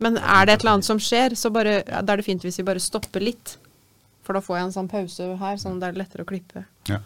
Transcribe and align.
Men 0.00 0.16
er 0.18 0.46
det 0.46 0.52
et 0.54 0.60
eller 0.62 0.72
annet 0.78 0.84
som 0.86 0.98
skjer, 1.02 1.34
så 1.34 1.50
bare, 1.50 1.80
da 1.84 2.12
er 2.12 2.16
det 2.20 2.24
fint 2.26 2.42
hvis 2.46 2.58
vi 2.60 2.64
bare 2.68 2.78
stopper 2.82 3.20
litt. 3.24 3.56
For 4.22 4.32
da 4.36 4.40
får 4.44 4.56
jeg 4.58 4.64
en 4.68 4.74
sånn 4.76 4.88
pause 4.92 5.30
her, 5.40 5.56
sånn 5.58 5.76
at 5.78 5.80
det 5.80 5.88
er 5.88 5.98
lettere 6.04 6.22
å 6.22 6.28
klippe. 6.28 6.64
Ja. 6.88 7.00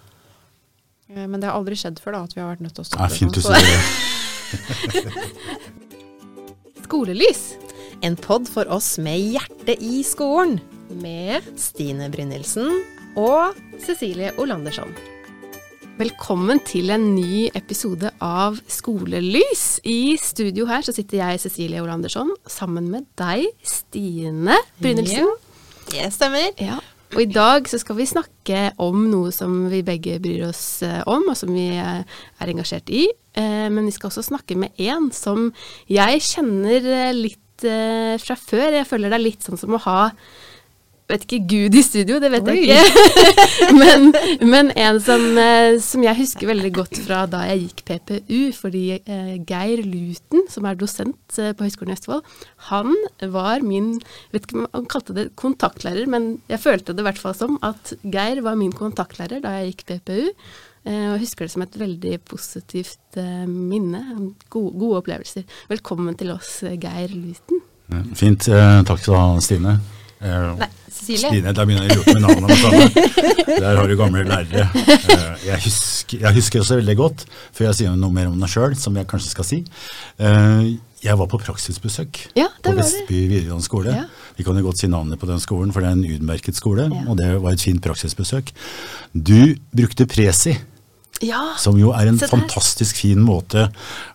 Eh, 1.09 1.27
Men 1.27 1.41
det 1.41 1.49
har 1.49 1.57
aldri 1.57 1.75
skjedd 1.79 2.01
før, 2.03 2.13
da, 2.19 2.23
at 2.25 2.35
vi 2.37 2.41
har 2.43 2.51
vært 2.57 2.61
nødt 2.67 2.75
til 2.75 2.85
å 2.85 2.89
Det 2.91 3.01
er 3.01 3.09
fint 3.17 3.33
du 3.35 3.41
sånn, 3.41 3.55
så- 3.55 3.61
sier 3.63 3.71
det. 3.73 5.13
Skolelys 6.85 7.55
En 8.03 8.17
pod 8.17 8.49
for 8.51 8.69
oss 8.69 8.99
med 8.99 9.21
hjertet 9.33 9.81
i 9.81 10.03
skolen. 10.05 10.61
med 10.91 11.43
Stine 11.57 12.11
Brynildsen. 12.13 12.69
og 13.17 13.55
Cecilie 13.81 14.33
Olandersson. 14.39 14.93
Velkommen 15.99 16.59
til 16.65 16.89
en 16.95 17.03
ny 17.15 17.51
episode 17.55 18.09
av 18.25 18.57
Skolelys. 18.71 19.77
I 19.85 20.17
studio 20.21 20.65
her 20.71 20.81
så 20.87 20.95
sitter 20.97 21.19
jeg, 21.21 21.43
Cecilie 21.43 21.83
Olandersson, 21.85 22.31
sammen 22.49 22.89
med 22.91 23.05
deg, 23.21 23.45
Stine 23.67 24.57
Brynildsen. 24.81 25.29
Det 25.93 26.09
stemmer. 26.15 26.49
Ja. 26.63 26.79
Og 27.13 27.21
i 27.27 27.29
dag 27.29 27.69
så 27.69 27.77
skal 27.83 27.99
vi 27.99 28.09
snakke 28.09 28.63
om 28.81 29.05
noe 29.13 29.35
som 29.37 29.67
vi 29.69 29.83
begge 29.85 30.17
bryr 30.25 30.47
oss 30.49 30.81
eh, 30.87 31.03
om, 31.05 31.27
og 31.29 31.37
som 31.37 31.53
vi 31.53 31.69
eh, 31.77 32.01
er 32.41 32.53
engasjert 32.55 32.89
i. 32.89 33.05
Eh, 33.37 33.69
Men 33.69 33.85
vi 33.85 33.93
skal 33.93 34.09
også 34.09 34.25
snakke 34.31 34.57
med 34.57 34.73
en 34.81 35.11
som 35.13 35.51
jeg 35.93 36.25
kjenner 36.25 37.13
litt 37.13 37.39
fra 37.63 38.35
før. 38.35 38.73
Jeg 38.75 38.89
føler 38.89 39.13
det 39.13 39.21
er 39.21 39.23
litt 39.23 39.45
sånn 39.45 39.61
som 39.61 39.77
å 39.77 39.79
ha 39.85 39.99
vet 41.13 41.25
ikke 41.27 41.39
Gud 41.51 41.77
i 41.79 41.83
studio, 41.85 42.19
det 42.23 42.31
vet 42.33 42.49
jeg 42.49 42.65
ikke. 42.67 43.27
men, 43.81 44.09
men 44.53 44.71
en 44.81 44.99
som, 45.05 45.23
eh, 45.41 45.77
som 45.85 46.05
jeg 46.05 46.19
husker 46.19 46.51
veldig 46.51 46.73
godt 46.77 46.99
fra 47.05 47.23
da 47.31 47.45
jeg 47.51 47.67
gikk 47.69 47.85
PPU, 47.91 48.41
fordi 48.57 48.83
eh, 48.99 49.37
Geir 49.49 49.85
Luten, 49.87 50.47
som 50.53 50.67
er 50.69 50.79
dosent 50.81 51.39
eh, 51.39 51.53
på 51.57 51.67
Høgskolen 51.67 51.95
i 51.95 51.97
Østfold, 51.99 52.27
han 52.71 52.93
var 53.35 53.65
min 53.67 53.95
vet 54.33 54.47
ikke 54.49 54.59
om 54.63 54.67
han 54.73 54.91
kalte 54.91 55.17
det 55.17 55.29
kontaktlærer, 55.41 56.09
men 56.11 56.35
jeg 56.51 56.63
følte 56.65 56.97
det 56.97 57.05
i 57.05 57.09
hvert 57.11 57.23
fall 57.23 57.37
som 57.39 57.57
at 57.67 57.95
Geir 58.03 58.43
var 58.47 58.59
min 58.61 58.75
kontaktlærer 58.77 59.43
da 59.45 59.57
jeg 59.61 59.73
gikk 59.73 59.87
PPU. 59.93 60.33
eh, 60.89 61.09
Og 61.13 61.21
husker 61.23 61.47
det 61.47 61.55
som 61.55 61.67
et 61.67 61.79
veldig 61.79 62.19
positivt 62.29 63.21
eh, 63.21 63.47
minne. 63.49 64.05
Gode, 64.49 64.77
gode 64.81 65.03
opplevelser. 65.03 65.45
Velkommen 65.71 66.17
til 66.19 66.33
oss, 66.35 66.63
eh, 66.67 66.79
Geir 66.81 67.13
Luten. 67.15 67.63
Fint. 68.17 68.47
Takk 68.49 69.03
skal 69.03 69.13
du 69.13 69.19
ha, 69.19 69.41
Stine. 69.45 69.75
Eh, 70.23 70.55
Nei, 70.61 70.69
Cecilie. 71.03 71.29
Stine, 71.33 71.53
da 71.57 71.65
begynner 71.67 71.89
jeg 71.89 71.99
å 71.99 72.05
lure 72.05 72.15
med 72.15 72.23
navnet. 72.29 72.95
Der 73.59 73.77
har 73.81 73.89
du 73.91 73.97
gamle 73.99 74.23
lærere. 74.29 74.69
Eh, 74.73 75.45
Jeg 75.49 75.59
husker, 75.65 76.21
jeg 76.23 76.35
husker 76.39 76.63
også 76.63 76.79
veldig 76.79 76.97
godt, 77.01 77.25
før 77.53 77.69
jeg 77.71 77.79
sier 77.83 77.97
noe 77.99 78.15
mer 78.15 78.29
om 78.31 78.39
meg 78.39 78.49
sjøl, 78.53 78.77
som 78.79 78.95
jeg 79.01 79.09
kanskje 79.11 79.35
skal 79.35 79.49
si. 79.49 79.61
Eh, 80.23 80.73
Jeg 81.03 81.19
var 81.19 81.27
på 81.27 81.39
praksisbesøk 81.43 82.19
Ja, 82.39 82.47
på. 82.63 82.71
Vestby 82.79 83.25
videregående 83.27 83.65
skole. 83.67 83.91
Ja. 83.97 84.05
Vi 84.39 84.45
kan 84.47 84.55
jo 84.57 84.63
godt 84.69 84.79
si 84.79 84.87
navnet 84.87 85.19
på 85.19 85.27
den 85.27 85.41
skolen, 85.43 85.73
for 85.75 85.83
det 85.83 85.89
er 85.91 85.97
en 85.99 86.05
utmerket 86.07 86.55
skole, 86.55 86.87
Ja. 86.87 87.01
og 87.11 87.17
det 87.19 87.33
var 87.43 87.51
et 87.57 87.61
fint 87.65 87.83
praksisbesøk. 87.83 88.53
Du 89.13 89.57
brukte 89.75 90.07
Presi. 90.07 90.55
Ja, 91.23 91.55
Som 91.59 91.77
jo 91.79 91.91
er 91.95 92.09
en 92.09 92.19
fantastisk 92.19 92.97
fin 93.03 93.19
måte 93.23 93.69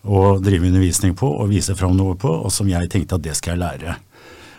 å 0.03 0.41
drive 0.43 0.65
undervisning 0.67 1.13
på 1.15 1.27
og 1.39 1.49
vise 1.53 1.75
fram 1.75 1.95
noe 1.95 2.15
på, 2.19 2.27
og 2.45 2.51
som 2.51 2.67
jeg 2.67 2.89
tenkte 2.91 3.15
at 3.15 3.21
det 3.23 3.35
skal 3.37 3.55
jeg 3.55 3.61
lære. 3.61 3.95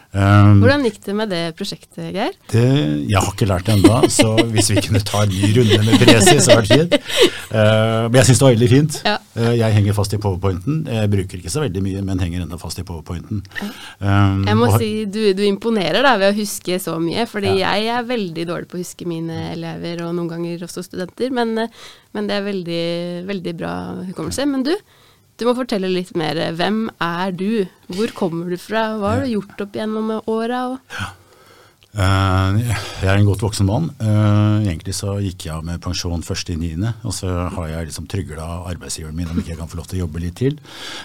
Um, 0.08 0.62
Hvordan 0.62 0.86
gikk 0.86 1.02
det 1.04 1.14
med 1.14 1.28
det 1.28 1.40
prosjektet, 1.58 2.06
Geir? 2.14 2.32
det, 2.48 2.62
jeg 3.10 3.20
har 3.20 3.26
ikke 3.34 3.44
lært 3.50 3.66
det 3.68 3.74
ennå, 3.74 3.98
så 4.08 4.30
hvis 4.54 4.70
vi 4.72 4.80
kunne 4.86 5.02
ta 5.04 5.20
en 5.26 5.34
ny 5.34 5.50
runde 5.58 5.76
med 5.84 6.00
Presi, 6.00 6.38
så 6.40 6.54
hadde 6.56 6.64
det 6.64 6.78
vært 6.78 7.02
fint. 7.04 7.34
Uh, 7.52 8.06
men 8.08 8.16
jeg 8.16 8.28
syns 8.30 8.40
det 8.40 8.46
var 8.46 8.54
veldig 8.54 8.68
fint. 8.72 8.96
Ja. 9.04 9.16
Uh, 9.36 9.50
jeg 9.60 9.76
henger 9.76 9.96
fast 9.98 10.16
i 10.16 10.20
powerpointen. 10.24 10.78
Jeg 10.88 11.10
bruker 11.12 11.42
ikke 11.42 11.52
så 11.52 11.60
veldig 11.60 11.82
mye, 11.84 12.04
men 12.08 12.22
henger 12.24 12.46
ennå 12.46 12.56
fast 12.62 12.80
i 12.80 12.86
powerpointen. 12.88 13.42
Um, 14.00 14.46
Jeg 14.48 14.56
må 14.56 14.70
og- 14.72 14.78
si 14.80 14.90
du, 15.04 15.20
du 15.36 15.42
imponerer 15.44 16.00
da 16.08 16.16
ved 16.16 16.32
å 16.32 16.38
huske 16.40 16.80
så 16.80 16.96
mye, 17.04 17.26
fordi 17.28 17.52
Ja. 17.60 17.74
jeg 17.76 17.92
er 17.98 18.08
veldig 18.08 18.46
dårlig 18.48 18.68
på 18.72 18.78
å 18.80 18.82
huske 18.82 19.04
mine 19.06 19.52
elever, 19.52 20.00
og 20.08 20.14
noen 20.16 20.30
ganger 20.32 20.64
også 20.64 20.86
studenter, 20.88 21.28
men, 21.30 21.52
eh, 21.58 21.68
men 22.16 22.26
det 22.32 22.40
er 22.40 22.48
veldig, 22.48 22.84
veldig 23.28 23.54
bra 23.60 23.74
hukommelse. 24.08 24.48
Men 24.48 24.62
du, 24.64 24.72
du 25.38 25.46
må 25.46 25.54
fortelle 25.58 25.88
litt 25.92 26.14
mer. 26.18 26.34
Hvem 26.58 26.88
er 27.00 27.32
du? 27.32 27.66
Hvor 27.94 28.10
kommer 28.18 28.50
du 28.50 28.56
fra? 28.60 28.88
Hva 28.98 29.14
har 29.16 29.24
du 29.24 29.32
gjort 29.36 29.60
opp 29.66 29.72
gjennom 29.78 30.12
åra? 30.26 30.64
og- 30.74 31.14
Eh, 31.98 32.58
jeg 33.00 33.08
er 33.08 33.16
en 33.16 33.24
godt 33.26 33.40
voksen 33.42 33.66
mann. 33.66 33.86
Eh, 33.98 34.68
egentlig 34.70 34.92
så 34.94 35.14
gikk 35.24 35.46
jeg 35.46 35.54
av 35.54 35.64
med 35.64 35.80
pensjon 35.82 36.20
først 36.22 36.50
i 36.52 36.56
niende, 36.60 36.92
og 37.02 37.14
så 37.16 37.48
har 37.50 37.66
jeg 37.72 37.88
liksom 37.88 38.06
trygla 38.06 38.44
arbeidsgiveren 38.68 39.16
min 39.16 39.26
om 39.32 39.38
ikke 39.40 39.54
jeg 39.54 39.58
kan 39.58 39.66
få 39.72 39.76
lov 39.80 39.88
til 39.88 39.98
å 39.98 40.02
jobbe 40.06 40.20
litt 40.20 40.36
til. 40.36 40.58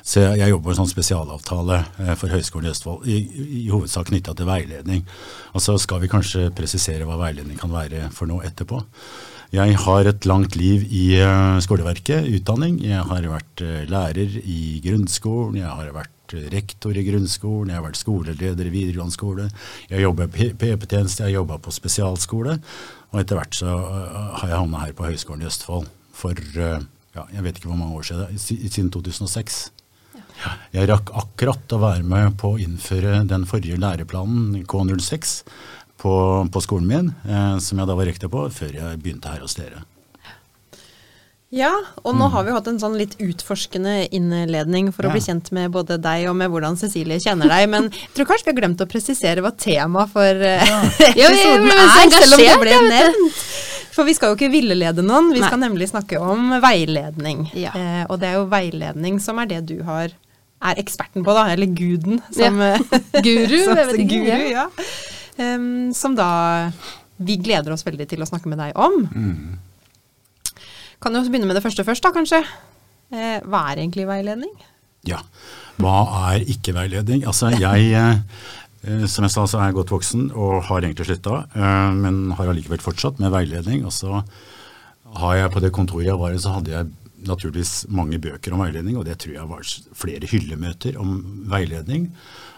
Så 0.04 0.20
jeg, 0.22 0.38
jeg 0.44 0.52
jobber 0.52 0.68
på 0.68 0.76
en 0.76 0.82
sånn 0.86 0.92
spesialavtale 0.92 1.80
eh, 2.04 2.14
for 2.20 2.28
Høgskolen 2.36 2.68
i 2.68 2.74
Østfold, 2.76 3.08
i, 3.08 3.18
i 3.64 3.70
hovedsak 3.72 4.12
knytta 4.12 4.36
til 4.38 4.46
veiledning. 4.52 5.06
Og 5.56 5.62
så 5.64 5.80
skal 5.80 6.04
vi 6.04 6.12
kanskje 6.12 6.50
presisere 6.54 7.08
hva 7.08 7.18
veiledning 7.18 7.58
kan 7.58 7.72
være 7.74 8.12
for 8.14 8.28
noe 8.30 8.44
etterpå. 8.46 8.84
Jeg 9.54 9.76
har 9.84 10.08
et 10.10 10.26
langt 10.26 10.56
liv 10.58 10.82
i 10.90 11.12
eh, 11.22 11.60
skoleverket, 11.62 12.26
utdanning. 12.40 12.80
Jeg 12.82 13.04
har 13.06 13.26
vært 13.30 13.62
eh, 13.62 13.84
lærer 13.86 14.40
i 14.42 14.80
grunnskolen, 14.82 15.60
jeg 15.60 15.70
har 15.70 15.92
vært 15.94 16.34
eh, 16.34 16.48
rektor 16.50 16.98
i 16.98 17.04
grunnskolen, 17.06 17.70
jeg 17.70 17.78
har 17.78 17.86
vært 17.86 18.00
skoleleder 18.00 18.66
i 18.66 18.72
videregående 18.74 19.14
skole. 19.14 19.46
Jeg 19.92 20.02
jobba 20.08 20.26
i 20.26 20.50
PP-tjeneste, 20.58 21.22
jeg 21.22 21.28
har 21.28 21.44
jobba 21.44 21.60
på 21.62 21.76
spesialskole. 21.76 22.58
Og 23.14 23.22
etter 23.22 23.38
hvert 23.38 23.60
så 23.60 23.78
har 23.78 24.48
jeg 24.48 24.58
havna 24.58 24.82
her 24.88 24.98
på 24.98 25.06
Høgskolen 25.06 25.46
i 25.46 25.52
Østfold 25.52 25.86
for 26.18 26.42
ja, 26.50 27.28
jeg 27.36 27.46
vet 27.46 27.60
ikke 27.60 27.70
hvor 27.70 27.78
mange 27.78 28.00
år 28.00 28.10
siden, 28.10 28.42
siden 28.42 28.90
2006. 28.90 29.60
Ja, 30.42 30.56
Jeg 30.74 30.90
rakk 30.90 31.14
akkurat 31.14 31.78
å 31.78 31.82
være 31.84 32.02
med 32.02 32.40
på 32.42 32.56
å 32.56 32.62
innføre 32.62 33.22
den 33.30 33.46
forrige 33.46 33.78
læreplanen, 33.78 34.64
K06, 34.66 35.44
på, 36.02 36.14
på 36.52 36.62
skolen 36.64 36.88
min, 36.90 37.12
eh, 37.30 37.58
som 37.64 37.80
jeg 37.80 37.88
da 37.90 37.96
var 37.96 38.06
rektor 38.10 38.32
på, 38.34 38.48
før 38.52 38.74
jeg 38.80 39.02
begynte 39.04 39.32
her 39.32 39.44
hos 39.46 39.56
dere. 39.60 39.84
Ja, 41.54 41.70
og 42.02 42.16
nå 42.18 42.26
har 42.34 42.48
vi 42.48 42.54
hatt 42.56 42.66
en 42.72 42.80
sånn 42.82 42.96
litt 42.98 43.12
utforskende 43.22 44.08
innledning 44.10 44.88
for 44.90 45.06
å 45.06 45.12
Ja. 45.12 45.14
bli 45.14 45.22
kjent 45.22 45.52
med 45.54 45.70
både 45.76 46.00
deg 46.02 46.26
og 46.32 46.34
med 46.40 46.50
hvordan 46.50 46.74
Cecilie 46.82 47.20
kjenner 47.22 47.46
deg, 47.52 47.68
men 47.70 47.90
jeg 47.94 48.10
tror 48.16 48.26
kanskje 48.32 48.48
vi 48.48 48.52
har 48.56 48.58
glemt 48.64 48.82
å 48.82 48.88
presisere 48.90 49.44
hva 49.46 49.52
temaet 49.54 50.10
for 50.16 50.26
eh, 50.50 50.66
Ja, 50.66 50.80
episoden 51.30 51.70
ja, 51.70 51.86
er, 51.86 52.16
selv 52.18 52.34
om 52.40 52.42
det 52.42 52.58
ble 52.64 52.80
nevnt. 52.90 53.46
For 53.94 54.10
vi 54.10 54.16
skal 54.18 54.32
jo 54.34 54.40
ikke 54.40 54.50
villelede 54.50 55.06
noen, 55.06 55.30
vi 55.30 55.44
Nei. 55.44 55.46
skal 55.52 55.62
nemlig 55.62 55.92
snakke 55.92 56.18
om 56.18 56.56
veiledning. 56.64 57.46
Ja. 57.54 57.70
Eh, 57.78 58.04
og 58.10 58.18
det 58.24 58.32
er 58.32 58.40
jo 58.40 58.48
veiledning 58.50 59.22
som 59.22 59.38
er 59.38 59.52
det 59.54 59.62
du 59.70 59.84
har, 59.86 60.10
er 60.58 60.82
eksperten 60.82 61.22
på, 61.22 61.36
da, 61.38 61.52
eller 61.54 61.70
guden 61.70 62.18
som 62.34 62.58
Guru, 63.28 63.60
som, 63.62 63.78
jeg 63.78 63.92
vet 63.92 64.00
ikke, 64.08 64.24
Guru, 64.26 64.48
ja. 64.58 64.66
Em, 65.42 65.94
som 65.96 66.16
da 66.18 66.72
vi 67.24 67.38
gleder 67.42 67.74
oss 67.74 67.86
veldig 67.86 68.08
til 68.10 68.24
å 68.24 68.28
snakke 68.30 68.50
med 68.52 68.60
deg 68.62 68.78
om. 68.80 69.06
Kan 71.04 71.18
jo 71.18 71.24
begynne 71.28 71.50
med 71.50 71.58
det 71.58 71.64
første 71.66 71.86
først, 71.86 72.04
da, 72.06 72.14
kanskje. 72.16 72.42
Eh, 73.14 73.40
hva 73.46 73.68
er 73.72 73.84
egentlig 73.84 74.08
veiledning? 74.10 74.52
Ja. 75.08 75.20
Hva 75.82 75.98
er 76.32 76.46
ikke-veiledning? 76.54 77.26
Altså, 77.30 77.52
jeg, 77.60 77.92
eh, 77.92 78.20
eh, 78.88 79.06
som 79.12 79.26
jeg 79.26 79.34
sa, 79.34 79.46
så 79.46 79.60
er 79.60 79.70
jeg 79.70 79.80
godt 79.80 79.94
voksen 79.94 80.32
og 80.32 80.64
har 80.70 80.82
egentlig 80.82 81.10
slutta, 81.10 81.46
eh, 81.56 81.92
men 81.98 82.32
har 82.38 82.48
allikevel 82.48 82.82
fortsatt 82.84 83.20
med 83.20 83.34
veiledning. 83.34 83.84
Og 83.86 83.92
så 83.92 84.24
har 85.20 85.36
jeg 85.36 85.52
på 85.54 85.62
det 85.62 85.74
kontoret 85.74 86.10
jeg 86.10 86.20
var 86.20 86.34
i, 86.34 86.42
så 86.42 86.56
hadde 86.58 86.72
jeg 86.72 86.92
naturligvis 87.28 87.86
mange 87.90 88.20
bøker 88.20 88.54
om 88.54 88.64
veiledning, 88.64 88.98
og 88.98 89.06
det 89.08 89.18
tror 89.22 89.36
jeg 89.38 89.48
var 89.48 89.68
flere 89.96 90.28
hyllemøter 90.28 90.98
om 91.00 91.20
veiledning. 91.52 92.10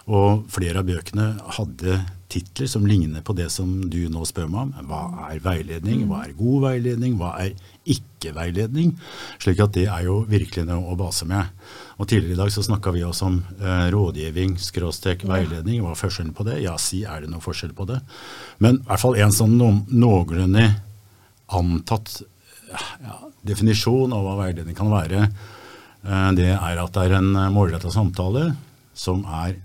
Og 0.05 0.45
flere 0.53 0.83
av 0.83 0.89
bøkene 0.89 1.31
hadde 1.57 1.99
titler 2.29 2.67
som 2.69 2.85
ligner 2.85 3.23
på 3.25 3.33
det 3.38 3.47
som 3.53 3.69
du 3.89 4.05
nå 4.11 4.25
spør 4.27 4.49
meg 4.51 4.67
om. 4.67 4.89
Hva 4.89 5.29
er 5.31 5.41
veiledning? 5.43 6.03
Hva 6.09 6.23
er 6.25 6.35
god 6.38 6.66
veiledning? 6.66 7.16
Hva 7.19 7.31
er 7.41 7.55
ikke-veiledning? 7.95 8.94
Slik 9.41 9.61
at 9.63 9.73
det 9.77 9.85
er 9.89 10.05
jo 10.07 10.19
virkelig 10.29 10.65
noe 10.67 10.94
å 10.94 10.97
base 10.99 11.27
med. 11.29 11.49
Og 11.97 12.09
Tidligere 12.09 12.35
i 12.35 12.41
dag 12.41 12.53
så 12.53 12.65
snakka 12.65 12.94
vi 12.94 13.05
også 13.07 13.29
om 13.29 13.39
eh, 13.57 13.88
rådgivning, 13.94 14.57
skråstrek 14.61 15.25
veiledning. 15.29 15.81
Hva 15.81 15.95
er 15.95 16.01
forskjellen 16.01 16.35
på 16.38 16.47
det? 16.50 16.59
Ja, 16.65 16.75
si 16.81 17.03
er 17.07 17.24
det 17.24 17.31
noe 17.31 17.45
forskjell 17.45 17.74
på 17.77 17.88
det. 17.89 18.01
Men 18.62 18.81
i 18.81 18.88
hvert 18.89 19.06
fall 19.06 19.19
en 19.21 19.35
sånn 19.35 19.57
no 19.57 19.71
noenlunde 19.89 20.68
antatt 21.56 22.19
ja, 22.74 23.19
definisjon 23.45 24.13
av 24.13 24.25
hva 24.25 24.39
veiledning 24.44 24.77
kan 24.77 24.91
være, 24.94 25.30
eh, 26.03 26.31
det 26.38 26.51
er 26.57 26.83
at 26.83 26.97
det 26.97 27.07
er 27.07 27.21
en 27.21 27.31
målretta 27.53 27.94
samtale 27.94 28.51
som 28.95 29.25
er 29.44 29.57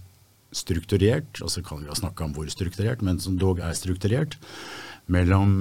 strukturert, 0.52 1.40
og 1.44 1.50
så 1.52 1.62
kan 1.66 1.82
vi 1.82 1.88
jo 1.90 1.94
snakke 1.98 2.24
om 2.26 2.32
hvor 2.34 2.48
strukturert, 2.50 3.02
men 3.06 3.20
som 3.22 3.38
dog 3.38 3.60
er 3.62 3.74
strukturert, 3.78 4.36
mellom 5.10 5.60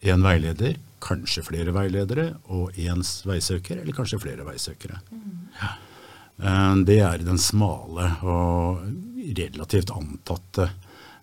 én 0.00 0.24
veileder, 0.24 0.78
kanskje 1.00 1.44
flere 1.46 1.72
veiledere, 1.74 2.34
og 2.52 2.76
én 2.80 3.00
veisøker, 3.26 3.80
eller 3.80 3.96
kanskje 3.96 4.20
flere 4.22 4.44
veisøkere. 4.46 5.00
Ja. 5.60 5.70
Eh, 6.40 6.74
Det 6.88 7.00
er 7.04 7.18
den 7.24 7.38
smale 7.40 8.10
og 8.22 8.84
relativt 9.36 9.90
antatte 9.92 10.70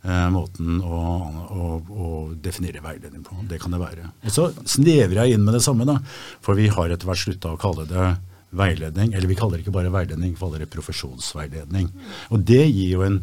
eh, 0.03 0.27
måten 0.33 0.81
å, 0.81 1.01
å, 1.50 1.69
å 1.81 2.09
definere 2.41 2.83
veiledning 2.85 3.23
på. 3.25 3.38
Det 3.50 3.59
kan 3.62 3.73
det 3.73 3.81
være. 3.81 4.09
Og 4.25 4.33
så 4.33 4.50
snevrer 4.65 5.23
jeg 5.25 5.38
inn 5.38 5.45
med 5.45 5.57
det 5.57 5.63
samme, 5.65 5.85
da. 5.89 6.00
For 6.41 6.57
vi 6.57 6.68
har 6.73 6.89
etter 6.94 7.09
hvert 7.09 7.23
slutta 7.25 7.53
å 7.53 7.62
kalle 7.62 7.88
det 7.89 8.07
veiledning. 8.51 9.13
Eller 9.13 9.27
vi 9.27 9.35
kaller 9.35 9.57
det 9.57 9.65
ikke 9.65 9.75
bare 9.75 9.91
veiledning, 9.94 10.33
vi 10.35 10.39
kaller 10.39 10.59
det 10.63 10.69
profesjonsveiledning. 10.73 11.89
Og 12.31 12.45
det 12.47 12.63
gir 12.71 12.94
jo 12.97 13.01
en 13.07 13.19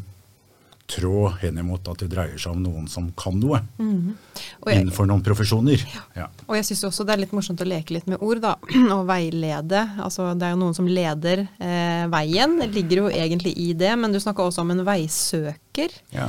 tråd 0.87 1.39
henimot 1.41 1.87
at 1.89 2.03
det 2.03 2.11
dreier 2.13 2.37
seg 2.37 2.53
om 2.53 2.61
noen 2.61 2.89
som 2.93 3.07
kan 3.17 3.39
noe. 3.41 3.63
Og 3.81 4.69
jeg- 4.69 4.83
Innenfor 4.83 5.07
noen 5.09 5.23
profesjoner. 5.25 5.81
Ja. 6.15 6.27
Og 6.47 6.57
jeg 6.57 6.65
syns 6.69 6.85
også 6.85 7.07
det 7.07 7.15
er 7.15 7.21
litt 7.23 7.33
morsomt 7.33 7.59
å 7.65 7.65
leke 7.67 7.91
litt 7.97 8.07
med 8.07 8.21
ord, 8.21 8.43
da. 8.45 8.55
Og 8.99 9.07
veilede. 9.09 9.81
Altså 9.99 10.35
det 10.37 10.45
er 10.45 10.51
jo 10.53 10.61
noen 10.61 10.75
som 10.77 10.87
leder 10.87 11.49
eh, 11.59 12.05
veien. 12.13 12.59
Det 12.61 12.69
ligger 12.75 12.97
jo 13.05 13.09
egentlig 13.09 13.55
i 13.57 13.73
det, 13.73 13.95
men 13.99 14.13
du 14.13 14.21
snakka 14.21 14.45
også 14.45 14.61
om 14.61 14.71
en 14.77 14.85
veisøker. 14.85 15.97
Ja. 16.13 16.29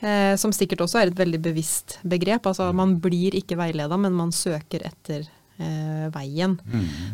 Eh, 0.00 0.34
som 0.42 0.50
sikkert 0.52 0.82
også 0.84 0.98
er 1.00 1.06
et 1.12 1.16
veldig 1.22 1.40
bevisst 1.40 2.00
begrep. 2.02 2.50
Altså 2.50 2.72
man 2.74 2.98
blir 3.00 3.30
ikke 3.38 3.56
veileda, 3.56 3.96
men 3.96 4.12
man 4.12 4.32
søker 4.34 4.82
etter 4.90 5.28
eh, 5.58 6.06
veien. 6.14 6.56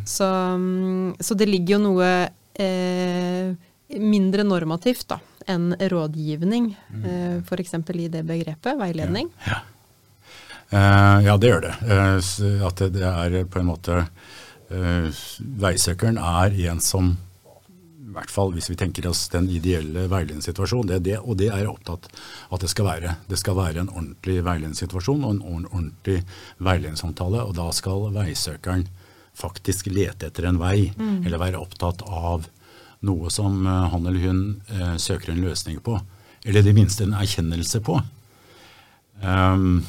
Så, 0.05 0.27
mm, 0.27 1.19
så 1.21 1.37
det 1.39 1.49
ligger 1.51 1.79
jo 1.79 1.83
noe 1.89 2.11
eh, 2.55 3.51
mindre 3.99 4.47
normativt 4.47 5.09
da, 5.11 5.19
enn 5.51 5.73
rådgivning, 5.75 6.71
eh, 7.03 7.37
f.eks. 7.43 7.75
i 7.75 8.09
det 8.13 8.25
begrepet, 8.29 8.79
veiledning. 8.79 9.31
Ja. 9.49 9.63
Eh, 10.71 11.19
ja, 11.27 11.37
det 11.37 11.51
gjør 11.51 11.65
det. 11.67 11.75
Eh, 11.91 12.67
at 12.67 12.85
det, 12.85 12.93
det 12.99 13.09
er 13.09 13.49
på 13.51 13.59
en 13.59 13.71
måte 13.73 14.05
eh, 14.71 15.23
Veisøkeren 15.41 16.21
er 16.21 16.55
en 16.71 16.83
som 16.85 17.17
i 18.11 18.15
hvert 18.15 18.33
fall 18.33 18.51
hvis 18.55 18.71
vi 18.73 18.77
tenker 18.79 19.07
oss 19.11 19.29
den 19.31 19.47
ideelle 19.53 20.07
veiledningssituasjonen, 20.11 20.89
det 20.91 21.01
det, 21.07 21.19
og 21.23 21.39
det 21.39 21.51
er 21.51 21.63
jeg 21.63 21.71
opptatt 21.71 22.09
at 22.51 22.65
det 22.65 22.71
skal 22.73 22.89
være. 22.89 23.17
Det 23.31 23.39
skal 23.39 23.59
være 23.59 23.85
en 23.85 23.93
ordentlig 23.93 24.41
veiledningssituasjon 24.47 25.23
og 25.27 25.37
en 25.37 25.69
ordentlig 25.69 26.17
veiledningssamtale, 26.59 27.45
og 27.45 27.55
da 27.59 27.69
skal 27.77 28.09
veisøkeren 28.17 28.89
faktisk 29.39 29.93
lete 29.95 30.27
etter 30.29 30.49
en 30.51 30.59
vei, 30.61 30.91
eller 31.25 31.41
være 31.41 31.63
opptatt 31.63 32.03
av 32.03 32.51
noe 33.07 33.31
som 33.33 33.63
eh, 33.65 33.87
han 33.93 34.09
eller 34.11 34.27
hun 34.27 34.41
eh, 34.75 34.97
søker 35.01 35.33
en 35.33 35.41
løsning 35.41 35.79
på, 35.85 35.95
eller 36.45 36.61
i 36.61 36.67
det 36.67 36.77
minste 36.77 37.07
en 37.07 37.17
erkjennelse 37.17 37.81
på. 37.87 37.97
Um, 39.23 39.81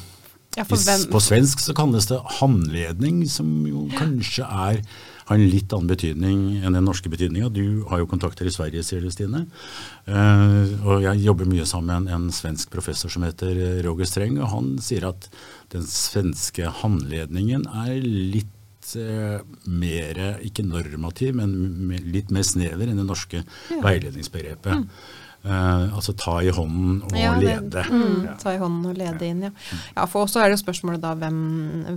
Ja, 0.52 0.66
hvis, 0.68 1.06
På 1.08 1.20
svensk 1.22 1.62
så 1.64 1.72
kalles 1.76 2.10
det 2.10 2.18
handledning, 2.40 3.22
som 3.30 3.48
jo 3.64 3.86
kanskje 3.96 4.44
er, 4.44 4.82
har 5.32 5.40
en 5.40 5.50
litt 5.52 5.72
annen 5.74 5.90
betydning 5.90 6.40
enn 6.62 6.76
den 6.76 6.84
norske 6.86 7.10
betydninga. 7.12 7.48
Du 7.52 7.82
har 7.90 8.02
jo 8.02 8.08
kontakter 8.10 8.46
i 8.48 8.52
Sverige, 8.54 8.84
sier 8.86 9.02
du, 9.04 9.10
Stine. 9.12 9.46
Eh, 10.06 10.72
og 10.86 11.02
jeg 11.04 11.22
jobber 11.24 11.48
mye 11.50 11.66
sammen 11.68 12.04
med 12.04 12.12
en, 12.12 12.26
en 12.28 12.34
svensk 12.34 12.70
professor 12.72 13.12
som 13.12 13.24
heter 13.26 13.56
eh, 13.56 13.78
Roger 13.86 14.08
Streng, 14.08 14.38
og 14.42 14.50
han 14.52 14.72
sier 14.82 15.08
at 15.10 15.28
den 15.74 15.86
svenske 15.88 16.68
handledningen 16.82 17.64
er 17.86 17.96
litt 18.04 18.94
eh, 18.98 19.40
mer, 19.70 20.22
ikke 20.44 20.64
normativ, 20.66 21.34
men 21.38 21.54
litt 22.12 22.32
mer 22.34 22.44
snever 22.46 22.90
enn 22.92 23.00
det 23.00 23.08
norske 23.08 23.44
veiledningsbegrepet. 23.82 24.88
Eh, 25.42 25.86
altså 25.96 26.12
ta 26.14 26.36
i 26.44 26.52
hånden 26.54 27.00
og 27.08 27.16
Ja, 27.18 27.32
det- 27.40 27.48
lede. 27.48 27.82
Mm, 27.90 28.24
Ja. 28.26 28.34
ta 28.38 28.52
i 28.54 28.58
hånden 28.60 28.90
og 28.90 28.96
lede 28.98 29.22
inn, 29.26 29.42
ja. 29.42 29.50
ja 29.96 30.04
for 30.06 30.26
også 30.26 30.42
er 30.44 30.50
det 30.50 30.60
spørsmålet 30.60 31.00
da 31.02 31.14
hvem, 31.14 31.40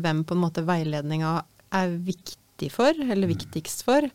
hvem 0.01 0.23
på 0.25 0.33
en 0.33 0.41
måte 0.41 0.65
veiledninga 0.65 1.43
er 1.71 1.89
viktig 1.99 2.37
for, 2.71 2.93
eller 3.11 3.27
viktigst 3.27 3.83
for. 3.85 4.05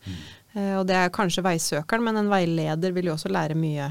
Eh, 0.54 0.74
og 0.78 0.86
det 0.88 0.96
er 0.96 1.12
kanskje 1.14 1.44
veisøkeren, 1.46 2.02
men 2.04 2.16
en 2.16 2.30
veileder 2.32 2.92
vil 2.96 3.06
jo 3.10 3.14
også 3.16 3.28
lære 3.30 3.54
mye 3.58 3.90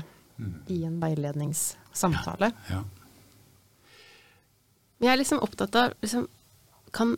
i 0.72 0.84
en 0.88 1.00
veiledningssamtale. 1.02 2.52
Ja. 2.70 2.80
ja. 2.80 2.84
jeg 5.04 5.12
er 5.14 5.20
liksom 5.22 5.42
opptatt 5.44 5.76
av 5.80 5.94
liksom, 6.04 6.28
kan, 6.96 7.16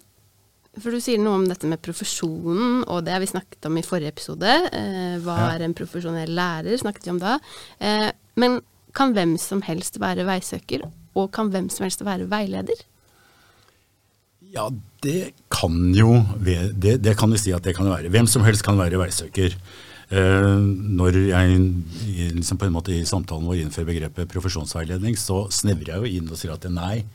For 0.79 0.91
du 0.93 1.01
sier 1.03 1.19
noe 1.19 1.35
om 1.41 1.47
dette 1.49 1.67
med 1.67 1.81
profesjonen, 1.83 2.83
og 2.87 3.03
det 3.05 3.11
har 3.15 3.19
vi 3.23 3.27
snakket 3.31 3.65
om 3.67 3.77
i 3.77 3.83
forrige 3.85 4.13
episode. 4.13 4.51
Eh, 4.71 5.17
hva 5.25 5.37
Ja. 5.37 5.49
er 5.55 5.65
en 5.65 5.73
profesjonell 5.75 6.31
lærer? 6.35 6.77
snakket 6.79 7.05
vi 7.05 7.11
om 7.11 7.19
da. 7.19 7.39
Eh, 7.79 8.11
men 8.35 8.61
kan 8.93 9.13
hvem 9.13 9.37
som 9.39 9.61
helst 9.61 9.99
være 9.99 10.25
veisøker, 10.27 10.89
og 11.15 11.31
kan 11.31 11.49
hvem 11.51 11.69
som 11.69 11.83
helst 11.85 12.01
være 12.03 12.27
veileder? 12.31 12.85
Ja, 14.51 14.69
det 15.03 15.33
kan 15.61 15.79
jo 15.95 16.17
det, 16.41 16.97
det 17.05 17.15
kan 17.19 17.31
vi 17.31 17.39
si 17.39 17.53
at 17.53 17.63
det 17.63 17.77
kan 17.77 17.87
være. 17.93 18.09
Hvem 18.11 18.27
som 18.27 18.43
helst 18.47 18.65
kan 18.65 18.81
være 18.81 18.99
veisøker. 19.01 19.55
Eh, 20.11 20.59
når 20.99 21.15
jeg 21.29 21.59
liksom 22.35 22.57
på 22.59 22.67
en 22.67 22.73
måte 22.75 22.91
i 22.91 23.05
samtalen 23.07 23.47
vår 23.47 23.61
innfører 23.61 23.87
begrepet 23.93 24.27
profesjonsveiledning, 24.33 25.15
så 25.15 25.45
snevrer 25.53 25.93
jeg 25.93 26.01
jo 26.01 26.17
inn 26.17 26.27
og 26.27 26.35
sier 26.35 26.51
at 26.51 26.67
nei. 26.67 27.05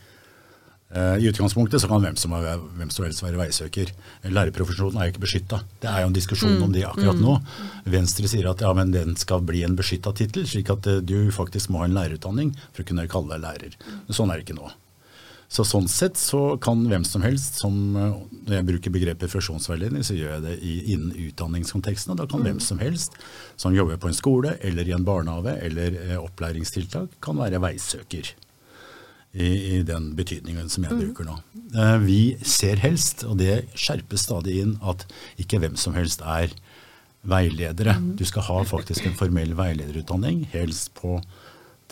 eh, 0.94 1.18
I 1.20 1.28
utgangspunktet 1.28 1.82
så 1.82 1.90
kan 1.90 2.00
hvem 2.00 2.16
som, 2.16 2.32
er, 2.38 2.56
hvem 2.78 2.88
som 2.94 3.04
helst 3.04 3.20
være 3.20 3.36
veisøker. 3.42 3.92
Lærerprofesjonen 4.32 4.96
er 4.96 5.10
jo 5.10 5.12
ikke 5.12 5.26
beskytta. 5.26 5.60
Det 5.82 5.92
er 5.92 6.06
jo 6.06 6.08
en 6.08 6.16
diskusjon 6.16 6.56
om 6.64 6.72
det 6.72 6.86
akkurat 6.88 7.20
nå. 7.20 7.36
Venstre 7.98 8.32
sier 8.32 8.48
at 8.48 8.64
ja, 8.64 8.72
men 8.72 8.96
den 8.96 9.12
skal 9.20 9.44
bli 9.44 9.60
en 9.68 9.76
beskytta 9.76 10.14
tittel, 10.16 10.48
slik 10.48 10.72
at 10.72 10.88
eh, 10.88 11.04
du 11.04 11.28
faktisk 11.36 11.68
må 11.68 11.84
ha 11.84 11.90
en 11.90 12.00
lærerutdanning 12.00 12.56
for 12.70 12.80
å 12.80 12.88
kunne 12.94 13.08
kalle 13.12 13.36
deg 13.36 13.44
lærer. 13.44 13.76
Sånn 14.08 14.32
er 14.32 14.40
det 14.40 14.48
ikke 14.48 14.56
nå. 14.62 14.72
Så 15.48 15.62
sånn 15.66 15.86
sett 15.90 16.18
så 16.18 16.56
kan 16.62 16.82
hvem 16.90 17.04
som 17.06 17.22
helst, 17.22 17.60
som 17.62 17.74
eh, 17.94 18.16
når 18.48 18.56
jeg 18.58 18.66
bruker 18.70 18.94
begrepet 18.94 19.22
profesjonsveiledning, 19.22 20.02
så 20.06 20.16
gjør 20.16 20.36
jeg 20.36 20.44
det 20.46 20.54
i, 20.58 20.74
innen 20.94 21.12
utdanningskonteksten. 21.28 22.14
Og 22.14 22.20
da 22.20 22.26
kan 22.30 22.42
hvem 22.46 22.58
som 22.62 22.80
helst 22.82 23.14
som 23.60 23.74
jobber 23.76 24.00
på 24.02 24.10
en 24.10 24.18
skole 24.18 24.56
eller 24.66 24.88
i 24.88 24.96
en 24.96 25.06
barnehage 25.06 25.54
eller 25.68 26.00
eh, 26.02 26.18
opplæringstiltak, 26.18 27.20
kan 27.22 27.38
være 27.38 27.62
veisøker. 27.62 28.34
I, 29.36 29.48
I 29.76 29.80
den 29.84 30.14
betydningen 30.16 30.70
som 30.72 30.86
jeg 30.86 30.96
bruker 30.96 31.26
nå. 31.28 31.34
Eh, 31.76 31.96
vi 32.02 32.20
ser 32.46 32.80
helst, 32.80 33.26
og 33.28 33.38
det 33.42 33.66
skjerpes 33.76 34.26
stadig 34.26 34.62
inn, 34.62 34.78
at 34.80 35.04
ikke 35.42 35.60
hvem 35.62 35.76
som 35.78 35.94
helst 35.98 36.24
er 36.24 36.54
veiledere. 37.26 37.96
Du 38.16 38.24
skal 38.26 38.46
ha 38.48 38.62
faktisk 38.66 39.06
en 39.06 39.18
formell 39.18 39.52
veilederutdanning, 39.58 40.46
helst 40.54 40.94
på 40.98 41.18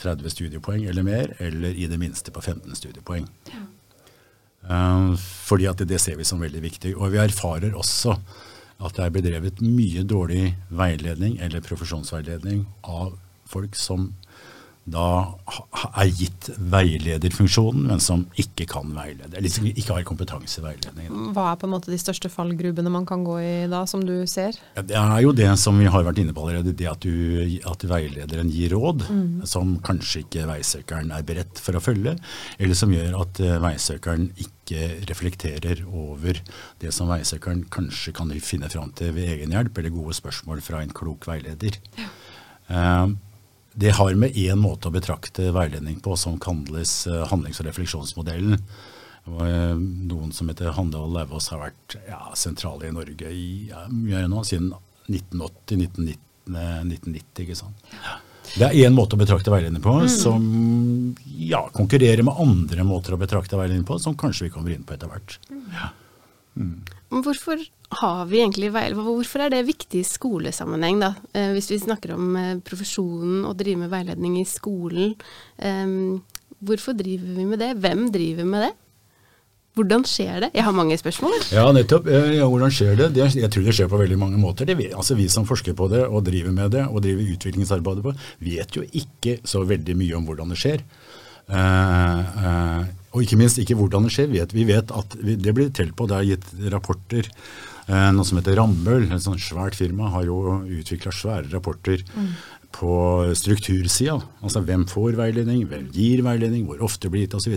30 0.00 0.30
studiepoeng 0.30 0.84
eller 0.90 1.06
mer, 1.06 1.34
eller 1.38 1.74
i 1.74 1.86
det 1.90 1.98
minste 2.00 2.32
på 2.34 2.42
15 2.42 2.74
studiepoeng. 2.76 3.28
Ja. 3.52 3.62
fordi 5.44 5.66
at 5.68 5.78
det, 5.78 5.90
det 5.90 6.00
ser 6.00 6.16
vi 6.16 6.24
som 6.24 6.40
veldig 6.40 6.62
viktig. 6.64 6.94
Og 6.96 7.12
vi 7.12 7.20
erfarer 7.20 7.76
også 7.76 8.16
at 8.84 8.96
det 8.96 9.04
er 9.04 9.14
bedrevet 9.14 9.60
mye 9.62 10.02
dårlig 10.08 10.54
veiledning 10.72 11.38
eller 11.42 11.64
profesjonsveiledning 11.64 12.64
av 12.82 13.14
folk 13.46 13.76
som 13.76 14.12
da 14.84 15.32
er 15.96 16.10
gitt 16.12 16.50
veilederfunksjonen, 16.58 17.86
men 17.88 18.02
som 18.04 18.26
ikke 18.40 18.66
kan 18.68 18.90
veilede. 18.92 19.32
Eller 19.32 19.52
som 19.52 19.64
ikke 19.70 19.96
har 19.96 20.04
kompetanse 20.04 20.60
i 20.60 20.64
veiledning. 20.66 21.08
Hva 21.32 21.46
er 21.52 21.60
på 21.60 21.68
en 21.68 21.72
måte 21.72 21.92
de 21.92 21.98
største 22.00 22.28
fallgrubbene 22.32 22.92
man 22.92 23.08
kan 23.08 23.24
gå 23.24 23.38
i 23.40 23.54
da, 23.72 23.84
som 23.88 24.04
du 24.04 24.12
ser? 24.30 24.58
Det 24.76 24.98
er 25.00 25.16
jo 25.24 25.32
det 25.36 25.48
som 25.60 25.80
vi 25.80 25.88
har 25.88 26.04
vært 26.04 26.20
inne 26.20 26.36
på 26.36 26.44
allerede, 26.44 26.76
det 26.76 26.90
at, 26.90 27.00
du, 27.00 27.56
at 27.64 27.88
veilederen 27.88 28.52
gir 28.52 28.76
råd 28.76 29.06
som 29.48 29.76
kanskje 29.84 30.26
ikke 30.26 30.46
veisøkeren 30.52 31.12
er 31.16 31.24
beredt 31.26 31.64
for 31.64 31.78
å 31.78 31.84
følge, 31.84 32.16
eller 32.58 32.78
som 32.78 32.92
gjør 32.92 33.16
at 33.24 33.40
eh, 33.40 33.56
veisøkeren 33.64 34.30
ikke 34.36 34.84
reflekterer 35.08 35.84
over 35.88 36.40
det 36.82 36.92
som 36.94 37.08
veisøkeren 37.08 37.64
kanskje 37.72 38.12
kan 38.16 38.32
finne 38.44 38.68
fram 38.72 38.92
til 38.96 39.14
ved 39.16 39.32
egen 39.38 39.54
hjelp, 39.54 39.78
eller 39.80 39.96
gode 39.96 40.16
spørsmål 40.20 40.60
fra 40.64 40.84
en 40.84 40.92
klok 40.92 41.28
veileder. 41.30 41.80
Eh, 42.68 43.14
det 43.74 43.94
har 43.98 44.14
med 44.14 44.36
én 44.38 44.60
måte 44.60 44.88
å 44.88 44.94
betrakte 44.94 45.50
veiledning 45.54 46.00
på 46.02 46.16
som 46.16 46.38
kalles 46.42 47.06
eh, 47.10 47.24
handlings- 47.30 47.58
og 47.62 47.68
refleksjonsmodellen. 47.68 48.60
Eh, 49.26 49.74
Noen 50.10 50.34
som 50.36 50.50
heter 50.50 50.74
Handal 50.76 51.10
Lauvås 51.14 51.50
har 51.50 51.64
vært 51.64 51.96
ja, 52.06 52.20
sentrale 52.38 52.88
i 52.88 52.94
Norge 52.94 53.32
i 53.32 53.48
ja, 53.72 53.86
nå, 53.88 54.44
siden 54.46 54.72
1980-1990. 55.08 56.20
1990, 56.44 57.40
ikke 57.40 57.56
sant? 57.56 57.92
Det 58.54 58.66
er 58.66 58.74
én 58.84 58.92
måte 58.92 59.16
å 59.16 59.20
betrakte 59.20 59.48
veiledning 59.48 59.80
på 59.82 59.94
som 60.12 60.42
ja, 61.24 61.62
konkurrerer 61.72 62.20
med 62.26 62.36
andre 62.44 62.84
måter 62.84 63.16
å 63.16 63.20
betrakte 63.20 63.56
veiledning 63.56 63.86
på, 63.88 63.96
som 64.02 64.16
kanskje 64.20 64.46
vi 64.46 64.52
kommer 64.52 64.74
inn 64.74 64.84
på 64.84 64.92
etter 64.92 65.08
hvert. 65.08 65.38
Men 66.54 66.84
Hvorfor 67.22 67.60
har 68.00 68.22
vi 68.30 68.40
egentlig 68.42 68.72
veil... 68.74 68.96
Hvorfor 68.98 69.44
er 69.44 69.52
det 69.54 69.64
viktig 69.68 70.00
i 70.02 70.06
skolesammenheng, 70.08 71.02
da? 71.02 71.14
Eh, 71.36 71.52
hvis 71.54 71.70
vi 71.70 71.82
snakker 71.82 72.14
om 72.16 72.32
eh, 72.40 72.54
profesjonen 72.66 73.44
og 73.46 73.58
driver 73.60 73.84
med 73.84 73.92
veiledning 73.92 74.38
i 74.40 74.46
skolen. 74.48 75.14
Eh, 75.58 75.94
hvorfor 76.64 76.96
driver 76.98 77.36
vi 77.36 77.46
med 77.52 77.62
det? 77.62 77.74
Hvem 77.84 78.08
driver 78.14 78.48
med 78.48 78.66
det? 78.68 78.72
Hvordan 79.74 80.04
skjer 80.06 80.44
det? 80.44 80.50
Jeg 80.54 80.62
har 80.62 80.74
mange 80.74 80.94
spørsmål. 80.98 81.32
Ja, 81.50 81.64
nettopp. 81.74 82.06
Ja, 82.06 82.46
hvordan 82.46 82.70
skjer 82.70 82.94
det? 82.98 83.08
det? 83.16 83.24
Jeg 83.40 83.50
tror 83.50 83.64
det 83.66 83.74
skjer 83.74 83.88
på 83.90 83.98
veldig 83.98 84.18
mange 84.20 84.38
måter. 84.38 84.68
Det, 84.70 84.76
altså 84.94 85.16
Vi 85.18 85.26
som 85.28 85.46
forsker 85.48 85.74
på 85.74 85.88
det 85.90 86.04
og 86.06 86.22
driver 86.26 86.54
med 86.54 86.70
det 86.76 86.84
og 86.86 87.02
driver 87.02 87.32
utviklingsarbeidet 87.34 88.04
på 88.04 88.12
vet 88.46 88.76
jo 88.78 88.84
ikke 88.86 89.40
så 89.42 89.64
veldig 89.66 89.96
mye 89.98 90.14
om 90.14 90.28
hvordan 90.28 90.54
det 90.54 90.60
skjer. 90.62 90.84
Uh, 91.50 92.20
eh, 92.46 92.84
og 93.14 93.22
ikke 93.22 93.38
minst 93.38 93.60
ikke 93.62 93.76
hvordan 93.78 94.08
det 94.08 94.14
skjer. 94.16 94.32
Vet, 94.32 94.56
vi 94.56 94.66
vet 94.66 94.90
at 94.90 95.14
vi, 95.20 95.36
Det 95.38 95.54
blir 95.54 95.70
telt 95.70 95.94
på. 95.96 96.08
Det 96.10 96.18
er 96.18 96.30
gitt 96.34 96.50
rapporter. 96.74 97.30
Eh, 97.86 98.10
noe 98.16 98.26
som 98.26 98.40
heter 98.40 98.56
Rambøll, 98.58 99.06
et 99.12 99.22
sånt 99.22 99.42
svært 99.44 99.76
firma, 99.78 100.10
har 100.10 100.26
jo 100.26 100.58
utvikla 100.64 101.12
svære 101.12 101.52
rapporter 101.52 102.02
på 102.74 102.94
struktursida. 103.38 104.16
Altså 104.42 104.62
hvem 104.66 104.82
får 104.90 105.14
veiledning, 105.18 105.62
hvem 105.70 105.86
gir 105.94 106.24
veiledning, 106.26 106.64
hvor 106.66 106.82
ofte 106.82 107.10
blir 107.12 107.26
gitt 107.26 107.36
osv. 107.38 107.54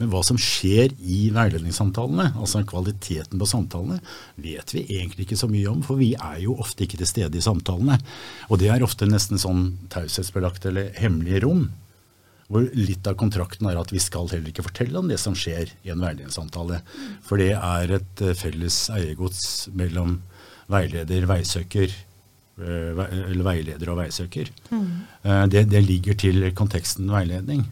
Men 0.00 0.12
hva 0.12 0.20
som 0.26 0.36
skjer 0.40 0.92
i 0.98 1.20
veiledningssamtalene, 1.32 2.34
altså 2.36 2.64
kvaliteten 2.68 3.40
på 3.40 3.48
samtalene, 3.48 4.00
vet 4.36 4.74
vi 4.74 4.84
egentlig 4.98 5.28
ikke 5.28 5.40
så 5.40 5.48
mye 5.48 5.72
om. 5.72 5.82
For 5.86 6.00
vi 6.00 6.12
er 6.18 6.42
jo 6.44 6.58
ofte 6.60 6.84
ikke 6.84 7.00
til 7.00 7.08
stede 7.08 7.40
i 7.40 7.44
samtalene. 7.44 7.96
Og 8.50 8.60
det 8.60 8.72
er 8.74 8.84
ofte 8.84 9.08
nesten 9.08 9.40
sånn 9.40 9.70
taushetsbelagt 9.94 10.68
eller 10.68 10.92
hemmelige 11.00 11.46
rom. 11.46 11.68
Hvor 12.48 12.64
litt 12.72 13.04
av 13.08 13.16
kontrakten 13.20 13.68
er 13.68 13.76
at 13.76 13.90
vi 13.92 14.00
skal 14.00 14.28
heller 14.32 14.48
ikke 14.48 14.64
fortelle 14.64 14.96
om 15.00 15.08
det 15.10 15.20
som 15.20 15.36
skjer 15.36 15.68
i 15.84 15.92
en 15.92 16.00
veiledningssamtale. 16.00 16.80
For 17.24 17.40
det 17.40 17.52
er 17.54 17.96
et 17.98 18.22
eh, 18.24 18.36
felles 18.36 18.86
eiergods 18.94 19.68
mellom 19.76 20.22
veileder, 20.72 21.28
veisøker, 21.28 21.92
eh, 21.92 23.02
eller 23.04 23.44
veileder 23.44 23.92
og 23.92 24.00
veisøker. 24.00 24.48
Mm. 24.72 24.88
Det, 25.52 25.66
det, 25.68 25.84
ligger 25.84 26.16
til 26.24 26.48
konteksten 26.56 27.12
veiledning. 27.12 27.66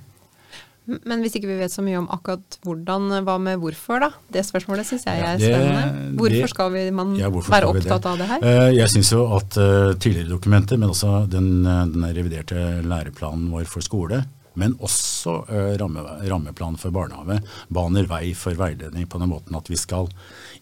Men 0.86 1.24
hvis 1.24 1.34
ikke 1.40 1.48
vi 1.48 1.56
vet 1.58 1.72
så 1.72 1.82
mye 1.82 1.96
om 1.98 2.04
akkurat 2.12 2.60
hvordan, 2.62 3.08
hva 3.26 3.40
med 3.42 3.58
hvorfor, 3.58 4.04
da? 4.04 4.12
Det 4.30 4.44
spørsmålet 4.46 4.86
syns 4.86 5.08
jeg 5.08 5.24
er 5.24 5.40
spennende. 5.40 6.12
Hvorfor 6.20 6.52
skal 6.52 6.70
vi, 6.76 6.84
man 6.94 7.16
ja, 7.18 7.32
være 7.32 7.72
opptatt 7.72 8.12
av 8.12 8.20
det 8.20 8.28
her? 8.30 8.44
Jeg 8.76 8.92
syns 8.92 9.16
jo 9.16 9.24
at 9.40 9.56
tidligere 9.56 10.36
dokumenter, 10.36 10.78
men 10.78 10.92
også 10.92 11.24
den, 11.32 11.64
den 11.64 12.06
reviderte 12.12 12.82
læreplanen 12.86 13.48
vår 13.56 13.66
for 13.72 13.82
skole, 13.82 14.20
men 14.60 14.74
også 14.84 15.36
uh, 15.50 15.72
ramme, 15.80 16.02
rammeplanen 16.26 16.80
for 16.80 16.94
barnehage 16.94 17.38
baner 17.68 18.08
vei 18.10 18.32
for 18.38 18.56
veiledning 18.58 19.06
på 19.10 19.20
den 19.22 19.30
måten 19.32 19.56
at 19.58 19.70
vi 19.70 19.78
skal 19.80 20.10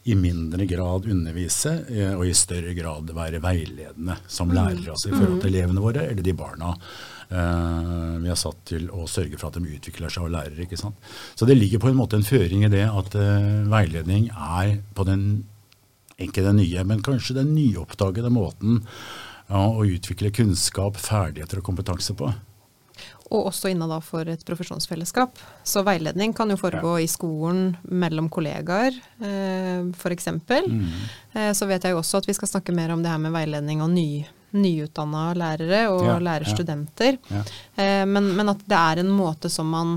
i 0.05 0.17
mindre 0.19 0.67
grad 0.71 1.09
undervise 1.11 1.77
uh, 1.89 2.15
og 2.19 2.27
i 2.29 2.37
større 2.37 2.75
grad 2.77 3.11
være 3.15 3.43
veiledende 3.45 4.19
som 4.27 4.51
mm. 4.51 4.55
lærere. 4.59 4.95
Altså 4.95 5.11
i 5.11 5.17
forhold 5.17 5.41
til 5.41 5.51
mm. 5.51 5.53
elevene 5.55 5.85
våre 5.85 6.07
eller 6.11 6.27
de 6.27 6.37
barna 6.39 6.75
uh, 6.75 8.15
vi 8.25 8.31
er 8.31 8.39
satt 8.41 8.63
til 8.75 8.91
å 8.93 9.09
sørge 9.11 9.41
for 9.41 9.51
at 9.51 9.59
de 9.59 9.79
utvikler 9.79 10.13
seg 10.13 10.29
og 10.29 10.35
lærer. 10.37 10.61
ikke 10.67 10.81
sant? 10.81 10.99
Så 11.35 11.49
det 11.49 11.59
ligger 11.59 11.83
på 11.83 11.91
en 11.93 11.99
måte 11.99 12.19
en 12.19 12.27
føring 12.27 12.67
i 12.67 12.73
det 12.73 12.87
at 12.89 13.17
veiledning 13.71 14.31
er 14.35 14.79
på 14.95 15.07
den 15.09 15.45
ikke 16.21 16.45
den 16.45 16.61
nye, 16.61 16.85
men 16.87 17.03
kanskje 17.03 17.35
den 17.41 17.55
nyoppdagede 17.57 18.31
måten 18.33 18.83
uh, 19.51 19.71
å 19.71 19.85
utvikle 19.87 20.33
kunnskap, 20.35 20.99
ferdigheter 21.01 21.61
og 21.61 21.67
kompetanse 21.67 22.15
på 22.19 22.31
og 23.33 23.49
også 23.49 23.71
innad 23.73 23.93
for 24.04 24.28
et 24.28 24.45
profesjonsfellesskap. 24.47 25.38
Så 25.64 25.83
veiledning 25.87 26.35
kan 26.37 26.50
jo 26.52 26.59
foregå 26.61 26.99
ja. 26.99 27.04
i 27.04 27.11
skolen 27.11 27.75
mellom 27.88 28.28
kollegaer, 28.33 28.97
eh, 29.25 29.85
f.eks. 29.97 30.28
Mm. 30.28 30.81
Eh, 31.33 31.52
så 31.57 31.69
vet 31.71 31.85
jeg 31.85 31.95
jo 31.95 32.02
også 32.02 32.21
at 32.21 32.28
vi 32.28 32.37
skal 32.37 32.50
snakke 32.50 32.75
mer 32.76 32.93
om 32.95 33.04
det 33.04 33.12
her 33.12 33.23
med 33.23 33.35
veiledning 33.35 33.83
og 33.85 33.93
ny, 33.95 34.25
nyutdanna 34.54 35.31
lærere 35.38 35.87
og 35.93 36.04
ja, 36.07 36.19
lærerstudenter. 36.28 37.19
Ja, 37.33 37.45
eh, 37.81 38.04
men, 38.09 38.35
men, 38.37 38.52
at 38.52 38.66
det 38.69 38.81
er 38.81 39.02
en 39.02 39.12
måte 39.14 39.50
som 39.52 39.73
man 39.73 39.97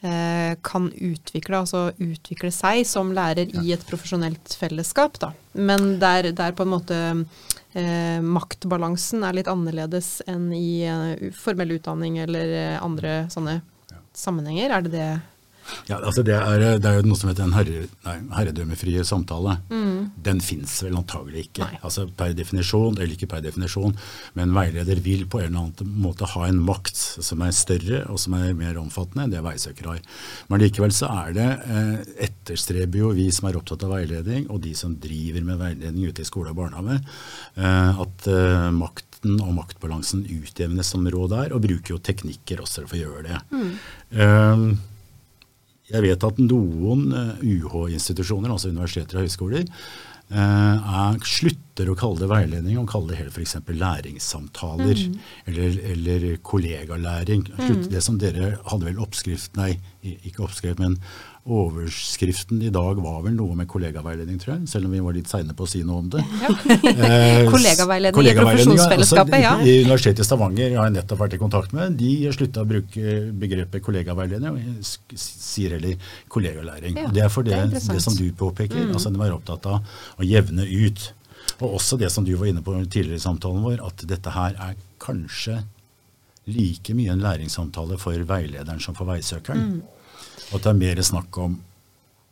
eh, 0.00 0.54
kan 0.62 0.88
utvikle, 0.94 1.64
altså 1.64 1.88
utvikle 1.98 2.52
seg 2.54 2.86
som 2.88 3.12
lærer 3.16 3.50
i 3.62 3.74
et 3.74 3.86
profesjonelt 3.90 4.54
fellesskap. 4.60 5.18
Da. 5.20 5.34
Men 5.58 5.96
der, 6.02 6.30
der 6.30 6.54
på 6.54 6.66
en 6.66 6.76
måte 6.76 7.02
eh, 7.76 8.20
maktbalansen 8.24 9.24
er 9.26 9.36
litt 9.36 9.50
annerledes 9.50 10.18
enn 10.28 10.52
i 10.56 10.86
uh, 10.88 11.32
formell 11.36 11.76
utdanning 11.78 12.18
eller 12.22 12.54
uh, 12.54 12.84
andre 12.84 13.20
sånne 13.32 13.58
ja. 13.60 14.00
sammenhenger. 14.16 14.76
Er 14.76 14.86
det 14.86 14.94
det 14.94 15.08
ja, 15.88 15.98
altså 15.98 16.24
det 16.26 16.34
er, 16.36 16.64
det 16.80 16.88
er, 16.88 16.98
jo 16.98 17.06
noe 17.08 17.18
som 17.18 17.30
heter 17.30 17.46
en 17.46 17.56
herre, 17.56 17.86
nei, 18.06 18.16
herredømmefrie 18.34 19.04
samtale. 19.06 19.58
Mm. 19.72 20.10
Den 20.28 20.42
fins 20.44 20.78
vel 20.84 20.98
antagelig 20.98 21.48
ikke. 21.48 21.68
Altså 21.82 22.06
Per 22.18 22.34
definisjon, 22.36 22.96
eller 22.98 23.14
ikke 23.14 23.30
per 23.30 23.42
definisjon, 23.44 23.94
men 24.38 24.54
veileder 24.56 25.00
vil 25.04 25.26
på 25.30 25.42
en 25.42 25.50
eller 25.50 25.68
annen 25.68 25.98
måte 26.02 26.28
ha 26.34 26.46
en 26.48 26.60
makt 26.64 26.98
som 26.98 27.42
er 27.44 27.54
større 27.56 28.02
og 28.08 28.20
som 28.20 28.36
er 28.38 28.56
mer 28.58 28.78
omfattende 28.80 29.26
enn 29.26 29.34
det 29.34 29.44
veisøker 29.44 29.92
har. 29.92 30.00
Men 30.50 30.62
likevel 30.64 30.94
så 30.94 31.10
er 31.24 31.36
det 31.36 31.48
eh, 31.48 31.94
etterstreber 32.28 33.02
jo 33.02 33.12
vi 33.16 33.28
som 33.34 33.48
er 33.48 33.58
opptatt 33.60 33.84
av 33.86 33.94
veiledning, 33.96 34.48
og 34.52 34.62
de 34.64 34.74
som 34.78 34.96
driver 35.00 35.46
med 35.46 35.60
veiledning 35.60 36.10
ute 36.10 36.24
i 36.24 36.28
skole 36.28 36.52
og 36.52 36.60
barnehage, 36.60 37.00
eh, 37.58 38.02
at 38.04 38.30
eh, 38.32 38.70
makt 38.74 39.08
og 39.26 39.50
maktbalansen 39.56 40.22
utjevnes 40.30 40.92
som 40.94 41.06
råd 41.10 41.34
er, 41.34 41.54
og 41.54 41.64
bruker 41.64 41.96
jo 41.96 42.02
teknikker 42.02 42.62
også 42.62 42.86
for 42.86 42.98
å 42.98 43.00
gjøre 43.00 43.24
det. 43.26 43.40
Mm. 43.50 43.72
Um, 44.14 44.66
jeg 45.88 46.04
vet 46.04 46.28
at 46.28 46.42
noen 46.42 47.08
UH-institusjoner, 47.40 48.50
eh, 48.50 48.54
altså 48.54 48.72
universiteter 48.72 49.18
og 49.18 49.26
høyskoler, 49.26 49.64
eh, 50.28 50.90
er, 51.00 51.18
slutter 51.24 51.88
å 51.88 51.96
kalle 51.98 52.22
det 52.22 52.30
veiledning 52.32 52.80
og 52.80 52.90
kaller 52.92 53.14
det 53.14 53.20
heller 53.22 53.34
f.eks. 53.34 53.56
læringssamtaler 53.84 55.00
mm. 55.00 55.16
eller, 55.52 55.80
eller, 55.94 56.28
kollegalæring. 56.42 57.46
Mm. 57.56 57.86
Det 57.92 58.04
som 58.04 58.20
dere 58.20 58.56
hadde 58.68 58.90
vel 58.90 59.02
oppskrift, 59.04 59.56
nei, 59.60 59.74
ikke 60.04 60.44
oppskrift, 60.46 60.82
men 60.82 60.98
Overskriften 61.48 62.60
i 62.62 62.70
dag 62.72 62.98
var 63.00 63.22
vel 63.24 63.32
noe 63.32 63.54
med 63.56 63.68
kollegaveiledning, 63.70 64.36
tror 64.42 64.54
jeg, 64.54 64.68
selv 64.68 64.88
om 64.88 64.92
vi 64.92 65.00
var 65.00 65.14
litt 65.16 65.30
seine 65.30 65.54
på 65.56 65.64
å 65.64 65.70
si 65.70 65.80
noe 65.86 66.02
om 66.02 66.10
det. 66.12 66.24
Ja. 66.42 66.50
Eh, 67.08 67.46
kollegaveiledning, 67.48 68.16
kollegaveiledning 68.16 68.74
i 68.74 68.76
profesjonsfellesskapet, 68.76 69.38
ja. 69.40 69.52
Altså, 69.56 69.76
Universitetet 69.86 70.20
i 70.24 70.26
Stavanger 70.28 70.74
har 70.76 70.88
jeg 70.88 70.94
nettopp 70.98 71.22
vært 71.22 71.36
i 71.36 71.40
kontakt 71.40 71.74
med, 71.76 71.96
de 72.00 72.10
slutta 72.34 72.64
å 72.64 72.68
bruke 72.68 73.14
begrepet 73.40 73.84
kollegaveiledning 73.86 74.58
og 74.58 75.14
sier 75.16 75.76
heller 75.78 76.12
kollegalæring. 76.32 76.98
Ja, 77.00 77.12
det 77.14 77.24
er 77.24 77.32
for 77.32 77.46
det, 77.46 77.56
det, 77.72 77.80
er 77.80 77.96
det 77.96 78.04
som 78.04 78.16
du 78.18 78.26
påpeker. 78.36 78.84
Mm. 78.84 78.94
altså 78.98 79.14
De 79.14 79.24
er 79.24 79.34
opptatt 79.36 79.70
av 79.70 79.80
å 80.18 80.28
jevne 80.28 80.68
ut. 80.68 81.10
Og 81.58 81.78
også 81.80 81.98
det 81.98 82.10
som 82.14 82.26
du 82.26 82.34
var 82.38 82.50
inne 82.50 82.62
på 82.64 82.76
tidligere 82.84 83.18
i 83.18 83.24
samtalen 83.24 83.64
vår, 83.64 83.80
at 83.86 84.04
dette 84.10 84.34
her 84.34 84.58
er 84.68 84.76
kanskje 85.02 85.62
like 86.48 86.94
mye 86.96 87.12
en 87.12 87.22
læringssamtale 87.22 87.98
for 88.00 88.28
veilederen 88.28 88.80
som 88.80 88.96
for 88.96 89.08
veisøkeren. 89.08 89.64
Mm. 89.78 89.97
At 90.52 90.62
det 90.62 90.70
er 90.70 90.78
mer 90.78 91.02
snakk 91.06 91.40
om 91.42 91.58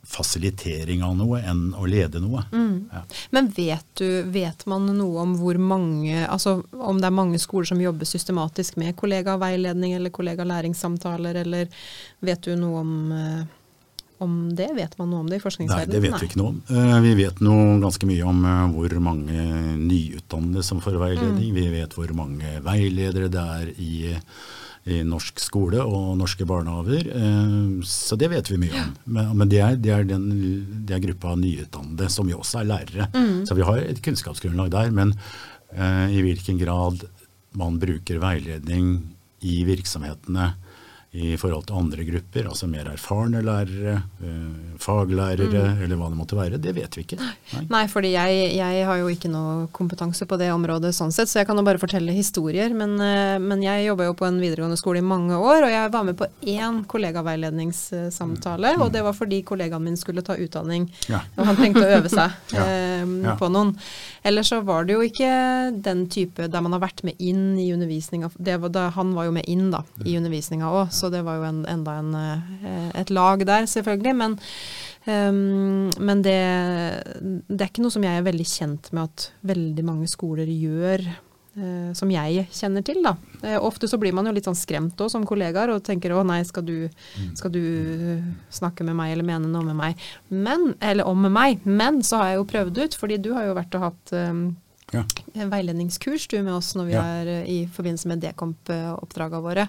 fasilitering 0.07 1.03
av 1.03 1.17
noe 1.19 1.41
enn 1.43 1.73
å 1.75 1.85
lede 1.89 2.21
noe. 2.23 2.45
Mm. 2.53 2.87
Ja. 2.93 3.01
Men 3.35 3.49
vet, 3.51 3.85
du, 3.99 4.07
vet 4.31 4.63
man 4.69 4.87
noe 4.95 5.25
om 5.25 5.35
hvor 5.39 5.59
mange, 5.59 6.21
altså 6.23 6.61
om 6.71 7.01
det 7.01 7.09
er 7.09 7.17
mange 7.17 7.39
skoler 7.43 7.67
som 7.67 7.81
jobber 7.83 8.07
systematisk 8.07 8.77
med 8.79 8.95
kollegaveiledning 8.99 9.97
eller 9.97 10.13
kollegalæringssamtaler, 10.15 11.41
eller 11.43 11.67
vet 12.23 12.47
du 12.47 12.55
noe 12.55 12.83
om, 12.85 12.93
eh, 13.11 13.41
om 14.23 14.37
det? 14.55 14.69
Vet 14.77 14.95
man 15.01 15.11
noe 15.11 15.25
om 15.25 15.31
det 15.31 15.41
i 15.41 15.43
forskningsverdenen? 15.43 15.91
Nei, 15.91 15.97
det 15.97 16.03
vet 16.05 16.15
Nei. 16.15 16.21
vi 16.23 16.31
ikke 16.31 16.39
noe 16.39 16.53
om. 16.53 16.61
Uh, 16.71 16.95
vi 17.03 17.13
vet 17.19 17.43
noe 17.43 17.65
ganske 17.83 18.07
mye 18.09 18.29
om 18.31 18.39
uh, 18.47 18.53
hvor 18.77 18.95
mange 19.09 19.49
nyutdannede 19.81 20.63
som 20.63 20.79
får 20.83 21.01
veiledning. 21.03 21.51
Mm. 21.51 21.59
Vi 21.59 21.67
vet 21.75 21.99
hvor 21.99 22.15
mange 22.15 22.55
veiledere 22.63 23.27
det 23.33 23.43
er 23.59 23.75
i 23.75 23.91
i 24.87 25.01
norsk 25.03 25.41
skole 25.43 25.81
og 25.83 26.13
norske 26.19 26.45
barnehager. 26.47 27.09
Eh, 27.11 27.83
så 27.87 28.17
det 28.19 28.29
vet 28.31 28.51
vi 28.51 28.59
mye 28.61 28.83
om. 28.83 28.93
Men, 29.17 29.49
det, 29.51 29.59
er, 29.63 29.75
det, 29.81 29.93
er 29.93 30.07
den, 30.07 30.29
det, 30.87 30.95
er, 30.95 31.03
gruppa 31.09 31.35
nyutdannede, 31.39 32.09
som 32.13 32.29
jo 32.31 32.39
også 32.43 32.61
er 32.61 32.71
lærere. 32.71 33.09
Mm. 33.13 33.43
Så 33.49 33.57
vi 33.57 33.67
har 33.67 33.83
et 33.83 34.01
kunnskapsgrunnlag 34.03 34.71
der. 34.73 34.93
Men 34.95 35.13
uh, 35.75 36.07
i 36.07 36.23
hvilken 36.23 36.59
grad 36.61 37.03
man 37.57 37.79
bruker 37.81 38.21
veiledning 38.23 38.95
i 39.45 39.59
virksomhetene 39.67 40.53
i 41.17 41.33
forhold 41.39 41.65
til 41.67 41.77
andre 41.79 42.03
grupper, 42.05 42.47
altså 42.51 42.67
mer 42.69 42.89
erfarne 42.91 43.41
lærere, 43.45 43.95
eh, 44.21 44.75
faglærere 44.81 45.63
mm. 45.73 45.81
eller 45.85 45.99
hva 45.99 46.09
det 46.11 46.19
måtte 46.19 46.37
være. 46.37 46.59
Det 46.61 46.73
vet 46.77 46.97
vi 46.97 47.03
ikke. 47.05 47.17
Nei, 47.21 47.63
Nei 47.71 47.83
fordi 47.89 48.11
jeg, 48.13 48.35
jeg, 48.53 48.83
har 48.85 48.99
jo 49.01 49.09
ikke 49.11 49.31
noe 49.33 49.67
kompetanse 49.75 50.27
på 50.29 50.37
det 50.39 50.51
området 50.53 50.93
sånn 50.95 51.13
sett, 51.15 51.31
så 51.31 51.41
jeg 51.41 51.49
kan 51.49 51.57
jo 51.57 51.65
bare 51.65 51.81
fortelle 51.81 52.13
historier. 52.15 52.73
Men, 52.77 52.93
eh, 53.01 53.37
men 53.41 53.63
jeg 53.65 53.87
jobba 53.87 54.09
jo 54.09 54.17
på 54.19 54.27
en 54.29 54.37
videregående 54.41 54.77
skole 54.79 55.01
i 55.01 55.05
mange 55.05 55.37
år, 55.37 55.65
og 55.65 55.73
jeg 55.73 55.93
var 55.95 56.05
med 56.07 56.19
på 56.19 56.29
én 56.53 56.83
kollegaveiledningssamtale. 56.91 58.75
Mm. 58.77 58.85
Og 58.85 58.93
det 58.93 59.03
var 59.07 59.17
fordi 59.17 59.41
kollegaen 59.47 59.87
min 59.87 59.97
skulle 59.97 60.25
ta 60.25 60.37
utdanning, 60.37 60.85
ja. 61.09 61.23
og 61.37 61.49
han 61.49 61.57
trengte 61.57 61.85
å 61.85 61.97
øve 61.97 62.13
seg 62.13 62.37
ja. 62.57 62.67
Eh, 62.67 63.33
på 63.41 63.49
noen. 63.53 63.73
Ellers 64.27 64.51
så 64.51 64.61
var 64.65 64.85
det 64.85 64.97
jo 64.97 65.03
ikke 65.05 65.31
den 65.83 66.05
type 66.11 66.49
der 66.51 66.63
man 66.63 66.75
har 66.75 66.83
vært 66.83 67.03
med 67.07 67.17
inn 67.23 67.57
i 67.59 67.71
undervisninga. 67.73 68.29
Han 68.97 69.13
var 69.15 69.27
jo 69.27 69.33
med 69.35 69.47
inn 69.49 69.69
da, 69.71 69.83
i 70.05 70.17
undervisninga 70.19 70.67
òg, 70.67 70.91
så 70.93 71.06
det 71.13 71.23
var 71.25 71.39
jo 71.39 71.47
en, 71.47 71.61
enda 71.69 71.99
en, 72.01 72.15
eh, 72.17 72.89
et 73.01 73.13
lag 73.13 73.43
der, 73.47 73.67
selvfølgelig. 73.69 74.15
Men, 74.17 74.35
um, 75.05 75.87
men 75.99 76.25
det, 76.25 76.41
det, 77.47 77.61
er 77.61 77.69
ikke 77.69 77.85
noe 77.85 77.93
som 77.93 78.05
jeg 78.05 78.19
er 78.19 78.27
veldig 78.27 78.49
kjent 78.49 78.91
med 78.95 79.07
at 79.07 79.31
veldig 79.53 79.87
mange 79.87 80.09
skoler 80.11 80.49
gjør. 80.49 81.05
Uh, 81.57 81.89
som 81.97 82.11
jeg 82.13 82.43
kjenner 82.53 82.83
til. 82.85 82.99
da. 83.01 83.15
Uh, 83.41 83.55
ofte 83.65 83.89
så 83.89 83.97
blir 83.97 84.13
man 84.13 84.29
jo 84.29 84.35
litt 84.35 84.45
sånn 84.45 84.57
skremt 84.57 84.99
òg 85.01 85.09
som 85.09 85.23
kollegaer 85.25 85.71
og 85.73 85.81
tenker 85.87 86.13
å 86.13 86.21
nei, 86.21 86.43
skal 86.45 86.61
du, 86.67 86.75
skal 87.33 87.49
du 87.49 87.63
snakke 88.53 88.85
med 88.85 88.93
meg 88.99 89.15
eller 89.15 89.25
mene 89.25 89.49
noe 89.49 89.65
med 89.65 89.79
meg? 89.79 90.05
Men, 90.29 90.75
eller 90.77 91.09
om 91.09 91.25
med 91.25 91.33
meg. 91.33 91.65
Men 91.65 92.03
så 92.05 92.21
har 92.21 92.29
jeg 92.29 92.41
jo 92.43 92.47
prøvd 92.53 92.81
ut, 92.83 92.99
fordi 93.01 93.17
du 93.25 93.31
har 93.33 93.49
jo 93.49 93.57
vært 93.57 93.79
og 93.79 93.87
hatt 93.87 94.13
um, 94.29 94.45
Ja. 94.93 95.03
veiledningskurs 95.33 96.27
du 96.31 96.37
med 96.43 96.53
oss 96.53 96.69
når 96.75 96.85
vi 96.85 96.93
Ja. 96.93 97.01
er 97.03 97.27
eh, 97.27 97.43
i 97.49 97.57
forbindelse 97.67 98.07
med 98.07 98.21
Dekomp-oppdragene 98.23 99.41
våre. 99.43 99.67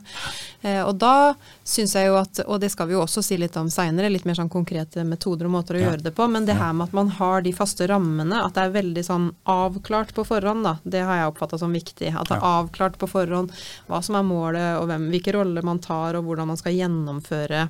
Eh, 0.63 0.83
og 0.87 0.99
da 0.99 1.35
syns 1.65 1.95
jeg 1.97 2.07
jo 2.07 2.15
at, 2.21 2.39
og 2.47 2.61
det 2.63 2.71
skal 2.71 2.87
vi 2.87 2.95
jo 2.95 3.01
også 3.03 3.23
si 3.25 3.37
litt 3.37 3.57
om 3.57 3.67
seinere, 3.69 4.11
litt 4.13 4.25
mer 4.25 4.35
sånn 4.39 4.49
konkrete 4.53 5.03
metoder 5.05 5.47
og 5.47 5.51
måter 5.57 5.75
å 5.75 5.81
Ja. 5.81 5.91
gjøre 5.91 6.03
det 6.05 6.15
på, 6.15 6.29
men 6.31 6.47
det 6.47 6.55
her 6.57 6.73
med 6.73 6.89
at 6.89 6.93
man 6.95 7.09
har 7.09 7.43
de 7.43 7.53
faste 7.53 7.87
rammene, 7.89 8.45
at 8.45 8.55
det 8.55 8.63
er 8.63 8.83
veldig 8.83 9.05
sånn 9.05 9.33
avklart 9.47 10.15
på 10.15 10.25
forhånd, 10.25 10.63
da, 10.63 10.79
det 10.85 11.03
har 11.03 11.17
jeg 11.17 11.35
oppfatta 11.35 11.59
som 11.59 11.73
viktig. 11.73 12.15
At 12.15 12.29
det 12.29 12.37
er 12.39 12.41
avklart 12.41 12.97
på 12.99 13.09
forhånd 13.09 13.51
hva 13.89 14.01
som 14.03 14.15
er 14.15 14.23
målet, 14.23 14.79
og 14.81 14.87
hvem, 14.89 15.11
hvilke 15.11 15.35
roller 15.35 15.63
man 15.63 15.81
tar, 15.81 16.15
og 16.15 16.25
hvordan 16.25 16.47
man 16.47 16.57
skal 16.57 16.73
gjennomføre, 16.75 17.69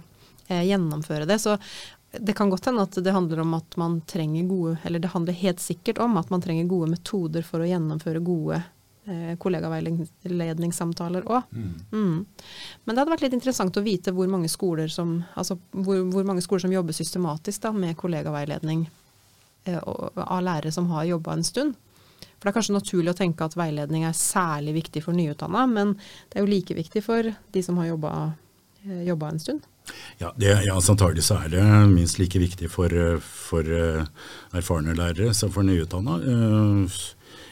eh, 0.50 0.64
gjennomføre 0.64 1.26
det. 1.26 1.40
Så 1.40 1.58
det 2.10 2.32
kan 2.32 2.50
godt 2.50 2.64
hende 2.64 2.82
at 2.82 2.96
det 3.04 3.12
handler 3.12 3.40
om 3.40 3.54
at 3.54 3.76
man 3.76 4.00
trenger 4.00 4.44
gode 4.48 4.78
Eller 4.84 4.98
det 4.98 5.08
handler 5.12 5.32
helt 5.32 5.60
sikkert 5.60 5.98
om 5.98 6.16
at 6.16 6.30
man 6.30 6.40
trenger 6.40 6.64
gode 6.64 6.90
metoder 6.90 7.42
for 7.44 7.60
å 7.60 7.68
gjennomføre 7.68 8.22
gode 8.24 8.62
eh, 9.04 9.34
kollegaveiledningssamtaler 9.40 11.28
òg. 11.28 11.42
Mm. 11.52 12.24
Men 12.84 12.94
det 12.94 13.00
hadde 13.00 13.12
vært 13.12 13.26
litt 13.26 13.36
interessant 13.36 13.76
å 13.76 13.84
vite 13.84 14.14
hvor 14.16 14.28
mange 14.30 14.48
skoler 14.48 14.88
som, 14.92 15.18
altså 15.34 15.58
hvor, 15.72 16.00
hvor 16.12 16.24
mange 16.24 16.42
skoler 16.44 16.64
som 16.64 16.72
jobber 16.72 16.96
systematisk 16.96 17.62
da, 17.66 17.74
med 17.76 17.96
kollegaveiledning 18.00 18.88
eh, 19.68 19.82
og, 19.82 20.16
av 20.24 20.42
lærere 20.46 20.72
som 20.72 20.88
har 20.94 21.10
jobba 21.10 21.36
en 21.36 21.44
stund. 21.44 21.76
For 22.38 22.46
det 22.46 22.52
er 22.52 22.58
kanskje 22.60 22.78
naturlig 22.78 23.12
å 23.12 23.18
tenke 23.18 23.44
at 23.44 23.56
veiledning 23.58 24.04
er 24.06 24.16
særlig 24.16 24.78
viktig 24.78 25.02
for 25.04 25.12
nyutdanna, 25.16 25.66
men 25.68 25.96
det 26.30 26.38
er 26.38 26.44
jo 26.46 26.52
like 26.52 26.76
viktig 26.78 27.02
for 27.04 27.22
de 27.26 27.62
som 27.66 27.76
har 27.82 27.90
jobba, 27.90 28.32
eh, 28.86 29.10
en 29.10 29.42
stund. 29.42 29.66
Ja, 30.18 30.32
det, 30.36 30.50
ja 30.66 30.74
altså 30.74 30.96
Antagelig 30.96 31.22
så 31.28 31.36
er 31.44 31.52
det 31.52 31.62
minst 31.92 32.18
like 32.18 32.40
viktig 32.42 32.70
for, 32.72 32.90
eh, 32.90 33.20
for 33.22 33.62
eh, 33.62 34.02
erfarne 34.58 34.96
lærere 34.98 35.34
som 35.36 35.52
for 35.54 35.66
nyutdanna. 35.66 36.18
Eh, 36.24 36.98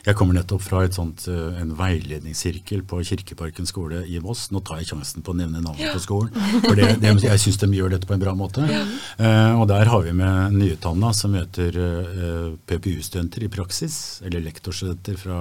Jeg 0.06 0.14
kommer 0.14 0.36
nettopp 0.36 0.62
fra 0.62 0.84
et 0.86 0.94
sånt, 0.94 1.24
en 1.26 1.72
veiledningssirkel 1.74 2.84
på 2.86 3.00
Kirkeparken 3.02 3.66
skole 3.66 4.04
i 4.06 4.20
Voss. 4.22 4.44
Nå 4.54 4.60
tar 4.62 4.78
jeg 4.78 4.86
sjansen 4.92 5.24
på 5.26 5.32
å 5.32 5.36
nevne 5.40 5.58
navnet 5.64 5.96
på 5.96 5.98
skolen, 6.04 6.30
for 6.62 6.78
det, 6.78 6.92
det, 7.02 7.10
jeg 7.24 7.42
syns 7.42 7.58
de 7.58 7.66
gjør 7.74 7.90
dette 7.96 8.06
på 8.06 8.14
en 8.14 8.22
bra 8.22 8.34
måte. 8.38 8.62
Eh, 8.62 9.58
og 9.58 9.66
Der 9.66 9.90
har 9.90 10.04
vi 10.06 10.12
med 10.14 10.54
nyutdanna 10.60 11.10
som 11.10 11.34
møter 11.34 11.74
PPU-studenter 12.70 13.48
i 13.48 13.50
praksis, 13.50 14.20
eller 14.22 14.46
lektorstudenter 14.46 15.18
fra 15.18 15.40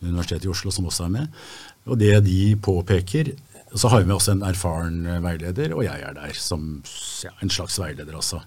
Universitetet 0.00 0.48
i 0.48 0.52
Oslo 0.56 0.72
som 0.72 0.88
også 0.88 1.06
er 1.10 1.14
med. 1.20 1.44
Og 1.84 1.98
det 2.00 2.14
de 2.24 2.40
påpeker 2.64 3.34
så 3.74 3.88
har 3.88 4.02
vi 4.04 4.12
også 4.12 4.34
en 4.34 4.44
erfaren 4.44 5.06
eh, 5.08 5.20
veileder, 5.24 5.72
og 5.76 5.84
jeg 5.86 6.04
er 6.04 6.16
der 6.16 6.36
som 6.36 6.82
ja, 7.24 7.32
en 7.40 7.52
slags 7.52 7.78
veileder 7.80 8.16
også. 8.18 8.42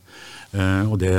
Uh, 0.56 0.88
og 0.88 1.00
det 1.02 1.10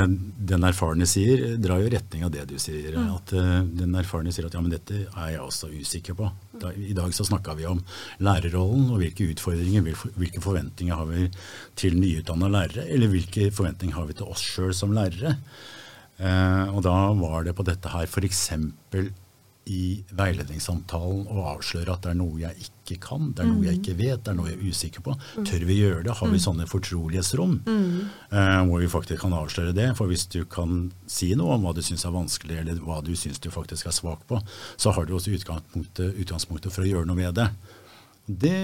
den 0.48 0.64
erfarne 0.64 1.04
sier, 1.10 1.58
drar 1.60 1.82
jo 1.82 1.90
retning 1.92 2.22
av 2.24 2.30
det 2.32 2.46
du 2.48 2.54
sier. 2.62 2.94
At 3.02 3.34
uh, 3.36 3.58
den 3.66 3.92
erfarne 3.98 4.32
sier 4.32 4.46
at 4.48 4.54
ja, 4.56 4.62
men 4.64 4.72
dette 4.72 5.02
er 5.10 5.32
jeg 5.34 5.42
også 5.42 5.68
usikker 5.74 6.16
på. 6.16 6.30
Da, 6.62 6.70
I 6.72 6.94
dag 6.96 7.12
så 7.12 7.26
snakka 7.26 7.56
vi 7.58 7.66
om 7.68 7.82
lærerrollen 8.24 8.86
og 8.94 9.02
hvilke 9.02 9.26
utfordringer, 9.34 9.90
hvilke 10.16 10.44
forventninger 10.44 10.96
har 10.96 11.10
vi 11.10 11.26
til 11.76 11.98
nyutdanna 12.00 12.48
lærere, 12.52 12.86
eller 12.88 13.12
hvilke 13.12 13.50
forventninger 13.52 13.98
har 13.98 14.08
vi 14.08 14.16
til 14.16 14.30
oss 14.30 14.46
sjøl 14.54 14.72
som 14.76 14.94
lærere. 14.96 15.36
Uh, 16.16 16.72
og 16.72 16.80
da 16.86 16.96
var 17.18 17.44
det 17.44 17.58
på 17.58 17.66
dette 17.66 17.92
her 17.92 18.08
f.eks. 18.08 18.46
i 19.66 20.04
veiledningssamtalen 20.14 21.24
og 21.26 21.46
avsløre 21.56 21.96
at 21.96 22.04
det 22.04 22.12
er 22.12 22.18
noe 22.20 22.38
jeg 22.38 22.68
ikke 22.68 22.98
kan, 23.02 23.32
det 23.34 23.42
er 23.42 23.48
noe 23.50 23.66
jeg 23.66 23.80
ikke 23.80 23.96
vet, 23.98 24.20
det 24.22 24.30
er 24.30 24.36
noe 24.38 24.50
jeg 24.52 24.60
er 24.60 24.68
usikker 24.70 25.02
på. 25.02 25.14
Tør 25.48 25.64
vi 25.66 25.78
gjøre 25.80 26.04
det? 26.06 26.14
Har 26.20 26.30
vi 26.30 26.42
sånne 26.42 26.68
fortrolighetsrom 26.70 27.56
eh, 27.66 28.60
hvor 28.68 28.84
vi 28.84 28.90
faktisk 28.92 29.24
kan 29.24 29.34
avsløre 29.34 29.74
det? 29.74 29.88
For 29.98 30.06
hvis 30.12 30.28
du 30.30 30.44
kan 30.50 30.92
si 31.10 31.32
noe 31.38 31.56
om 31.56 31.66
hva 31.66 31.74
du 31.74 31.82
syns 31.82 32.06
er 32.06 32.14
vanskelig, 32.14 32.60
eller 32.62 32.78
hva 32.86 33.00
du 33.02 33.10
syns 33.18 33.42
du 33.42 33.50
faktisk 33.50 33.90
er 33.90 33.96
svak 33.96 34.22
på, 34.30 34.38
så 34.78 34.94
har 34.94 35.08
du 35.08 35.16
også 35.18 35.34
utgangspunktet, 35.34 36.14
utgangspunktet 36.22 36.74
for 36.74 36.86
å 36.86 36.92
gjøre 36.92 37.10
noe 37.10 37.18
med 37.18 37.34
det. 37.40 37.50
Det 38.26 38.60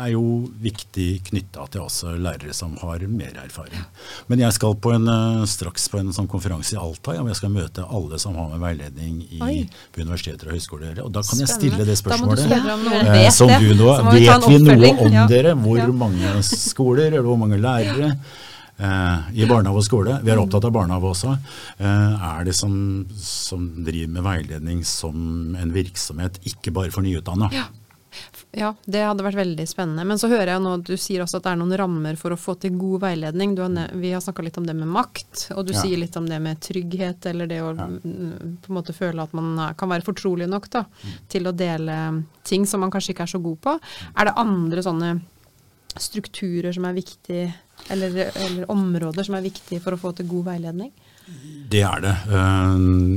er 0.00 0.12
jo 0.14 0.22
viktig 0.62 1.22
knytta 1.28 1.66
til 1.72 1.82
også 1.84 2.12
lærere 2.16 2.52
som 2.56 2.76
har 2.80 3.02
mer 3.08 3.32
erfaring. 3.44 3.82
Men 4.28 4.38
jeg 4.40 4.52
skal 4.56 4.74
på 4.74 4.92
en, 4.94 5.08
eh, 5.08 5.44
straks 5.46 5.88
på 5.92 5.98
en 6.00 6.12
sånn 6.12 6.28
konferanse 6.28 6.74
i 6.74 6.78
Alta, 6.80 7.14
ja, 7.14 7.24
jeg 7.28 7.36
skal 7.36 7.50
møte 7.50 7.84
alle 7.88 8.18
som 8.18 8.34
har 8.34 8.48
med 8.54 8.60
veiledning 8.60 9.20
i, 9.30 9.68
på 9.92 10.00
universiteter 10.04 10.48
og 10.48 10.56
høyskoler. 10.56 11.02
Og 11.04 11.12
da 11.12 11.22
kan 11.22 11.38
jeg 11.38 11.48
stille 11.48 11.76
det 11.78 11.86
du 11.86 11.96
spørsmålet. 11.96 12.46
Eh, 12.52 13.28
som 13.30 13.48
du 13.48 13.74
nå, 13.74 13.90
vi 14.12 14.26
vet 14.26 14.48
vi 14.48 14.58
noe 14.62 14.94
om 15.06 15.12
Ja. 15.12 15.26
dere? 15.26 15.54
Hvor 15.54 15.76
Ja. 15.78 15.86
mange 15.92 16.42
skoler, 16.42 17.06
eller 17.12 17.22
hvor 17.22 17.38
mange 17.38 17.58
lærere? 17.60 18.16
Eh, 18.80 19.18
I 19.42 19.44
barnehage 19.46 19.76
og 19.76 19.84
skole, 19.84 20.20
vi 20.24 20.30
er 20.32 20.38
opptatt 20.38 20.64
av 20.64 20.72
barnehage 20.72 21.04
også, 21.04 21.38
eh, 21.78 22.38
er 22.40 22.44
det 22.44 22.54
som, 22.54 23.06
som 23.16 23.84
driver 23.84 24.08
med 24.08 24.22
veiledning 24.24 24.84
som 24.84 25.54
en 25.54 25.70
virksomhet, 25.70 26.38
ikke 26.44 26.72
bare 26.72 26.90
for 26.90 27.02
nyutdanna. 27.02 27.50
Ja. 27.52 27.64
Ja, 28.54 28.74
det 28.84 29.00
hadde 29.00 29.24
vært 29.24 29.38
veldig 29.38 29.64
spennende. 29.64 30.04
Men 30.04 30.18
så 30.20 30.28
hører 30.28 30.50
jeg 30.52 30.60
nå 30.60 30.74
at 30.76 30.82
du 30.84 30.92
sier 31.00 31.22
også 31.24 31.38
at 31.38 31.46
det 31.46 31.52
er 31.54 31.56
noen 31.62 31.72
rammer 31.80 32.18
for 32.20 32.34
å 32.34 32.36
få 32.36 32.52
til 32.60 32.74
god 32.76 33.00
veiledning. 33.06 33.54
Du 33.56 33.62
har 33.64 33.70
vi 33.96 34.10
har 34.12 34.20
snakka 34.20 34.44
litt 34.44 34.58
om 34.60 34.66
det 34.68 34.74
med 34.76 34.90
makt, 34.92 35.46
og 35.56 35.64
du 35.66 35.72
Ja. 35.72 35.80
sier 35.80 35.96
litt 35.96 36.16
om 36.20 36.26
det 36.28 36.38
med 36.42 36.60
trygghet, 36.60 37.24
eller 37.32 37.46
det 37.46 37.60
å 37.62 37.74
Ja. 37.74 37.86
mm, 37.86 38.58
på 38.60 38.68
en 38.68 38.76
måte 38.76 38.92
føle 38.92 39.22
at 39.22 39.32
man 39.32 39.74
kan 39.74 39.88
være 39.88 40.04
fortrolig 40.04 40.48
nok 40.48 40.68
da, 40.68 40.84
Mm. 40.84 41.10
til 41.30 41.42
å 41.44 41.56
dele 41.56 42.24
ting 42.44 42.66
som 42.66 42.80
man 42.80 42.90
kanskje 42.90 43.14
ikke 43.14 43.22
er 43.22 43.38
så 43.38 43.42
god 43.42 43.60
på. 43.62 43.80
Er 44.18 44.24
det 44.26 44.34
andre 44.36 44.82
sånne 44.82 45.20
strukturer 45.96 46.72
som 46.74 46.84
er 46.84 46.94
viktige, 46.96 47.54
eller, 47.90 48.30
eller 48.36 48.66
områder 48.72 49.24
som 49.24 49.34
er 49.34 49.42
viktige 49.42 49.80
for 49.80 49.92
å 49.92 49.98
få 50.00 50.14
til 50.16 50.26
god 50.26 50.44
veiledning? 50.44 50.92
Det 51.72 51.80
er 51.80 52.02
det, 52.04 52.12
eh, 52.28 52.72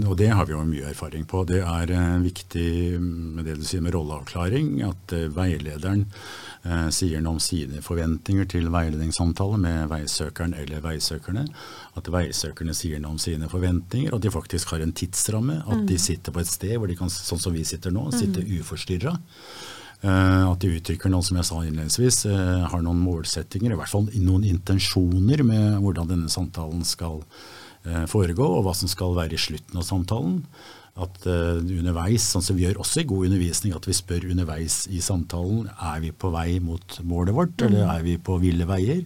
og 0.07 0.15
det 0.19 0.29
har 0.31 0.47
vi 0.47 0.53
jo 0.53 0.61
mye 0.63 0.87
erfaring 0.93 1.25
på. 1.27 1.43
Det 1.49 1.59
er 1.59 1.91
eh, 1.91 2.23
viktig 2.23 2.67
med 3.01 3.43
det 3.47 3.57
du 3.59 3.65
sier 3.67 3.83
med 3.83 3.95
rolleavklaring, 3.95 4.77
at 4.87 5.15
eh, 5.15 5.29
veilederen 5.33 6.09
sier 6.89 7.19
noe 7.21 7.35
om 7.35 7.41
sine 7.43 7.77
forventninger 7.85 8.47
til 8.49 8.71
veiledningssamtale 8.73 9.59
med 9.61 9.83
veisøkeren 9.91 10.55
eller 10.57 10.79
veisøkerne. 10.81 11.43
At 11.99 12.07
veisøkerne 12.09 12.73
sier 12.73 12.97
noe 13.03 13.13
om 13.13 13.19
sine 13.21 13.45
forventninger, 13.51 14.09
og 14.09 14.17
at 14.17 14.25
de 14.25 14.31
faktisk 14.33 14.73
har 14.73 14.81
en 14.81 14.95
tidsramme. 14.97 15.59
At 15.61 15.83
de 15.85 15.99
sitter 16.01 16.33
på 16.33 16.41
et 16.41 16.49
sted 16.49 16.73
hvor 16.79 16.89
de 16.89 16.95
kan, 16.97 17.11
sånn 17.13 17.43
som 17.43 17.53
vi 17.53 17.61
sitter 17.69 17.93
nå, 17.93 18.07
sitte 18.17 18.41
uforstyrra. 18.41 19.13
At 20.09 20.65
de 20.65 20.71
uttrykker 20.79 21.13
noe 21.13 21.27
som 21.27 21.37
jeg 21.37 21.49
sa 21.51 21.61
innledningsvis, 21.61 22.23
har 22.73 22.81
noen 22.81 23.03
målsettinger, 23.11 23.75
i 23.75 23.77
hvert 23.77 23.93
fall 23.93 24.09
noen 24.17 24.49
intensjoner 24.49 25.45
med 25.45 25.77
hvordan 25.85 26.09
denne 26.15 26.33
samtalen 26.33 26.81
skal 26.81 27.21
eh, 27.21 27.54
foregå, 28.11 28.47
og 28.57 28.65
hva 28.65 28.73
som 28.77 28.89
skal 28.91 29.13
være 29.17 29.37
i 29.37 29.41
slutten 29.41 29.81
av 29.81 29.85
samtalen. 29.87 30.41
At 30.95 31.25
eh, 31.27 31.57
underveis, 31.59 32.23
sånn 32.23 32.43
som 32.43 32.55
vi 32.55 32.63
gjør 32.63 32.77
også 32.79 33.01
i 33.01 33.07
god 33.09 33.25
undervisning, 33.27 33.73
at 33.75 33.83
vi 33.83 33.95
spør 33.97 34.29
underveis 34.31 34.85
i 34.87 35.01
samtalen 35.03 35.65
er 35.73 35.99
vi 36.05 36.13
på 36.15 36.29
vei 36.31 36.61
mot 36.63 36.99
målet 37.03 37.35
vårt, 37.35 37.65
eller 37.67 37.89
er 37.91 38.05
vi 38.05 38.13
på 38.15 38.37
ville 38.39 38.63
veier. 38.69 39.01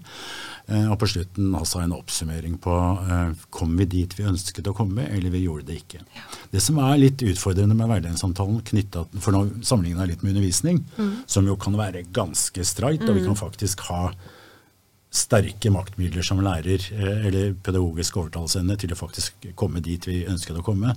Eh, 0.70 0.86
og 0.86 1.00
på 1.02 1.10
slutten 1.10 1.56
altså 1.58 1.82
en 1.82 1.96
oppsummering 1.98 2.60
på 2.62 2.76
eh, 3.02 3.34
kom 3.50 3.74
vi 3.80 3.90
dit 3.90 4.14
vi 4.20 4.28
ønsket 4.30 4.70
å 4.70 4.76
komme, 4.78 5.08
eller 5.10 5.34
vi 5.34 5.48
gjorde 5.48 5.66
det 5.72 5.80
ikke. 5.82 6.04
Det 6.54 6.62
som 6.62 6.78
er 6.86 7.02
litt 7.02 7.26
utfordrende 7.26 7.74
med 7.80 7.90
hverdagssamtalen, 7.90 8.62
for 9.18 9.34
nå 9.34 9.48
sammenligner 9.66 10.06
jeg 10.06 10.14
litt 10.14 10.28
med 10.28 10.36
undervisning, 10.36 10.84
som 11.26 11.50
jo 11.50 11.58
kan 11.58 11.74
være 11.80 12.06
ganske 12.14 12.70
streit, 12.70 13.02
og 13.10 13.18
vi 13.18 13.26
kan 13.26 13.40
faktisk 13.40 13.88
ha 13.90 14.12
sterke 15.10 15.72
maktmidler 15.74 16.26
som 16.26 16.42
lærer, 16.46 16.84
eh, 16.94 17.26
eller 17.28 17.56
pedagogisk 17.66 18.20
overtalelsesevne 18.22 18.78
til 18.78 18.94
å 18.94 19.00
faktisk 19.00 19.50
komme 19.58 19.82
dit 19.82 20.06
vi 20.06 20.22
ønsket 20.30 20.60
å 20.60 20.66
komme. 20.66 20.94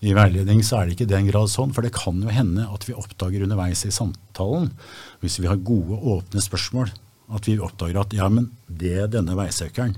I 0.00 0.14
veiledning 0.16 0.62
så 0.64 0.80
er 0.80 0.86
det 0.86 0.96
ikke 0.96 1.08
i 1.08 1.14
den 1.14 1.28
grad 1.28 1.52
sånn, 1.52 1.74
for 1.74 1.84
det 1.84 1.92
kan 1.92 2.22
jo 2.22 2.32
hende 2.32 2.64
at 2.64 2.88
vi 2.88 2.96
oppdager 2.96 3.44
underveis 3.44 3.84
i 3.84 3.92
samtalen, 3.92 4.72
hvis 5.20 5.38
vi 5.40 5.46
har 5.46 5.60
gode, 5.60 6.00
åpne 6.00 6.40
spørsmål, 6.40 6.90
at 7.30 7.46
vi 7.46 7.60
oppdager 7.62 8.00
at 8.00 8.14
ja, 8.16 8.26
men 8.32 8.50
det 8.66 9.12
denne 9.12 9.36
veisøkeren, 9.38 9.94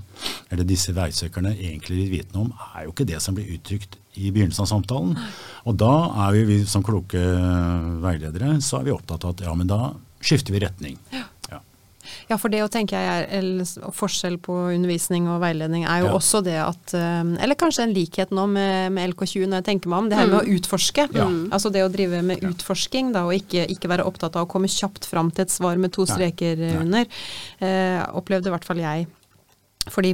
eller 0.51 0.67
disse 0.67 0.93
veisøkerne 0.93 1.55
egentlig 1.55 2.03
vil 2.03 2.11
vite 2.19 2.37
om, 2.37 2.51
er 2.75 2.85
jo 2.85 2.93
ikke 2.93 3.07
det 3.09 3.21
som 3.23 3.33
blir 3.33 3.49
uttrykt 3.55 3.97
i 4.19 4.29
begynnelsen 4.29 4.67
av 4.67 4.69
samtalen. 4.69 5.15
Og 5.65 5.79
da 5.81 5.93
er 6.27 6.35
vi, 6.35 6.43
vi 6.51 6.57
som 6.69 6.83
kloke 6.85 7.23
veiledere, 8.03 8.59
så 8.61 8.81
er 8.81 8.89
vi 8.89 8.93
opptatt 8.93 9.25
av 9.25 9.33
at 9.33 9.47
ja, 9.47 9.55
men 9.57 9.71
da 9.71 9.95
skifter 10.23 10.53
vi 10.53 10.61
retning. 10.61 10.99
Ja. 11.15 11.25
Ja, 12.29 12.37
for 12.37 12.49
det 12.53 12.61
å 12.63 12.69
tenke 12.71 12.95
jeg 12.95 13.07
er 13.23 13.27
eller, 13.39 13.65
forskjell 13.95 14.37
på 14.43 14.55
undervisning 14.73 15.27
og 15.31 15.41
veiledning 15.43 15.83
er 15.85 16.03
jo 16.03 16.11
Ja. 16.11 16.13
også 16.19 16.43
det 16.45 16.55
at 16.61 16.93
eh, 16.93 17.23
Eller 17.43 17.55
kanskje 17.59 17.83
en 17.87 17.93
likhet 17.93 18.31
nå 18.31 18.45
med, 18.49 18.91
med 18.95 19.13
LK20 19.13 19.47
når 19.47 19.61
jeg 19.61 19.67
tenker 19.71 19.89
meg 19.89 19.99
om. 19.99 20.09
Det 20.09 20.17
her 20.17 20.27
med 20.31 20.39
å 20.41 20.57
utforske. 20.57 21.07
Ja. 21.13 21.27
Altså 21.51 21.71
det 21.73 21.83
å 21.83 21.91
drive 21.91 22.21
med 22.23 22.43
utforsking 22.43 23.11
da, 23.13 23.25
og 23.25 23.33
ikke, 23.37 23.65
ikke 23.69 23.89
være 23.91 24.05
opptatt 24.07 24.35
av 24.35 24.47
å 24.47 24.51
komme 24.51 24.67
kjapt 24.71 25.05
fram 25.09 25.31
til 25.31 25.43
et 25.47 25.51
svar 25.51 25.77
med 25.77 25.91
to 25.95 26.05
streker 26.05 26.55
Nei. 26.57 26.71
Nei. 26.71 26.79
under. 26.83 27.05
Eh, 27.59 27.99
opplevde 28.15 28.47
i 28.47 28.55
hvert 28.55 28.65
fall 28.65 28.77
jeg. 28.83 29.07
Fordi 29.91 30.13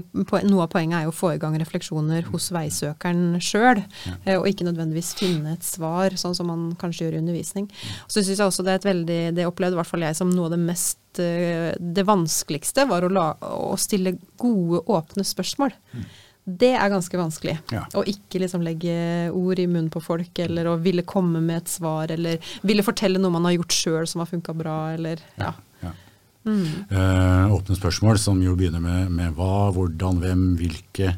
Noe 0.50 0.64
av 0.64 0.72
poenget 0.74 0.98
er 0.98 1.04
jo 1.06 1.12
å 1.12 1.16
få 1.16 1.34
i 1.36 1.42
gang 1.42 1.54
refleksjoner 1.60 2.30
hos 2.32 2.50
veisøkeren 2.56 3.38
sjøl, 3.44 3.84
eh, 4.26 4.38
og 4.40 4.48
ikke 4.50 4.66
nødvendigvis 4.66 5.14
finne 5.20 5.54
et 5.54 5.66
svar, 5.66 6.16
sånn 6.18 6.34
som 6.38 6.50
man 6.50 6.64
kanskje 6.80 7.06
gjør 7.06 7.18
i 7.18 7.22
undervisning. 7.22 7.68
Og 8.08 8.10
så 8.16 8.24
synes 8.24 8.40
jeg 8.40 8.48
også 8.48 8.66
Det 8.66 8.72
er 8.72 8.80
et 8.82 8.90
veldig, 8.90 9.20
det 9.38 9.46
opplevde 9.46 9.78
i 9.78 9.82
hvert 9.82 9.92
fall 9.92 10.08
jeg 10.08 10.18
som 10.18 10.32
noe 10.34 10.50
av 10.50 10.56
det 10.56 10.62
mest 10.64 11.22
eh, 11.22 11.76
Det 11.78 12.06
vanskeligste 12.08 12.88
var 12.90 13.06
å, 13.06 13.12
la, 13.14 13.28
å 13.42 13.78
stille 13.78 14.18
gode, 14.42 14.82
åpne 14.90 15.26
spørsmål. 15.28 15.76
Det 16.50 16.72
er 16.74 16.90
ganske 16.90 17.18
vanskelig. 17.20 17.60
Ja. 17.70 17.84
Å 17.94 18.04
ikke 18.10 18.42
liksom 18.42 18.64
legge 18.66 19.30
ord 19.36 19.60
i 19.62 19.68
munnen 19.70 19.92
på 19.94 20.02
folk, 20.02 20.40
eller 20.42 20.72
å 20.72 20.78
ville 20.82 21.06
komme 21.06 21.42
med 21.46 21.62
et 21.62 21.70
svar, 21.70 22.10
eller 22.10 22.40
ville 22.66 22.86
fortelle 22.86 23.22
noe 23.22 23.36
man 23.36 23.46
har 23.46 23.60
gjort 23.60 23.76
sjøl 23.76 24.08
som 24.10 24.24
har 24.24 24.32
funka 24.32 24.56
bra, 24.58 24.78
eller 24.96 25.22
ja. 25.38 25.52
Ja. 25.52 25.54
Eh, 26.48 27.52
åpne 27.54 27.76
spørsmål 27.78 28.18
som 28.22 28.40
jo 28.44 28.56
begynner 28.58 28.82
med, 28.84 29.10
med 29.12 29.34
hva, 29.38 29.70
hvordan, 29.76 30.22
hvem, 30.24 30.46
hvilke, 30.60 31.18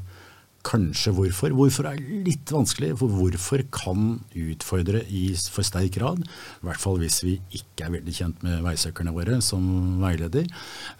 kanskje 0.62 1.10
hvorfor. 1.18 1.50
Hvorfor 1.58 1.88
er 1.90 1.98
litt 2.22 2.52
vanskelig, 2.54 2.92
for 3.00 3.10
hvorfor 3.10 3.64
kan 3.74 4.20
utfordre 4.38 5.00
i 5.10 5.24
for 5.50 5.66
sterk 5.66 5.96
grad. 5.96 6.20
I 6.22 6.68
hvert 6.68 6.82
fall 6.84 7.00
hvis 7.02 7.18
vi 7.26 7.34
ikke 7.58 7.88
er 7.88 7.96
veldig 7.96 8.14
kjent 8.14 8.44
med 8.46 8.60
veisøkerne 8.68 9.14
våre 9.16 9.40
som 9.42 9.64
veileder. 10.04 10.46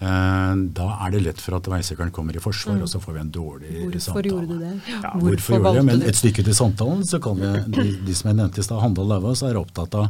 Eh, 0.02 0.64
da 0.80 0.88
er 1.06 1.14
det 1.14 1.22
lett 1.28 1.44
for 1.44 1.60
at 1.60 1.70
veisøkeren 1.76 2.14
kommer 2.16 2.34
i 2.38 2.42
forsvar, 2.42 2.82
og 2.82 2.90
så 2.90 3.02
får 3.04 3.20
vi 3.20 3.24
en 3.26 3.32
dårlig 3.38 3.76
Hvorfor 3.84 4.08
samtale. 4.08 4.32
gjorde 4.32 4.48
du 4.50 4.66
det? 4.66 4.74
Ja, 4.96 5.02
Hvorfor 5.12 5.28
hvorfor, 5.28 5.54
gjorde 5.60 5.68
valgte 5.68 5.84
det? 5.84 5.86
Men 5.92 6.10
et 6.10 6.22
stykke 6.24 6.48
til 6.50 6.58
samtalen 6.58 7.06
så 7.06 7.22
kan 7.22 7.38
vi, 7.44 7.54
de, 7.78 7.88
de 8.10 8.18
som 8.18 8.32
jeg 8.32 8.42
nevnte 8.42 8.66
i 8.66 8.66
stad, 8.66 8.82
Handal 8.82 9.14
Lauvås, 9.14 9.46
er 9.46 9.62
opptatt 9.62 9.94
av 10.02 10.10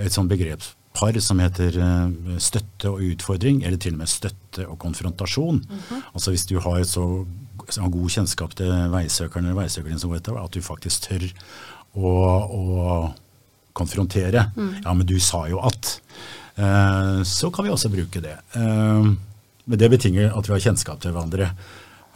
et 0.00 0.10
sånt 0.14 0.30
begrepspar 1.00 1.20
som 1.20 1.40
heter 1.40 1.76
eh, 1.78 2.38
støtte 2.38 2.90
og 2.90 3.00
utfordring, 3.00 3.62
eller 3.64 3.78
til 3.78 3.94
og 3.94 4.00
med 4.02 4.08
støtte 4.08 4.66
og 4.66 4.78
konfrontasjon. 4.78 5.62
Altså 6.14 6.30
Hvis 6.30 6.46
du 6.46 6.58
har 6.60 6.82
så, 6.84 7.26
så 7.68 7.88
god 7.88 8.10
kjennskap 8.10 8.54
til 8.54 8.70
veisøkeren 8.92 9.46
eller 9.46 9.62
veisøkeren 9.62 9.98
som 9.98 10.10
går 10.10 10.20
etter, 10.20 10.38
at 10.38 10.52
du 10.52 10.60
faktisk 10.62 11.08
tør 11.08 11.26
å, 11.94 12.10
å 12.10 13.14
konfrontere. 13.72 14.50
Ja, 14.84 14.94
men 14.94 15.06
du 15.06 15.18
sa 15.20 15.48
jo 15.48 15.60
at. 15.60 16.00
Eh, 16.56 17.22
så 17.24 17.50
kan 17.50 17.64
vi 17.64 17.70
også 17.70 17.90
bruke 17.90 18.20
det. 18.20 18.36
Eh, 18.54 19.12
men 19.64 19.78
det 19.78 19.90
betinger 19.90 20.34
at 20.34 20.48
vi 20.48 20.56
har 20.56 20.66
kjennskap 20.66 21.00
til 21.00 21.14
hverandre. 21.14 21.52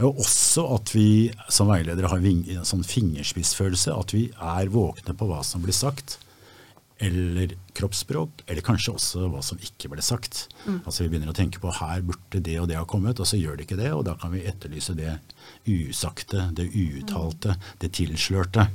Og 0.03 0.19
også 0.25 0.67
at 0.75 0.91
vi 0.91 1.31
som 1.49 1.69
veiledere 1.71 2.11
har 2.11 2.19
en 2.19 2.67
sånn 2.67 2.83
fingerspissfølelse, 2.83 3.95
at 3.95 4.15
vi 4.15 4.27
er 4.35 4.73
våkne 4.73 5.15
på 5.15 5.29
hva 5.29 5.39
som 5.47 5.63
blir 5.63 5.77
sagt, 5.77 6.19
eller 6.99 7.55
kroppsspråk, 7.75 8.45
eller 8.47 8.63
kanskje 8.63 8.95
også 8.95 9.27
hva 9.33 9.41
som 9.43 9.59
ikke 9.59 9.91
ble 9.91 10.03
sagt. 10.05 10.45
Altså 10.87 11.03
Vi 11.05 11.09
begynner 11.13 11.33
å 11.33 11.37
tenke 11.37 11.59
på 11.63 11.73
her 11.75 12.03
burde 12.07 12.41
det 12.41 12.57
og 12.61 12.69
det 12.71 12.77
ha 12.79 12.85
kommet, 12.89 13.19
og 13.21 13.27
så 13.27 13.37
gjør 13.41 13.57
det 13.59 13.67
ikke 13.67 13.81
det, 13.81 13.91
og 13.93 14.05
da 14.07 14.15
kan 14.21 14.31
vi 14.35 14.45
etterlyse 14.47 14.95
det 14.99 15.17
usagte, 15.67 16.49
det 16.55 16.69
uuttalte, 16.71 17.57
det 17.83 17.91
tilslørte. 17.99 18.69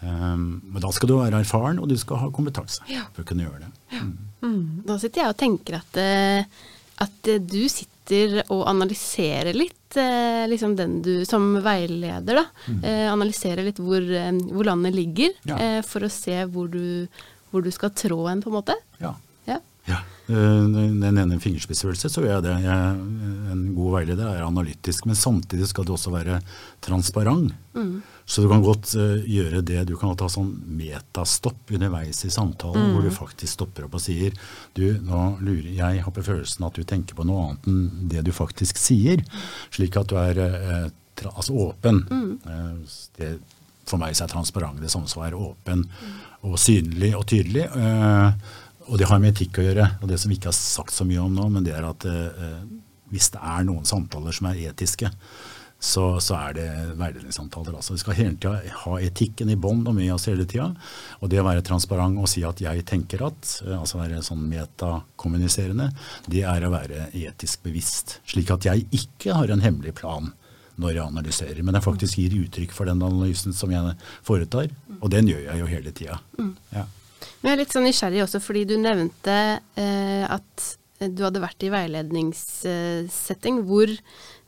Um, 0.00 0.60
men 0.70 0.78
da 0.84 0.92
skal 0.94 1.10
du 1.10 1.16
være 1.18 1.40
erfaren, 1.42 1.80
og 1.82 1.88
du 1.90 1.96
skal 1.98 2.20
ha 2.22 2.28
kompetanse 2.30 2.84
for 2.86 3.24
å 3.24 3.26
kunne 3.26 3.48
gjøre 3.48 3.64
det. 3.66 4.02
Da 4.86 4.98
sitter 5.02 5.24
jeg 5.24 5.32
og 5.32 5.38
tenker 5.40 5.80
at, 5.80 5.98
eh, 5.98 6.44
at 7.02 7.30
eh, 7.32 7.40
du 7.42 7.64
sitter 7.66 8.44
og 8.54 8.62
analyserer 8.70 9.58
litt, 9.58 9.96
eh, 9.98 10.44
liksom 10.46 10.76
den 10.78 11.00
du 11.02 11.24
som 11.26 11.48
veileder, 11.64 12.38
da. 12.38 12.44
Eh, 12.78 13.08
analyserer 13.10 13.66
litt 13.66 13.82
hvor, 13.82 14.06
hvor 14.54 14.70
landet 14.70 14.94
ligger, 14.94 15.34
Ja. 15.50 15.82
for 15.82 16.06
å 16.06 16.12
se 16.14 16.38
hvor 16.46 16.70
du, 16.70 17.08
hvor 17.50 17.64
du 17.64 17.70
skal 17.74 17.94
trå 17.96 18.20
en, 18.30 18.42
på 18.44 18.50
en 18.52 18.58
måte. 18.60 18.76
Ja. 19.02 19.14
Ja. 19.48 19.58
Ja. 19.88 20.02
Eh, 20.28 20.66
Den 20.68 21.16
ene 21.16 21.38
fingerspissfølelse, 21.40 22.10
så 22.12 22.20
gjør 22.24 22.34
jeg 22.38 22.44
det. 22.44 22.56
Jeg, 22.66 22.98
en 23.54 23.62
god 23.76 23.94
veileder 23.96 24.28
er 24.34 24.44
analytisk, 24.44 25.06
men 25.08 25.16
samtidig 25.16 25.70
skal 25.70 25.86
du 25.88 25.94
også 25.94 26.12
være 26.12 26.40
transparent. 26.84 27.54
Så 28.28 28.42
du 28.44 28.48
kan 28.50 28.60
godt 28.60 28.92
eh, 29.00 29.22
gjøre 29.24 29.62
det. 29.64 29.86
Du 29.88 29.94
kan 29.96 30.12
ta 30.20 30.28
sånn 30.28 30.50
metastopp 30.76 31.72
underveis 31.72 32.20
i 32.28 32.32
samtalen, 32.34 32.90
hvor 32.92 33.06
du 33.06 33.08
faktisk 33.14 33.54
stopper 33.56 33.86
opp 33.86 33.96
og 33.96 34.02
sier 34.04 34.36
du, 34.76 34.98
nå 35.00 35.38
lurer 35.40 35.70
jeg 35.72 36.02
har 36.04 36.12
på 36.12 36.26
følelsen 36.26 36.66
at 36.68 36.76
du 36.76 36.84
tenker 36.84 37.16
på 37.16 37.24
noe 37.24 37.46
annet 37.46 37.70
enn 37.70 38.08
det 38.12 38.26
du 38.28 38.32
faktisk 38.36 38.76
sier. 38.76 39.24
Slik 39.72 39.96
at 39.96 40.12
du 40.12 40.18
er 40.20 40.90
tra, 41.16 41.32
altså 41.32 41.56
åpen. 41.70 42.02
Eh, 42.44 42.98
det, 43.16 43.30
for 43.88 43.96
meg 44.02 44.12
så 44.12 44.26
er 44.26 44.34
transparent 44.34 44.82
det 44.84 44.92
samme 44.92 45.08
som 45.08 45.22
å 45.22 45.24
være 45.24 45.40
åpen 45.48 45.86
og 46.46 46.58
synlig 46.60 47.12
og 47.18 47.26
tydelig. 47.30 47.66
Eh, 47.66 48.56
og 48.88 48.98
det 49.00 49.08
har 49.10 49.20
med 49.20 49.34
etikk 49.34 49.60
å 49.60 49.66
gjøre. 49.66 49.90
Og 50.02 50.10
det 50.10 50.18
som 50.20 50.32
vi 50.32 50.38
ikke 50.38 50.52
har 50.52 50.58
sagt 50.58 50.94
så 50.94 51.06
mye 51.08 51.22
om 51.22 51.34
nå, 51.34 51.48
men 51.52 51.66
det 51.66 51.76
er 51.76 51.86
at 51.88 52.08
eh, 52.08 52.58
hvis 53.12 53.30
det 53.34 53.40
er 53.44 53.64
noen 53.68 53.88
samtaler 53.88 54.34
som 54.36 54.50
er 54.50 54.60
etiske, 54.70 55.10
så, 55.78 56.04
så 56.18 56.34
er 56.34 56.56
det 56.56 56.68
veiledningssamtaler. 56.98 57.76
Altså. 57.78 57.94
Vi 57.94 58.02
skal 58.02 58.16
hele 58.18 58.34
tida 58.34 58.72
ha 58.82 58.96
etikken 58.98 59.52
i 59.52 59.58
bånd 59.60 59.86
og 59.86 59.94
med 59.94 60.10
oss 60.10 60.26
hele 60.30 60.46
tida. 60.48 60.72
Og 61.22 61.30
det 61.30 61.38
å 61.38 61.46
være 61.46 61.62
transparent 61.66 62.18
og 62.18 62.26
si 62.30 62.42
at 62.46 62.58
jeg 62.62 62.82
tenker 62.88 63.22
at, 63.28 63.52
eh, 63.66 63.76
altså 63.76 64.00
være 64.00 64.24
sånn 64.26 64.42
metakommuniserende, 64.50 65.90
det 66.26 66.42
er 66.48 66.66
å 66.66 66.74
være 66.74 67.08
etisk 67.14 67.62
bevisst. 67.66 68.18
Slik 68.28 68.50
at 68.54 68.66
jeg 68.66 68.88
ikke 68.90 69.36
har 69.38 69.54
en 69.54 69.64
hemmelig 69.64 69.94
plan 70.00 70.32
når 70.78 70.92
jeg 70.94 71.04
analyserer, 71.04 71.62
men 71.66 71.74
jeg 71.74 71.82
faktisk 71.84 72.18
gir 72.20 72.36
uttrykk 72.44 72.72
for 72.76 72.86
den 72.90 73.02
analysen 73.02 73.52
som 73.56 73.70
jeg 73.74 73.96
foretar. 74.26 74.70
Og 75.00 75.10
den 75.10 75.26
gjør 75.30 75.44
jeg 75.48 75.58
jo 75.60 75.66
hele 75.70 75.90
tida. 75.94 76.18
Ja. 76.74 76.84
Men 77.42 77.50
jeg 77.50 77.54
er 77.56 77.60
litt 77.64 77.74
sånn 77.74 77.86
nysgjerrig 77.86 78.22
også, 78.24 78.40
fordi 78.42 78.64
du 78.70 78.76
nevnte 78.82 79.34
eh, 79.78 80.24
at 80.30 80.68
du 80.98 81.22
hadde 81.26 81.42
vært 81.42 81.62
i 81.62 81.70
veiledningssetting 81.70 83.60
hvor, 83.68 83.90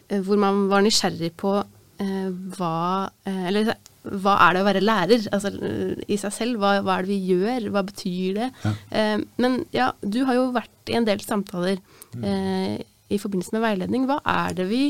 eh, 0.09 0.21
hvor 0.27 0.41
man 0.43 0.65
var 0.71 0.83
nysgjerrig 0.87 1.33
på 1.41 1.53
eh, 2.01 2.31
hva 2.57 3.11
eh, 3.29 3.45
Eller 3.51 3.73
hva 4.01 4.35
er 4.47 4.55
det 4.57 4.63
å 4.63 4.67
være 4.67 4.81
lærer? 4.83 5.27
Altså 5.35 5.51
eh, 5.61 6.03
i 6.09 6.17
seg 6.21 6.33
selv, 6.33 6.59
hva, 6.63 6.79
hva 6.83 6.99
er 6.99 7.07
det 7.07 7.13
vi 7.13 7.35
gjør? 7.35 7.67
Hva 7.75 7.83
betyr 7.87 8.39
det? 8.39 8.49
Ja. 8.65 8.73
Eh, 8.97 9.19
men 9.45 9.59
ja, 9.77 9.91
du 10.03 10.23
har 10.29 10.39
jo 10.39 10.47
vært 10.57 10.91
i 10.95 10.97
en 11.01 11.09
del 11.09 11.23
samtaler 11.27 11.79
Mm. 12.11 12.25
eh, 12.27 12.81
i 13.15 13.19
forbindelse 13.23 13.53
med 13.55 13.63
veiledning. 13.63 14.03
Hva 14.09 14.17
er 14.27 14.57
det 14.59 14.65
vi 14.67 14.81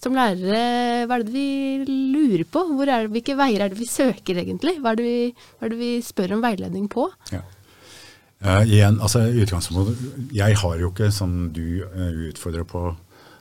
som 0.00 0.16
lærere, 0.16 1.06
hva 1.08 1.18
er 1.18 1.24
det 1.26 1.34
vi 1.34 1.48
lurer 2.14 2.46
på? 2.48 2.62
Hvor 2.72 2.88
er 2.88 3.04
det, 3.04 3.12
hvilke 3.14 3.36
veier 3.38 3.64
er 3.64 3.72
det 3.72 3.80
vi 3.80 3.88
søker 3.88 4.40
egentlig? 4.40 4.78
Hva 4.80 4.94
er 4.94 5.00
det 5.00 5.06
vi, 5.06 5.48
er 5.60 5.72
det 5.72 5.80
vi 5.80 5.90
spør 6.04 6.36
om 6.38 6.44
veiledning 6.44 6.88
på? 6.92 7.06
Ja. 7.34 7.42
Uh, 8.40 8.62
igjen, 8.64 8.96
altså 9.04 9.26
utgangspunktet, 9.28 10.00
Jeg 10.32 10.56
har 10.56 10.76
jo 10.80 10.88
ikke, 10.88 11.10
som 11.12 11.50
du 11.52 11.82
uh, 11.84 12.30
utfordrer 12.30 12.64
på 12.64 12.88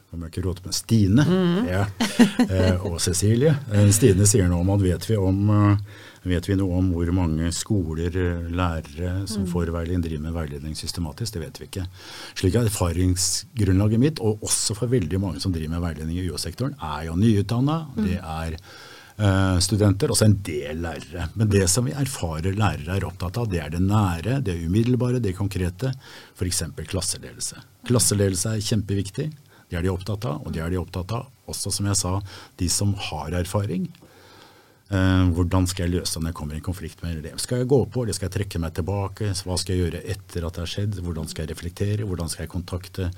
nå 0.09 0.17
må 0.17 0.25
jeg 0.25 0.33
ikke 0.33 0.47
rote 0.47 0.63
med 0.65 0.73
Stine 0.73 1.23
ja, 1.69 1.83
uh, 1.85 2.85
og 2.89 2.95
Cecilie. 2.97 3.51
Eh, 3.69 3.91
Stine 3.93 4.25
sier 4.25 4.47
noe 4.49 4.63
om 4.63 4.71
at 4.73 4.81
vet 4.81 5.05
vi, 5.05 5.17
om, 5.21 5.51
vet 6.27 6.49
vi 6.49 6.57
noe 6.59 6.79
om 6.79 6.91
hvor 6.93 7.11
mange 7.15 7.51
skoler, 7.55 8.11
eh, 8.11 8.49
lærere 8.51 9.27
som 9.29 9.47
får 9.47 9.71
veiledning, 9.71 10.03
driver 10.03 10.25
med 10.27 10.35
veiledning 10.35 10.75
systematisk? 10.75 11.33
Det 11.33 11.43
vet 11.45 11.59
vi 11.61 11.67
ikke. 11.69 11.87
Slik 12.35 12.57
at 12.59 12.69
erfaringsgrunnlaget 12.69 13.99
mitt, 13.99 14.19
og 14.19 14.43
også 14.43 14.75
for 14.77 14.91
veldig 14.91 15.19
mange 15.21 15.39
som 15.39 15.53
driver 15.55 15.75
med 15.77 15.85
veiledning 15.85 16.19
i 16.19 16.27
UH-sektoren, 16.27 16.75
er 16.81 17.07
jo 17.07 17.15
nyutdanna. 17.19 17.79
Det 17.95 18.17
er 18.19 18.57
eh, 18.59 19.57
studenter, 19.63 20.11
også 20.11 20.27
en 20.27 20.39
del 20.43 20.83
lærere. 20.83 21.29
Men 21.35 21.51
det 21.51 21.65
som 21.71 21.87
vi 21.87 21.95
erfarer 21.95 22.57
lærere 22.57 22.97
er 22.97 23.07
opptatt 23.07 23.39
av, 23.39 23.47
det 23.51 23.63
er 23.63 23.75
det 23.75 23.83
nære, 23.85 24.41
det 24.43 24.59
umiddelbare, 24.65 25.23
det 25.23 25.37
konkrete. 25.37 25.93
F.eks. 26.35 26.63
klasseledelse. 26.89 27.63
Klasseledelse 27.87 28.55
er 28.55 28.67
kjempeviktig. 28.73 29.31
Det 29.69 29.77
er 29.77 29.85
de 29.85 29.91
opptatt 29.93 30.25
av, 30.25 30.41
og 30.43 30.53
det 30.53 30.63
er 30.65 30.71
de 30.73 30.79
opptatt 30.81 31.11
av 31.13 31.27
også, 31.49 31.71
som 31.73 31.89
jeg 31.89 31.97
sa, 31.99 32.15
de 32.57 32.69
som 32.73 32.95
har 33.09 33.35
erfaring. 33.37 33.87
Eh, 34.89 35.25
hvordan 35.37 35.67
skal 35.69 35.85
jeg 35.85 35.99
løse 35.99 36.15
det 36.15 36.23
når 36.23 36.31
jeg 36.31 36.37
kommer 36.39 36.57
i 36.57 36.63
konflikt 36.65 37.03
med 37.03 37.11
en 37.11 37.17
elev? 37.21 37.35
Skal 37.37 37.59
jeg 37.61 37.67
gå 37.69 37.77
på, 37.93 38.01
eller 38.01 38.15
skal 38.17 38.25
jeg 38.25 38.33
trekke 38.39 38.61
meg 38.63 38.73
tilbake? 38.73 39.27
Hva 39.45 39.57
skal 39.61 39.75
jeg 39.75 39.83
gjøre 39.83 39.99
etter 40.15 40.47
at 40.47 40.55
det 40.57 40.63
har 40.63 40.71
skjedd? 40.71 40.95
Hvordan 41.05 41.27
skal 41.29 41.45
jeg 41.45 41.51
reflektere? 41.51 42.07
Hvordan 42.09 42.31
skal 42.33 42.47
jeg 42.47 42.51
kontakte? 42.55 43.09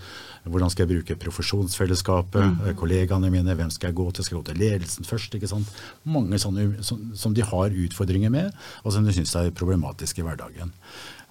Hvordan 0.43 0.73
skal 0.73 0.83
jeg 0.83 0.91
bruke 0.97 1.15
profesjonsfellesskapet? 1.21 2.57
eh, 2.67 2.73
Kollegaene 2.75 3.29
mine? 3.31 3.55
Hvem 3.55 3.71
skal 3.71 3.87
jeg 3.93 3.95
gå 4.01 4.09
til? 4.11 4.25
Skal 4.27 4.35
jeg 4.37 4.43
gå 4.43 4.49
til 4.51 4.59
ledelsen 4.65 5.07
først? 5.07 5.37
ikke 5.39 5.47
sant? 5.47 5.71
Mange 6.03 6.39
sånne 6.43 6.83
som, 6.83 7.05
som 7.15 7.33
de 7.33 7.45
har 7.47 7.71
utfordringer 7.85 8.33
med, 8.33 8.51
og 8.83 8.91
som 8.91 9.07
de 9.07 9.15
syns 9.15 9.31
er 9.39 9.51
problematiske 9.55 10.19
i 10.19 10.25
hverdagen. 10.27 10.73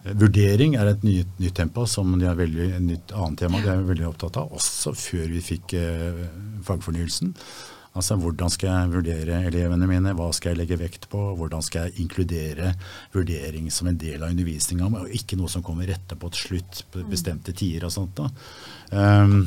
Eh, 0.06 0.14
Vurdering 0.16 0.78
er 0.80 0.88
et 0.94 1.04
nytt, 1.04 1.34
nytt 1.36 1.58
tempo 1.60 1.84
som 1.84 2.16
de 2.16 2.24
er 2.30 2.38
veldig, 2.40 2.70
et 2.78 2.86
nytt 2.86 3.12
annet 3.12 3.42
tema 3.44 3.60
de 3.60 3.68
er 3.74 3.84
veldig 3.92 4.08
opptatt 4.08 4.40
av, 4.40 4.48
også 4.56 4.94
før 4.96 5.28
vi 5.36 5.44
fikk 5.50 5.76
eh, 5.76 6.24
fagfornyelsen. 6.64 7.34
Altså 7.98 8.14
Hvordan 8.20 8.52
skal 8.54 8.70
jeg 8.70 8.90
vurdere 8.92 9.38
elevene 9.48 9.88
mine, 9.90 10.12
hva 10.14 10.28
skal 10.34 10.52
jeg 10.52 10.60
legge 10.60 10.78
vekt 10.78 11.08
på, 11.10 11.22
hvordan 11.38 11.64
skal 11.64 11.88
jeg 11.88 12.04
inkludere 12.04 12.74
vurdering 13.14 13.66
som 13.74 13.90
en 13.90 13.98
del 13.98 14.22
av 14.22 14.30
undervisninga, 14.30 14.90
og 15.00 15.16
ikke 15.16 15.38
noe 15.40 15.50
som 15.50 15.64
kommer 15.66 15.90
etterpå 15.90 16.30
til 16.30 16.44
slutt 16.46 16.84
på 16.92 17.02
bestemte 17.10 17.54
tider 17.56 17.88
og 17.88 17.94
sånt. 17.96 18.20
da. 18.20 18.30
Um, 18.94 19.42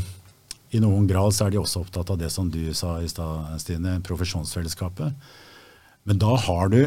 I 0.76 0.84
noen 0.84 1.08
grad 1.08 1.32
så 1.32 1.48
er 1.48 1.56
de 1.56 1.62
også 1.62 1.86
opptatt 1.86 2.12
av 2.12 2.20
det 2.20 2.34
som 2.34 2.52
du 2.52 2.66
sa 2.76 2.98
i 3.00 3.08
stad, 3.08 3.56
Stine, 3.64 3.96
profesjonsfellesskapet. 4.04 5.32
Men 6.04 6.20
da 6.20 6.36
har 6.36 6.74
du 6.74 6.82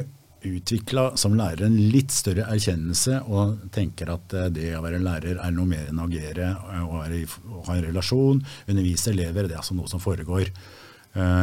utvikla 0.47 1.16
som 1.16 1.35
lærer 1.38 1.64
en 1.66 1.77
litt 1.90 2.12
større 2.12 2.45
erkjennelse 2.53 3.23
og 3.33 3.71
tenker 3.75 4.12
at 4.12 4.35
eh, 4.37 4.51
det 4.53 4.73
å 4.77 4.83
være 4.85 5.01
lærer 5.03 5.40
er 5.42 5.55
noe 5.55 5.69
mer 5.71 5.88
enn 5.88 6.03
å 6.03 6.07
agere 6.07 6.53
og, 6.85 6.99
ha 7.66 7.77
en 7.77 7.87
relasjon, 7.88 8.42
undervise 8.69 9.14
elever. 9.14 9.49
Det 9.49 9.57
er 9.57 9.62
altså 9.64 9.79
noe 9.79 9.90
som 9.90 10.03
foregår 10.03 10.53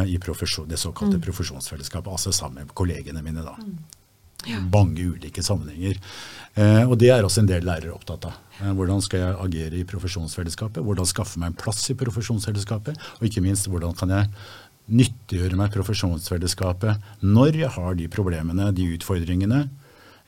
i 0.06 0.18
profesjon, 0.22 0.68
det 0.70 0.78
såkalte 0.78 1.18
profesjonsfellesskapet, 1.18 2.12
altså 2.12 2.30
sammen 2.32 2.62
med 2.62 2.74
kollegene 2.78 3.22
mine. 3.24 3.42
da. 3.42 3.56
Mange 4.72 5.04
ulike 5.14 5.42
sammenhenger. 5.42 5.98
Eh, 6.54 6.82
og 6.84 6.98
det 7.00 7.10
er 7.12 7.24
også 7.24 7.42
en 7.42 7.48
del 7.48 7.64
lærere 7.66 7.94
opptatt 7.94 8.28
av. 8.28 8.36
Eh, 8.60 8.72
hvordan 8.76 9.00
skal 9.04 9.22
jeg 9.22 9.38
agere 9.46 9.80
i 9.80 9.86
profesjonsfellesskapet? 9.88 10.84
Hvordan 10.84 11.08
skaffe 11.08 11.40
meg 11.40 11.52
en 11.52 11.58
plass 11.58 11.82
i 11.90 11.96
profesjonsfellesskapet? 11.98 13.00
Og 13.18 13.28
ikke 13.28 13.42
minst, 13.44 13.70
hvordan 13.72 13.96
kan 13.98 14.12
jeg 14.14 14.28
nyttiggjøre 14.84 15.56
meg 15.56 15.72
profesjonsfellesskapet 15.72 17.24
når 17.24 17.60
jeg 17.62 17.72
har 17.78 17.96
de 17.96 18.10
problemene, 18.12 18.68
de 18.76 18.90
utfordringene 18.98 19.64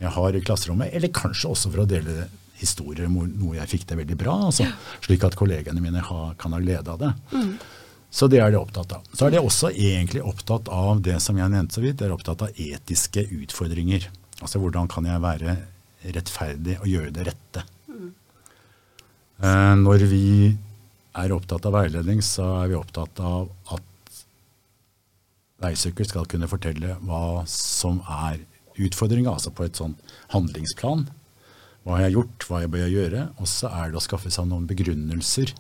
jeg 0.01 0.13
har 0.13 0.37
i 0.37 0.43
klasserommet, 0.45 0.93
eller 0.97 1.13
kanskje 1.13 1.53
også 1.53 1.73
for 1.73 1.85
å 1.85 1.89
dele 1.89 2.27
historier 2.57 3.09
om 3.09 3.19
noe 3.37 3.59
jeg 3.59 3.69
fikk 3.75 3.85
det 3.91 3.99
veldig 4.01 4.17
bra, 4.17 4.35
altså, 4.49 4.65
slik 5.05 5.25
at 5.29 5.37
kollegene 5.37 5.81
mine 5.85 6.01
ha, 6.05 6.31
kan 6.41 6.57
ha 6.57 6.61
glede 6.63 6.89
av 6.93 7.01
det. 7.03 7.13
Mm. 7.37 7.51
Så 8.17 8.31
det 8.33 8.41
er 8.41 8.53
de 8.53 8.57
opptatt 8.57 8.95
av. 8.97 9.09
Så 9.13 9.27
er 9.27 9.35
de 9.35 9.43
også 9.45 9.69
egentlig 9.75 10.23
opptatt 10.25 10.71
av 10.73 11.03
det 11.05 11.19
som 11.21 11.37
jeg 11.37 11.53
nevnte 11.53 11.77
så 11.77 11.83
vidt, 11.85 11.99
de 12.01 12.07
er 12.09 12.15
opptatt 12.15 12.47
av 12.47 12.61
etiske 12.61 13.27
utfordringer. 13.43 14.07
Altså 14.41 14.61
hvordan 14.63 14.89
kan 14.89 15.05
jeg 15.09 15.21
være 15.25 15.57
rettferdig 16.15 16.79
og 16.81 16.89
gjøre 16.89 17.13
det 17.15 17.27
rette. 17.29 17.65
Mm. 17.91 18.09
Når 19.83 20.07
vi 20.09 20.25
er 21.17 21.35
opptatt 21.35 21.69
av 21.69 21.77
veiledning, 21.77 22.23
så 22.25 22.47
er 22.63 22.73
vi 22.73 22.79
opptatt 22.79 23.21
av 23.25 23.51
at 23.75 24.23
veisøker 25.65 26.09
skal 26.09 26.29
kunne 26.29 26.49
fortelle 26.51 26.99
hva 27.05 27.45
som 27.51 28.03
er 28.05 28.43
utfordringa, 28.77 29.33
altså 29.33 29.53
på 29.57 29.65
et 29.65 29.79
sånt 29.79 30.01
handlingsplan. 30.35 31.07
Hva 31.85 31.97
har 31.97 32.07
jeg 32.07 32.17
gjort, 32.19 32.49
hva 32.49 32.61
jeg 32.65 32.73
bør 32.75 32.91
gjøre. 32.93 33.29
Og 33.41 33.49
så 33.49 33.71
er 33.73 33.93
det 33.93 34.01
å 34.01 34.05
skaffe 34.05 34.33
seg 34.33 34.49
noen 34.51 34.67
begrunnelser 34.69 35.55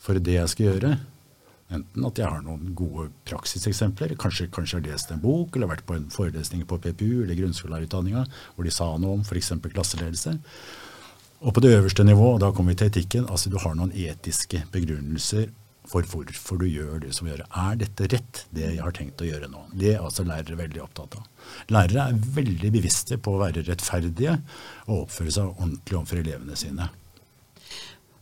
for 0.00 0.20
det 0.20 0.36
jeg 0.36 0.52
skal 0.52 0.68
gjøre. 0.70 0.92
Enten 1.70 2.06
at 2.06 2.18
jeg 2.18 2.26
har 2.26 2.42
noen 2.42 2.72
gode 2.74 3.08
praksiseksempler, 3.30 4.16
kanskje, 4.18 4.48
kanskje 4.50 4.80
har 4.80 4.86
lest 4.88 5.12
en 5.14 5.22
bok 5.22 5.54
eller 5.54 5.70
vært 5.70 5.86
på 5.86 5.94
en 5.94 6.08
forelesning 6.10 6.64
på 6.66 6.80
PPU 6.82 7.22
eller 7.22 7.38
grunnskolelærerutdanninga 7.38 8.24
hvor 8.56 8.66
de 8.66 8.74
sa 8.74 8.90
noe 8.98 9.20
om 9.20 9.22
f.eks. 9.22 9.52
klasseledelse. 9.70 10.34
Og 11.40 11.54
på 11.56 11.62
det 11.64 11.72
øverste 11.72 12.04
nivået, 12.04 12.42
da 12.42 12.50
kommer 12.52 12.74
vi 12.74 12.82
til 12.82 12.90
etikken, 12.90 13.30
altså 13.30 13.52
du 13.52 13.56
har 13.62 13.78
noen 13.78 13.94
etiske 13.96 14.64
begrunnelser 14.74 15.48
for 15.90 16.06
hvorfor 16.06 16.60
du 16.60 16.66
gjør 16.68 17.00
det 17.02 17.14
som 17.16 17.28
gjør. 17.30 17.42
Er 17.48 17.78
dette 17.80 18.08
rett, 18.12 18.44
det 18.54 18.66
jeg 18.66 18.82
har 18.82 18.94
tenkt 18.94 19.22
å 19.22 19.28
gjøre 19.28 19.48
nå? 19.50 19.64
Det 19.72 19.94
er 19.94 20.04
altså 20.04 20.26
lærere 20.26 20.58
veldig 20.58 20.82
opptatt 20.84 21.16
av. 21.18 21.26
Lærere 21.72 22.10
er 22.10 22.20
veldig 22.36 22.72
bevisste 22.76 23.18
på 23.18 23.34
å 23.34 23.40
være 23.42 23.64
rettferdige 23.66 24.36
og 24.88 25.06
oppføre 25.06 25.34
seg 25.34 25.54
ordentlig 25.54 25.98
overfor 25.98 26.22
elevene 26.22 26.58
sine. 26.58 26.90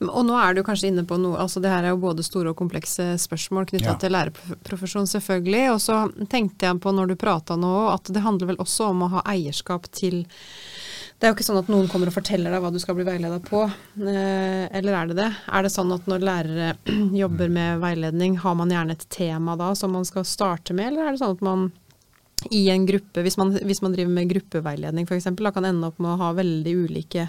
Og 0.06 0.22
nå 0.22 0.34
er 0.38 0.54
du 0.54 0.62
kanskje 0.62 0.92
inne 0.92 1.02
på 1.08 1.16
noe, 1.18 1.40
altså 1.42 1.58
det 1.62 1.72
her 1.72 1.82
er 1.82 1.90
jo 1.90 2.02
både 2.04 2.22
store 2.22 2.52
og 2.52 2.58
komplekse 2.58 3.16
spørsmål 3.18 3.66
knytta 3.72 3.90
ja. 3.90 3.96
til 3.98 4.14
lærerprofesjonen, 4.14 5.10
selvfølgelig. 5.10 5.64
Og 5.72 5.80
så 5.82 5.96
tenkte 6.30 6.68
jeg 6.68 6.78
på 6.84 6.92
når 6.94 7.10
du 7.10 7.16
prata 7.18 7.56
nå, 7.58 7.72
at 7.90 8.12
det 8.14 8.22
handler 8.22 8.52
vel 8.52 8.62
også 8.62 8.92
om 8.92 9.02
å 9.02 9.10
ha 9.16 9.24
eierskap 9.34 9.90
til 9.90 10.22
det 11.18 11.26
er 11.26 11.32
jo 11.32 11.34
ikke 11.34 11.48
sånn 11.48 11.58
at 11.58 11.70
noen 11.72 11.88
kommer 11.90 12.12
og 12.12 12.14
forteller 12.14 12.52
deg 12.54 12.62
hva 12.62 12.70
du 12.70 12.78
skal 12.78 12.94
bli 12.94 13.02
veileda 13.02 13.40
på. 13.42 13.64
Eh, 13.98 14.68
eller 14.78 14.94
er 14.94 15.08
det 15.10 15.16
det? 15.18 15.26
Er 15.50 15.64
det 15.66 15.72
sånn 15.74 15.90
at 15.90 16.06
når 16.06 16.22
lærere 16.22 16.68
jobber 17.24 17.50
med 17.50 17.82
veiledning, 17.82 18.36
har 18.38 18.54
man 18.54 18.70
gjerne 18.70 18.94
et 18.94 19.02
tema 19.10 19.56
da 19.58 19.72
som 19.74 19.96
man 19.98 20.06
skal 20.06 20.22
starte 20.28 20.76
med, 20.78 20.92
eller 20.92 21.08
er 21.08 21.16
det 21.16 21.22
sånn 21.24 21.34
at 21.34 21.42
man 21.42 21.66
i 22.54 22.68
en 22.70 22.86
gruppe, 22.86 23.24
hvis 23.26 23.34
man, 23.40 23.50
hvis 23.66 23.82
man 23.82 23.96
driver 23.96 24.14
med 24.14 24.30
gruppeveiledning 24.30 25.10
f.eks., 25.10 25.26
kan 25.26 25.66
ende 25.66 25.90
opp 25.90 25.98
med 25.98 26.12
å 26.12 26.20
ha 26.22 26.30
veldig 26.38 26.76
ulike 26.86 27.26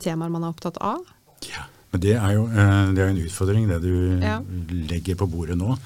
temaer 0.00 0.32
man 0.32 0.46
er 0.46 0.54
opptatt 0.54 0.80
av? 0.80 1.04
Ja, 1.44 1.66
men 1.94 2.02
det 2.02 2.16
er 2.18 2.34
jo 2.34 2.48
eh, 2.50 2.88
det 2.90 3.04
er 3.04 3.12
en 3.12 3.22
utfordring, 3.22 3.68
det 3.70 3.78
du 3.84 4.18
ja. 4.18 4.40
legger 4.90 5.18
på 5.20 5.30
bordet 5.30 5.54
nå. 5.60 5.76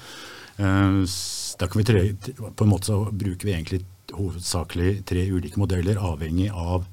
Eh, 0.57 1.03
da 1.59 1.67
kan 1.67 1.81
vi 1.81 1.85
tre, 1.85 2.03
på 2.33 2.65
en 2.65 2.71
måte 2.71 2.89
så 2.89 3.03
bruker 3.11 3.45
vi 3.45 3.53
egentlig 3.53 3.83
hovedsakelig 4.15 5.03
tre 5.05 5.27
ulike 5.29 5.61
modeller, 5.61 6.01
avhengig 6.01 6.49
av 6.49 6.87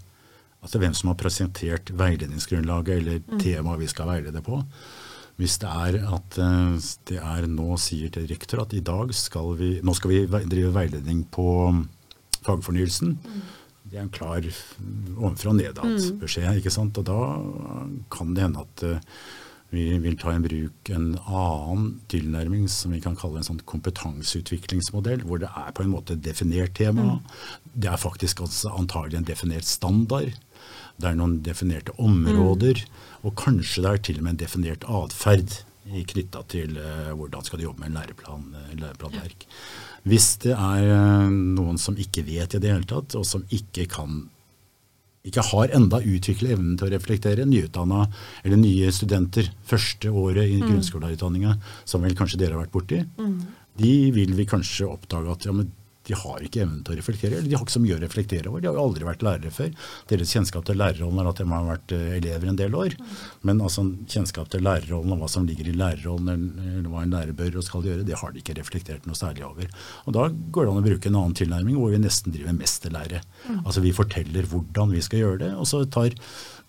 altså 0.67 0.81
hvem 0.83 0.95
som 0.99 1.13
har 1.13 1.19
presentert 1.21 1.93
veiledningsgrunnlaget 1.97 3.01
eller 3.01 3.21
mm. 3.23 3.41
temaet 3.41 3.85
vi 3.85 3.91
skal 3.91 4.11
veilede 4.11 4.43
på. 4.45 4.61
Hvis 5.41 5.59
det 5.63 5.71
er 5.71 5.99
at 6.17 6.39
eh, 6.43 6.89
det 7.09 7.21
er 7.21 7.49
nå 7.49 7.77
sier 7.81 8.13
til 8.13 8.29
rektor 8.29 8.67
at 8.67 8.77
i 8.77 8.85
dag 8.85 9.13
skal 9.17 9.55
vi, 9.57 9.77
nå 9.81 9.97
skal 9.97 10.13
vi 10.13 10.25
drive 10.45 10.75
veiledning 10.77 11.25
på 11.33 11.49
mm, 11.73 11.85
fagfornyelsen. 12.45 13.17
Mm. 13.17 13.47
Det 13.87 13.99
er 13.99 14.05
en 14.05 14.13
klar 14.13 14.43
ovenfra 14.43 15.53
og 15.53 15.59
nedad-beskjed. 15.61 16.49
Mm. 16.51 16.61
ikke 16.61 16.75
sant? 16.75 16.99
Og 16.99 17.07
da 17.07 17.19
kan 18.13 18.33
det 18.35 18.47
hende 18.47 18.65
at 18.65 18.87
uh, 18.87 19.21
vi 19.75 19.85
vil 20.03 20.17
ta 20.19 20.33
i 20.35 20.43
bruk 20.43 20.91
en 20.95 21.09
annen 21.27 21.87
tilnærming 22.11 22.67
som 22.71 22.95
vi 22.95 23.01
kan 23.03 23.17
kalle 23.19 23.41
en 23.41 23.49
sånn 23.49 23.63
kompetanseutviklingsmodell, 23.67 25.25
hvor 25.27 25.43
det 25.43 25.51
er 25.51 25.73
på 25.75 25.85
en 25.85 25.93
måte 25.95 26.15
et 26.15 26.25
definert 26.25 26.77
tema. 26.79 27.17
Mm. 27.17 27.71
Det 27.75 27.91
er 27.91 28.03
faktisk 28.03 28.45
altså 28.47 28.75
antagelig 28.79 29.21
en 29.21 29.31
definert 29.31 29.69
standard. 29.69 30.35
Det 30.97 31.11
er 31.11 31.19
noen 31.19 31.41
definerte 31.45 31.95
områder, 32.01 32.83
mm. 32.83 33.09
og 33.29 33.37
kanskje 33.39 33.85
det 33.85 33.91
er 33.91 34.05
til 34.09 34.21
og 34.21 34.27
med 34.27 34.37
en 34.37 34.45
definert 34.47 34.87
atferd 34.87 35.59
knytta 35.87 36.43
til 36.51 36.79
uh, 36.79 37.13
hvordan 37.17 37.45
skal 37.47 37.61
du 37.61 37.67
jobbe 37.67 37.85
med 37.85 37.93
en 37.93 37.99
læreplan, 38.01 38.47
uh, 38.55 38.73
læreplanverk. 38.79 39.47
Hvis 40.07 40.31
det 40.45 40.55
er 40.55 40.89
uh, 40.91 41.29
noen 41.31 41.79
som 41.81 41.99
ikke 41.99 42.25
vet 42.27 42.57
i 42.57 42.63
det 42.63 42.73
hele 42.73 42.89
tatt, 42.89 43.19
og 43.19 43.27
som 43.29 43.47
ikke 43.55 43.87
kan 43.91 44.25
ikke 45.27 45.43
har 45.43 45.73
enda 45.75 45.99
utviklet 46.07 46.55
evnen 46.55 46.77
til 46.79 46.87
å 46.87 46.93
reflektere, 46.93 47.47
nyutdanna 47.51 48.05
eller 48.47 48.61
nye 48.61 48.93
studenter 48.95 49.49
første 49.67 50.13
året 50.13 50.47
i 50.47 50.61
mm. 50.61 50.69
grunnskolelærerutdanninga, 50.69 51.57
som 51.83 52.05
vel 52.07 52.15
kanskje 52.19 52.39
dere 52.39 52.55
har 52.55 52.63
vært 52.63 52.75
borti, 52.77 53.01
mm. 53.19 53.35
de 53.83 53.95
vil 54.15 54.37
vi 54.39 54.47
kanskje 54.47 54.87
oppdage 54.87 55.33
at 55.35 55.49
ja, 55.49 55.57
men 55.57 55.73
de 56.07 56.15
har 56.15 56.45
ikke 56.47 56.63
evnen 56.63 56.83
til 56.87 56.95
å 56.95 56.99
reflektere, 57.01 57.39
eller 57.39 57.51
de 57.51 57.57
har 57.57 57.65
ikke 57.65 57.75
så 57.75 57.83
mye 57.83 57.97
å 57.97 58.03
reflektere 58.03 58.51
over. 58.51 58.63
De 58.63 58.71
har 58.71 58.79
jo 58.79 58.85
aldri 58.87 59.07
vært 59.09 59.25
lærere 59.27 59.53
før. 59.55 59.73
Deres 60.11 60.35
kjennskap 60.35 60.67
til 60.69 60.79
lærerrollen 60.79 61.23
er 61.23 61.31
at 61.31 61.41
de 61.41 61.47
har 61.51 61.67
vært 61.67 61.95
eh, 61.97 62.17
elever 62.21 62.51
en 62.51 62.61
del 62.61 62.77
år. 62.79 62.97
Men 63.47 63.63
altså 63.65 63.85
kjennskap 64.13 64.51
til 64.53 64.65
lærerrollen 64.67 65.17
og 65.17 65.23
hva 65.25 65.31
som 65.33 65.49
ligger 65.49 65.71
i 65.71 65.77
lærerrollen, 65.77 66.47
eller 66.77 66.91
hva 66.93 67.05
en 67.05 67.17
lærer 67.17 67.37
bør 67.37 67.59
og 67.61 67.67
skal 67.67 67.87
gjøre, 67.87 68.07
det 68.07 68.21
har 68.21 68.35
de 68.35 68.43
ikke 68.43 68.59
reflektert 68.61 69.09
noe 69.09 69.19
særlig 69.19 69.47
over. 69.49 69.71
Og 70.07 70.17
Da 70.17 70.29
går 70.31 70.67
det 70.67 70.75
an 70.75 70.83
å 70.83 70.87
bruke 70.87 71.11
en 71.11 71.21
annen 71.23 71.39
tilnærming 71.43 71.81
hvor 71.81 71.95
vi 71.95 72.03
nesten 72.03 72.35
driver 72.35 72.57
mesterlære. 72.57 73.23
Mm. 73.47 73.63
Altså 73.65 73.83
vi 73.85 73.97
forteller 73.97 74.51
hvordan 74.51 74.95
vi 74.95 75.03
skal 75.05 75.25
gjøre 75.25 75.43
det, 75.43 75.55
og 75.59 75.67
så 75.69 75.83
tar 75.91 76.15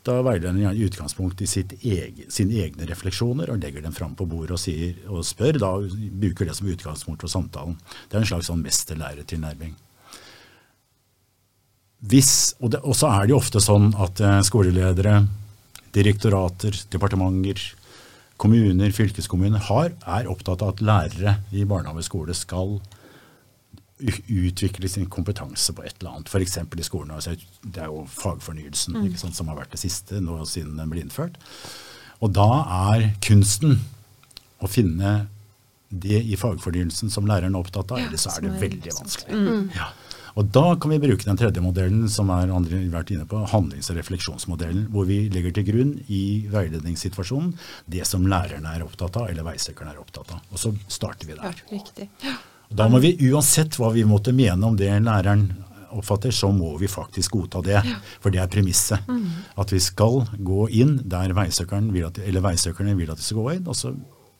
da 0.07 0.17
veilederen 0.25 0.59
i 0.71 0.85
utgangspunkt 0.87 1.41
i 1.43 1.47
egen, 1.47 2.29
sine 2.33 2.61
egne 2.63 2.87
refleksjoner 2.89 3.51
og 3.53 3.59
legger 3.63 3.83
dem 3.85 3.95
fram 3.95 4.15
på 4.17 4.27
bordet 4.29 4.55
og, 4.55 4.61
sier, 4.61 4.95
og 5.11 5.25
spør. 5.27 5.59
Da 5.61 5.73
bruker 6.23 6.47
det 6.47 6.55
som 6.57 6.69
utgangspunkt 6.71 7.25
for 7.25 7.31
samtalen. 7.31 7.77
Det 8.07 8.17
er 8.17 8.23
en 8.23 8.31
slags 8.31 8.49
sånn 8.51 8.63
mesterlærertilnærming. 8.63 9.75
Og, 12.07 12.75
og, 12.83 12.93
så 12.95 13.09
er 13.09 13.25
det 13.25 13.33
jo 13.33 13.41
ofte 13.41 13.61
sånn 13.63 13.89
at 13.97 14.21
eh, 14.21 14.39
skoleledere, 14.45 15.23
direktorater, 15.97 16.75
departementer, 16.93 17.63
kommuner, 18.37 18.93
fylkeskommuner 18.93 19.63
har, 19.65 19.95
er 20.05 20.29
opptatt 20.29 20.61
av 20.61 20.75
at 20.75 20.83
lærere 20.85 21.39
i 21.51 21.65
barnehage 21.65 22.03
og 22.03 22.05
skole 22.05 22.37
skal 22.37 22.77
utvikle 23.97 24.89
sin 24.89 25.07
kompetanse 25.09 25.73
på 25.73 25.83
et 25.85 25.95
eller 25.99 26.17
annet, 26.17 26.29
f.eks. 26.29 26.57
i 26.57 26.85
skolen. 26.85 27.15
Altså, 27.15 27.33
det 27.63 27.81
er 27.81 27.89
jo 27.89 28.05
fagfornyelsen 28.13 28.97
mm. 28.97 29.13
sant, 29.17 29.37
som 29.37 29.49
har 29.49 29.57
vært 29.57 29.73
det 29.73 29.81
siste 29.81 30.21
nå 30.21 30.43
siden 30.45 30.77
den 30.77 30.91
ble 30.91 31.01
innført. 31.01 31.39
Og 32.21 32.33
da 32.33 32.49
er 32.91 33.11
kunsten 33.25 33.79
å 34.61 34.69
finne 34.69 35.27
det 35.89 36.19
i 36.19 36.37
fagfornyelsen 36.37 37.09
som 37.13 37.27
læreren 37.29 37.55
er 37.55 37.63
opptatt 37.63 37.93
av, 37.93 38.01
ja, 38.01 38.09
ellers 38.09 38.27
er 38.29 38.43
det 38.43 38.57
veldig 38.61 38.93
vanskelig. 38.99 39.37
Mm. 39.37 39.69
Ja. 39.77 39.91
Og 40.37 40.51
Da 40.53 40.75
kan 40.77 40.91
vi 40.93 40.99
bruke 41.01 41.25
den 41.25 41.39
tredje 41.39 41.61
modellen 41.65 42.03
som 42.13 42.29
er 42.29 42.51
andre 42.53 42.83
vært 42.93 43.09
inne 43.15 43.25
på, 43.25 43.39
handlings- 43.49 43.89
og 43.89 43.97
refleksjonsmodellen, 43.97 44.83
hvor 44.93 45.07
vi 45.09 45.23
legger 45.33 45.55
til 45.55 45.65
grunn 45.71 45.95
i 46.13 46.45
veiledningssituasjonen 46.51 47.55
det 47.89 48.05
som 48.05 48.27
lærerne 48.29 48.75
er 48.75 48.85
opptatt 48.85 49.17
av, 49.17 49.31
eller 49.31 49.47
veisøkeren 49.47 49.89
er 49.95 50.03
opptatt 50.03 50.35
av. 50.35 50.43
Og 50.51 50.61
så 50.61 50.75
starter 50.85 51.25
vi 51.25 51.39
der. 51.39 51.57
Ja, 51.57 51.71
riktig. 51.71 52.09
Ja. 52.21 52.35
Da 52.69 52.89
må 52.91 52.99
vi 53.03 53.15
uansett 53.29 53.77
hva 53.79 53.91
vi 53.95 54.03
måtte 54.07 54.33
mene 54.35 54.67
om 54.67 54.75
det 54.77 54.91
læreren 54.99 55.47
oppfatter, 55.97 56.31
så 56.31 56.51
må 56.51 56.75
vi 56.77 56.87
faktisk 56.87 57.31
godta 57.31 57.61
det. 57.65 57.79
For 58.21 58.33
det 58.33 58.41
er 58.43 58.51
premisset. 58.51 59.07
Mm. 59.07 59.29
At 59.55 59.71
vi 59.73 59.79
skal 59.83 60.25
gå 60.35 60.67
inn 60.81 60.97
der 61.03 61.33
veisøkerne 61.37 61.93
vil 61.95 62.09
at, 62.09 62.19
eller 62.23 62.43
veisøkerne 62.45 62.95
vil 62.97 63.11
at 63.13 63.21
vi 63.21 63.27
skal 63.29 63.41
gå 63.41 63.55
inn. 63.57 63.67
og 63.67 63.77
så, 63.77 63.93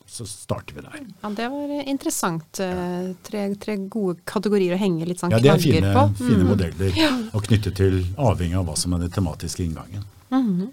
så 0.08 0.28
starter 0.28 0.78
vi 0.78 0.86
der. 0.86 1.00
Ja, 1.22 1.32
Det 1.40 1.48
var 1.54 1.74
interessant. 1.84 2.60
Eh, 2.64 3.14
tre, 3.30 3.48
tre 3.56 3.78
gode 3.88 4.20
kategorier 4.28 4.76
å 4.76 4.82
henge 4.82 5.08
litt 5.08 5.24
sånn 5.24 5.34
knagger 5.34 5.58
på. 5.58 5.72
Ja, 5.72 5.80
det 5.80 5.88
er 5.88 5.96
fine, 5.96 6.20
fine 6.20 6.44
mm. 6.44 6.52
modeller 6.52 7.00
ja. 7.00 7.14
å 7.32 7.44
knytte 7.48 7.74
til, 7.80 8.04
avhengig 8.18 8.60
av 8.60 8.68
hva 8.70 8.78
som 8.80 8.96
er 8.98 9.08
den 9.08 9.16
tematiske 9.18 9.66
inngangen. 9.66 10.06
Mm. 10.34 10.68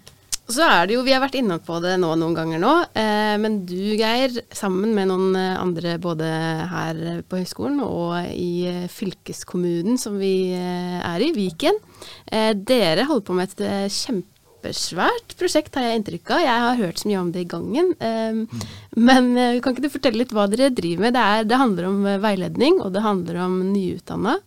Så 0.45 0.61
er 0.61 0.85
det 0.85 0.93
jo, 0.93 1.03
Vi 1.05 1.13
har 1.13 1.23
vært 1.23 1.37
inne 1.39 1.57
på 1.63 1.79
det 1.81 1.95
nå 1.97 2.11
noen 2.19 2.35
ganger 2.37 2.61
nå, 2.61 2.73
eh, 2.93 3.33
men 3.41 3.63
du 3.65 3.95
Geir, 3.97 4.35
sammen 4.53 4.93
med 4.93 5.09
noen 5.09 5.33
eh, 5.39 5.55
andre 5.57 5.95
både 6.01 6.29
her 6.69 7.01
på 7.25 7.39
høyskolen 7.41 7.81
og 7.81 8.29
i 8.29 8.67
eh, 8.69 8.85
fylkeskommunen 8.91 9.97
som 10.01 10.19
vi 10.21 10.53
eh, 10.53 11.01
er 11.01 11.25
i, 11.25 11.31
Viken, 11.33 11.81
eh, 12.29 12.53
dere 12.53 13.07
holder 13.09 13.25
på 13.25 13.39
med 13.39 13.49
et 13.49 13.65
eh, 13.65 13.89
kjempesvært 13.89 15.35
prosjekt, 15.41 15.73
har 15.79 15.89
jeg 15.89 16.03
inntrykk 16.03 16.35
av. 16.37 16.45
Jeg 16.45 16.65
har 16.67 16.81
hørt 16.83 17.01
så 17.01 17.09
mye 17.09 17.21
om 17.23 17.33
det 17.33 17.45
i 17.45 17.49
gangen. 17.49 17.93
Mm. 18.01 18.63
Men 18.97 19.27
kan 19.61 19.75
ikke 19.75 19.83
du 19.85 19.93
fortelle 19.93 20.23
litt 20.23 20.33
hva 20.33 20.47
dere 20.49 20.71
driver 20.73 21.05
med? 21.05 21.13
Det, 21.13 21.21
er, 21.21 21.45
det 21.49 21.59
handler 21.61 21.89
om 21.91 21.99
veiledning, 22.23 22.79
og 22.81 22.93
det 22.95 23.05
handler 23.05 23.43
om 23.45 23.59
nyutdanna 23.73 24.39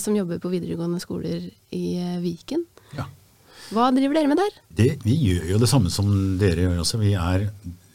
som 0.00 0.16
jobber 0.16 0.40
på 0.40 0.52
videregående 0.54 1.02
skoler 1.02 1.50
i 1.74 1.86
Viken. 2.22 2.64
Hva 3.74 3.90
driver 3.94 4.18
dere 4.18 4.30
med 4.30 4.40
der? 4.40 4.56
Det, 4.78 4.90
vi 5.04 5.16
gjør 5.18 5.52
jo 5.54 5.60
det 5.62 5.70
samme 5.70 5.92
som 5.92 6.10
dere 6.40 6.66
gjør 6.66 6.82
også. 6.84 7.00
Vi 7.02 7.14
er, 7.18 7.48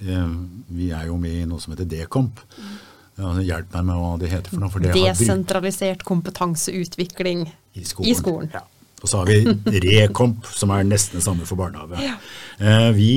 eh, 0.04 0.34
vi 0.72 0.92
er, 0.92 1.08
jo 1.08 1.18
med 1.22 1.44
i 1.44 1.48
noe 1.50 1.64
som 1.64 1.76
heter 1.76 1.90
Dekomp. 1.90 2.44
Mm. 2.58 2.76
ja, 3.22 3.34
Hjelp 3.52 3.78
meg 3.78 3.88
med 3.92 4.04
hva 4.04 4.12
det 4.22 4.34
heter 4.34 4.54
for 4.54 4.64
noe. 4.64 4.74
For 4.74 4.84
det 4.84 4.94
Desentralisert 4.98 6.06
kompetanseutvikling 6.08 7.48
i 7.48 7.86
skolen. 7.88 8.12
i 8.12 8.16
skolen. 8.18 8.54
Ja. 8.54 8.66
Og 9.02 9.10
så 9.10 9.22
har 9.22 9.32
vi 9.32 9.80
Rekomp, 9.88 10.46
som 10.54 10.74
er 10.76 10.86
nesten 10.86 11.18
det 11.18 11.26
samme 11.26 11.48
for 11.50 11.60
barnehage. 11.60 12.14
Eh, 12.62 12.90
vi 12.94 13.14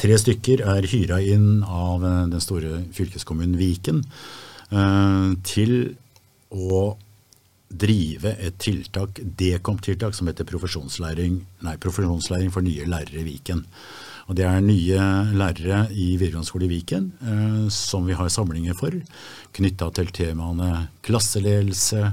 tre 0.00 0.16
stykker 0.20 0.62
er 0.64 0.88
hyra 0.88 1.20
inn 1.24 1.60
av 1.62 2.04
eh, 2.04 2.22
den 2.32 2.42
store 2.42 2.82
fylkeskommunen 2.96 3.58
Viken 3.60 4.02
eh, 4.70 5.34
til 5.44 5.74
å 6.52 6.96
drive 7.68 8.32
et 8.38 8.58
tiltak, 8.62 9.20
Dekomp-tiltak, 9.38 10.14
som 10.14 10.28
heter 10.30 10.46
profesjonslæring, 10.48 11.40
nei, 11.66 11.76
profesjonslæring 11.82 12.52
for 12.54 12.64
nye 12.64 12.86
lærere 12.86 13.22
i 13.22 13.26
Viken. 13.26 13.64
Og 14.26 14.36
Det 14.36 14.44
er 14.44 14.60
nye 14.60 14.98
lærere 15.38 15.86
i 15.92 16.16
videregående 16.16 16.48
skole 16.48 16.66
i 16.66 16.68
Viken 16.68 17.12
eh, 17.22 17.68
som 17.70 18.06
vi 18.06 18.14
har 18.18 18.28
samlinger 18.28 18.74
for, 18.74 18.94
knytta 19.54 19.90
til 19.94 20.10
temaene 20.10 20.88
klasseledelse, 21.06 22.12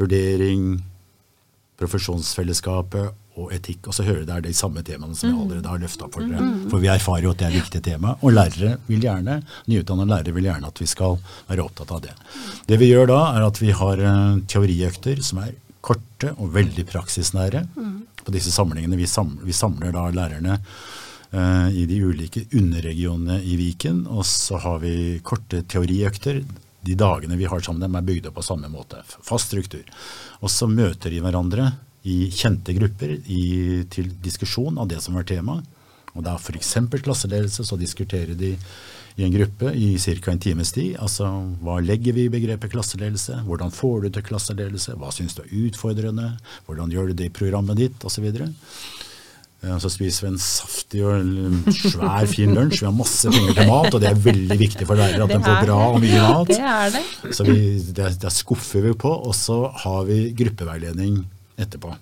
vurdering, 0.00 0.80
profesjonsfellesskapet 1.76 3.12
og 3.42 3.54
etikk. 3.56 3.88
Og 3.90 3.96
så 3.96 4.06
hører 4.06 4.24
dere 4.28 4.44
de 4.46 4.54
samme 4.56 4.84
temaene 4.86 5.16
som 5.18 5.30
jeg 5.30 5.38
allerede 5.38 5.72
har 5.72 5.82
løfta 5.82 6.08
for 6.12 6.26
dere. 6.26 6.50
For 6.70 6.82
vi 6.82 6.90
erfarer 6.92 7.26
jo 7.26 7.34
at 7.34 7.42
det 7.42 7.48
er 7.48 7.56
et 7.56 7.60
viktig 7.62 7.82
tema. 7.88 8.14
Og 8.22 8.36
lærere 8.36 8.76
vil 8.88 9.04
gjerne, 9.04 9.40
nyutdannede 9.70 10.14
lærere 10.14 10.36
vil 10.36 10.48
gjerne 10.50 10.70
at 10.72 10.82
vi 10.82 10.88
skal 10.90 11.18
være 11.50 11.66
opptatt 11.66 11.92
av 11.96 12.02
det. 12.06 12.14
Det 12.68 12.78
vi 12.80 12.92
gjør 12.92 13.10
da, 13.12 13.20
er 13.36 13.46
at 13.48 13.60
vi 13.62 13.74
har 13.82 14.06
eh, 14.08 14.40
teoriøkter 14.54 15.22
som 15.26 15.42
er 15.44 15.54
korte 15.82 16.32
og 16.38 16.52
veldig 16.54 16.86
praksisnære. 16.88 17.66
På 18.22 18.34
disse 18.34 18.54
samlingene 18.54 18.98
vi 18.98 19.08
samler, 19.10 19.42
vi 19.46 19.54
samler 19.56 19.94
da 19.94 20.06
lærerne 20.14 20.58
eh, 20.58 21.68
i 21.82 21.86
de 21.90 22.02
ulike 22.06 22.46
underregionene 22.54 23.40
i 23.42 23.56
Viken. 23.58 24.04
Og 24.06 24.26
så 24.28 24.60
har 24.62 24.82
vi 24.84 25.18
korte 25.26 25.64
teoriøkter. 25.66 26.42
De 26.82 26.98
dagene 26.98 27.38
vi 27.38 27.46
har 27.50 27.62
sammen 27.62 27.82
med 27.82 27.88
dem 27.88 27.98
er 28.00 28.06
bygd 28.10 28.28
opp 28.30 28.38
på 28.40 28.46
samme 28.46 28.70
måte. 28.70 29.02
Fast 29.06 29.50
struktur. 29.50 29.86
Og 30.42 30.50
så 30.50 30.66
møter 30.70 31.10
de 31.14 31.22
hverandre 31.22 31.72
i 32.04 32.30
kjente 32.34 32.74
grupper 32.74 33.12
i, 33.30 33.84
til 33.90 34.08
diskusjon 34.24 34.78
av 34.82 34.88
det 34.90 35.00
som 35.04 35.16
er 35.20 35.26
tema. 35.28 35.60
Og 36.12 36.24
det 36.24 36.32
er 36.32 36.40
f.eks. 36.42 36.74
klasseledelse, 37.04 37.64
så 37.64 37.78
diskuterer 37.80 38.34
de 38.36 38.56
i 39.16 39.24
en 39.26 39.32
gruppe 39.34 39.70
i 39.76 39.94
ca. 40.00 40.32
en 40.32 40.38
times 40.40 40.72
tid. 40.72 40.96
Altså 41.00 41.28
hva 41.62 41.78
legger 41.84 42.14
vi 42.16 42.26
i 42.26 42.32
begrepet 42.32 42.72
klasseledelse? 42.72 43.42
Hvordan 43.46 43.72
får 43.72 44.02
du 44.06 44.10
til 44.16 44.22
klasseledelse? 44.26 44.96
Hva 45.00 45.12
syns 45.12 45.36
du 45.36 45.42
er 45.44 45.52
utfordrende? 45.66 46.30
Hvordan 46.66 46.92
gjør 46.92 47.12
du 47.12 47.18
det 47.20 47.28
i 47.30 47.34
programmet 47.34 47.76
ditt? 47.80 48.04
Osv. 48.08 48.24
Eh, 49.62 49.76
Så 49.78 49.90
spiser 49.92 50.26
vi 50.26 50.30
en 50.32 50.40
saftig 50.42 51.04
og 51.06 51.68
svær, 51.76 52.26
fin 52.26 52.54
lunsj. 52.56 52.80
Vi 52.82 52.88
har 52.88 52.96
masse 52.96 53.30
penger 53.30 53.54
til 53.60 53.68
mat, 53.70 53.92
og 53.94 54.00
det 54.02 54.10
er 54.10 54.24
veldig 54.26 54.58
viktig 54.64 54.88
for 54.88 54.98
lærere 54.98 55.28
at 55.28 55.36
de 55.36 55.42
får 55.44 55.60
bra 55.68 55.78
og 55.92 56.00
mye 56.02 56.24
mat. 56.24 56.48
Det 56.50 56.58
er 56.72 56.96
det. 56.96 57.04
Så 57.36 57.46
vi, 57.46 57.58
det, 57.92 58.10
det 58.24 58.32
skuffer 58.34 58.88
vi 58.88 58.96
på, 59.04 59.12
og 59.12 59.36
så 59.38 59.60
har 59.84 60.02
vi 60.08 60.32
gruppeveiledning 60.40 61.22
etterpå. 61.64 61.94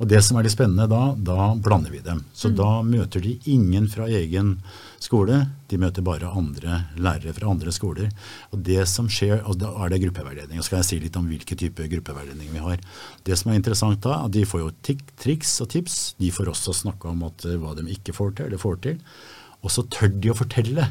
Og 0.00 0.08
det 0.08 0.22
som 0.24 0.38
er 0.38 0.46
litt 0.46 0.54
spennende 0.54 0.86
da, 0.88 1.12
da 1.12 1.50
blander 1.60 1.92
vi 1.92 2.00
dem. 2.04 2.22
Så 2.32 2.48
da 2.56 2.80
møter 2.86 3.20
de 3.20 3.34
ingen 3.52 3.84
fra 3.92 4.06
egen 4.08 4.54
skole, 5.00 5.42
de 5.68 5.78
møter 5.80 6.04
bare 6.04 6.30
andre 6.36 6.78
lærere 6.96 7.34
fra 7.36 7.50
andre 7.52 7.72
skoler. 7.74 8.08
Og 8.48 8.62
det 8.64 8.86
som 8.88 9.10
skjer, 9.12 9.42
og 9.44 9.58
da 9.60 9.74
er 9.84 9.92
det 9.92 10.00
gruppeveiledning. 10.06 10.60
Og 10.60 10.66
skal 10.66 10.80
jeg 10.80 10.88
si 10.88 11.00
litt 11.02 11.18
om 11.20 11.28
hvilke 11.28 11.58
type 11.58 11.88
gruppeveiledning 11.92 12.48
vi 12.54 12.64
har. 12.64 12.80
Det 13.28 13.36
som 13.36 13.52
er 13.52 13.60
interessant 13.60 14.00
da, 14.06 14.22
at 14.24 14.32
de 14.36 14.46
får 14.48 14.64
jo 14.64 14.72
triks 15.20 15.58
og 15.64 15.70
tips. 15.76 16.00
De 16.20 16.32
får 16.32 16.48
også 16.54 16.76
snakke 16.80 17.12
om 17.12 17.28
at, 17.28 17.44
eh, 17.44 17.60
hva 17.60 17.76
de 17.76 17.84
ikke 17.92 18.16
får 18.16 18.34
til, 18.38 18.48
eller 18.48 18.64
får 18.64 18.80
til. 18.88 18.98
Og 19.60 19.76
så 19.76 19.84
tør 19.84 20.16
de 20.16 20.32
å 20.32 20.40
fortelle. 20.40 20.88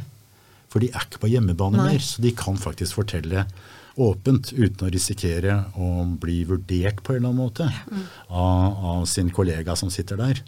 For 0.69 0.86
de 0.86 0.91
er 0.93 1.02
ikke 1.02 1.26
på 1.26 1.34
hjemmebane 1.34 1.82
Nei. 1.82 1.93
mer, 1.95 2.06
så 2.06 2.22
de 2.22 2.32
kan 2.38 2.62
faktisk 2.62 3.02
fortelle 3.02 3.48
åpent 3.95 4.54
uten 4.54 4.88
å 4.88 4.91
risikere 4.93 5.56
å 5.80 6.06
bli 6.21 6.43
vurdert 6.49 7.04
på 7.04 7.15
en 7.15 7.21
eller 7.21 7.32
annen 7.32 7.41
måte 7.41 7.67
av, 8.28 8.80
av 8.93 9.06
sin 9.10 9.32
kollega 9.34 9.75
som 9.80 9.91
sitter 9.93 10.19
der. 10.19 10.41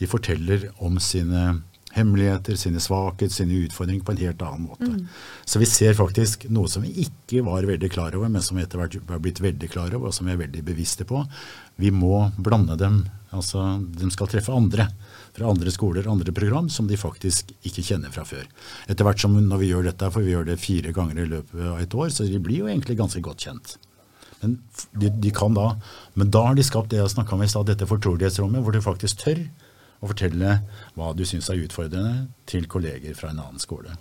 De 0.00 0.08
forteller 0.10 0.68
om 0.84 1.00
sine 1.00 1.62
hemmeligheter, 1.96 2.58
sine 2.60 2.80
svakheter, 2.82 3.32
sine 3.32 3.62
utfordringer 3.64 4.04
på 4.04 4.12
en 4.12 4.20
helt 4.20 4.42
annen 4.44 4.66
måte. 4.68 4.90
Så 5.48 5.60
vi 5.62 5.68
ser 5.70 5.96
faktisk 5.96 6.44
noe 6.52 6.68
som 6.68 6.84
vi 6.84 7.06
ikke 7.06 7.44
var 7.46 7.68
veldig 7.68 7.90
klar 7.92 8.16
over, 8.18 8.28
men 8.32 8.44
som 8.44 8.58
vi 8.58 8.66
etter 8.66 8.82
hvert 8.82 8.98
har 9.08 9.22
blitt 9.24 9.40
veldig 9.40 9.70
klar 9.72 9.94
over, 9.94 10.10
og 10.10 10.16
som 10.16 10.28
vi 10.28 10.34
er 10.34 10.42
veldig 10.42 10.64
bevisste 10.66 11.06
på. 11.08 11.22
Vi 11.80 11.92
må 11.94 12.26
blande 12.36 12.76
dem. 12.80 13.04
Altså, 13.36 13.62
de 13.80 14.10
skal 14.12 14.28
treffe 14.32 14.54
andre 14.54 14.90
fra 15.36 15.50
andre 15.52 15.72
skoler, 15.74 16.08
andre 16.08 16.32
program, 16.36 16.70
som 16.72 16.88
de 16.88 16.96
faktisk 16.98 17.52
ikke 17.68 17.84
kjenner 17.84 18.12
fra 18.14 18.24
før. 18.28 18.46
Etter 18.88 19.04
hvert 19.06 19.20
som 19.20 19.36
når 19.36 19.60
vi 19.62 19.68
gjør 19.72 19.90
dette, 19.90 20.08
for 20.14 20.24
vi 20.24 20.32
gjør 20.32 20.48
det 20.48 20.58
fire 20.62 20.94
ganger 20.96 21.20
i 21.22 21.28
løpet 21.34 21.60
av 21.74 21.82
et 21.82 21.96
år, 21.98 22.08
så 22.14 22.24
de 22.28 22.40
blir 22.42 22.62
jo 22.64 22.70
egentlig 22.72 22.96
ganske 22.98 23.20
godt 23.24 23.44
kjent. 23.46 23.76
Men 24.42 24.58
de, 24.96 25.08
de 25.10 25.30
kan 25.32 25.54
da, 25.56 25.70
men 26.16 26.32
da 26.32 26.42
har 26.48 26.56
de 26.58 26.64
skapt 26.66 26.90
det 26.92 26.98
jeg 27.00 27.14
snakka 27.14 27.36
om 27.36 27.44
i 27.44 27.48
stad, 27.52 27.68
dette 27.70 27.88
fortrolighetsrommet, 27.88 28.64
hvor 28.64 28.74
du 28.76 28.82
faktisk 28.84 29.22
tør 29.24 29.44
å 30.04 30.10
fortelle 30.10 30.58
hva 30.96 31.12
du 31.16 31.24
syns 31.28 31.48
er 31.52 31.62
utfordrende 31.64 32.26
til 32.48 32.66
kolleger 32.68 33.16
fra 33.16 33.30
en 33.32 33.40
annen 33.40 33.62
skole. 33.62 33.94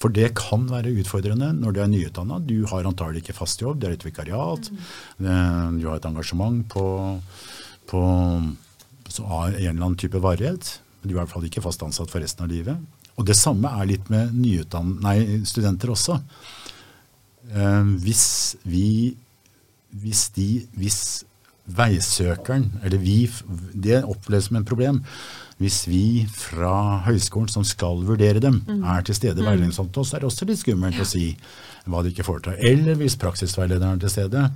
For 0.00 0.12
det 0.16 0.30
kan 0.38 0.64
være 0.68 0.92
utfordrende 1.02 1.50
når 1.58 1.74
du 1.76 1.80
er 1.82 1.90
nyutdanna. 1.92 2.38
Du 2.40 2.62
har 2.70 2.86
antagelig 2.88 3.20
ikke 3.24 3.36
fast 3.36 3.60
jobb, 3.60 3.80
det 3.80 3.88
er 3.88 3.96
et 3.98 4.06
vikariat. 4.06 4.70
eh, 5.20 5.66
Du 5.76 5.88
har 5.88 5.96
et 5.98 6.08
engasjement 6.08 6.62
på, 6.72 6.84
på 7.90 8.00
så 9.10 9.26
har 9.28 9.52
en 9.52 9.58
eller 9.60 9.86
annen 9.86 10.00
type 10.00 10.20
varighet. 10.22 10.78
Men 11.00 11.08
de 11.08 11.14
er 11.14 11.18
i 11.18 11.20
hvert 11.22 11.32
fall 11.32 11.46
ikke 11.48 11.64
fast 11.64 11.82
ansatt 11.86 12.12
for 12.12 12.22
resten 12.22 12.46
av 12.46 12.52
livet. 12.52 12.78
Og 13.18 13.26
det 13.28 13.36
samme 13.36 13.68
er 13.68 13.88
litt 13.90 14.06
med 14.12 14.32
nei, 14.34 15.16
studenter 15.48 15.92
også. 15.92 16.20
Eh, 17.50 17.90
hvis 18.04 18.28
vi 18.64 19.16
hvis 19.90 20.28
de 20.36 20.48
hvis 20.78 21.00
veisøkeren, 21.70 22.66
eller 22.82 22.98
vi, 22.98 23.28
det 23.74 24.02
oppleves 24.02 24.48
som 24.48 24.58
en 24.58 24.66
problem, 24.66 25.02
hvis 25.60 25.84
vi 25.86 26.26
fra 26.32 27.02
høyskolen 27.04 27.50
som 27.52 27.66
skal 27.68 28.00
vurdere 28.08 28.40
dem, 28.42 28.62
er 28.80 29.04
til 29.06 29.14
stede 29.14 29.42
i 29.42 29.46
veiledningssamtalen, 29.46 30.08
så 30.08 30.16
er 30.16 30.24
det 30.24 30.30
også 30.30 30.48
litt 30.48 30.62
skummelt 30.62 31.02
å 31.02 31.06
si 31.06 31.26
hva 31.86 32.02
de 32.02 32.10
ikke 32.14 32.26
får 32.26 32.42
til. 32.46 32.58
Eller 32.72 32.98
hvis 32.98 33.18
praksisveilederen 33.20 33.98
er 33.98 34.02
til 34.02 34.14
stede. 34.14 34.46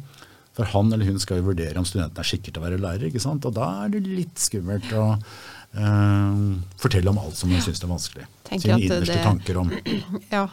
For 0.55 0.65
han 0.71 0.93
eller 0.95 1.05
hun 1.09 1.19
skal 1.19 1.41
jo 1.41 1.49
vurdere 1.51 1.77
om 1.81 1.85
studenten 1.89 2.21
er 2.23 2.29
skikket 2.29 2.55
til 2.55 2.63
å 2.63 2.67
være 2.69 2.79
lærer, 2.79 3.09
ikke 3.11 3.21
sant? 3.23 3.45
og 3.49 3.55
da 3.57 3.69
er 3.85 3.89
det 3.97 4.05
litt 4.07 4.39
skummelt 4.39 4.93
å 4.95 5.07
eh, 5.75 6.43
fortelle 6.81 7.11
om 7.11 7.19
alt 7.19 7.37
som 7.39 7.51
man 7.51 7.63
syns 7.65 7.83
er 7.83 7.91
vanskelig. 7.91 8.27
Tenker 8.47 8.69
Sine 8.69 8.85
innerste 8.87 9.17
det- 9.17 9.25
tanker 9.25 9.57
om 9.65 9.73
Ja. 10.31 10.49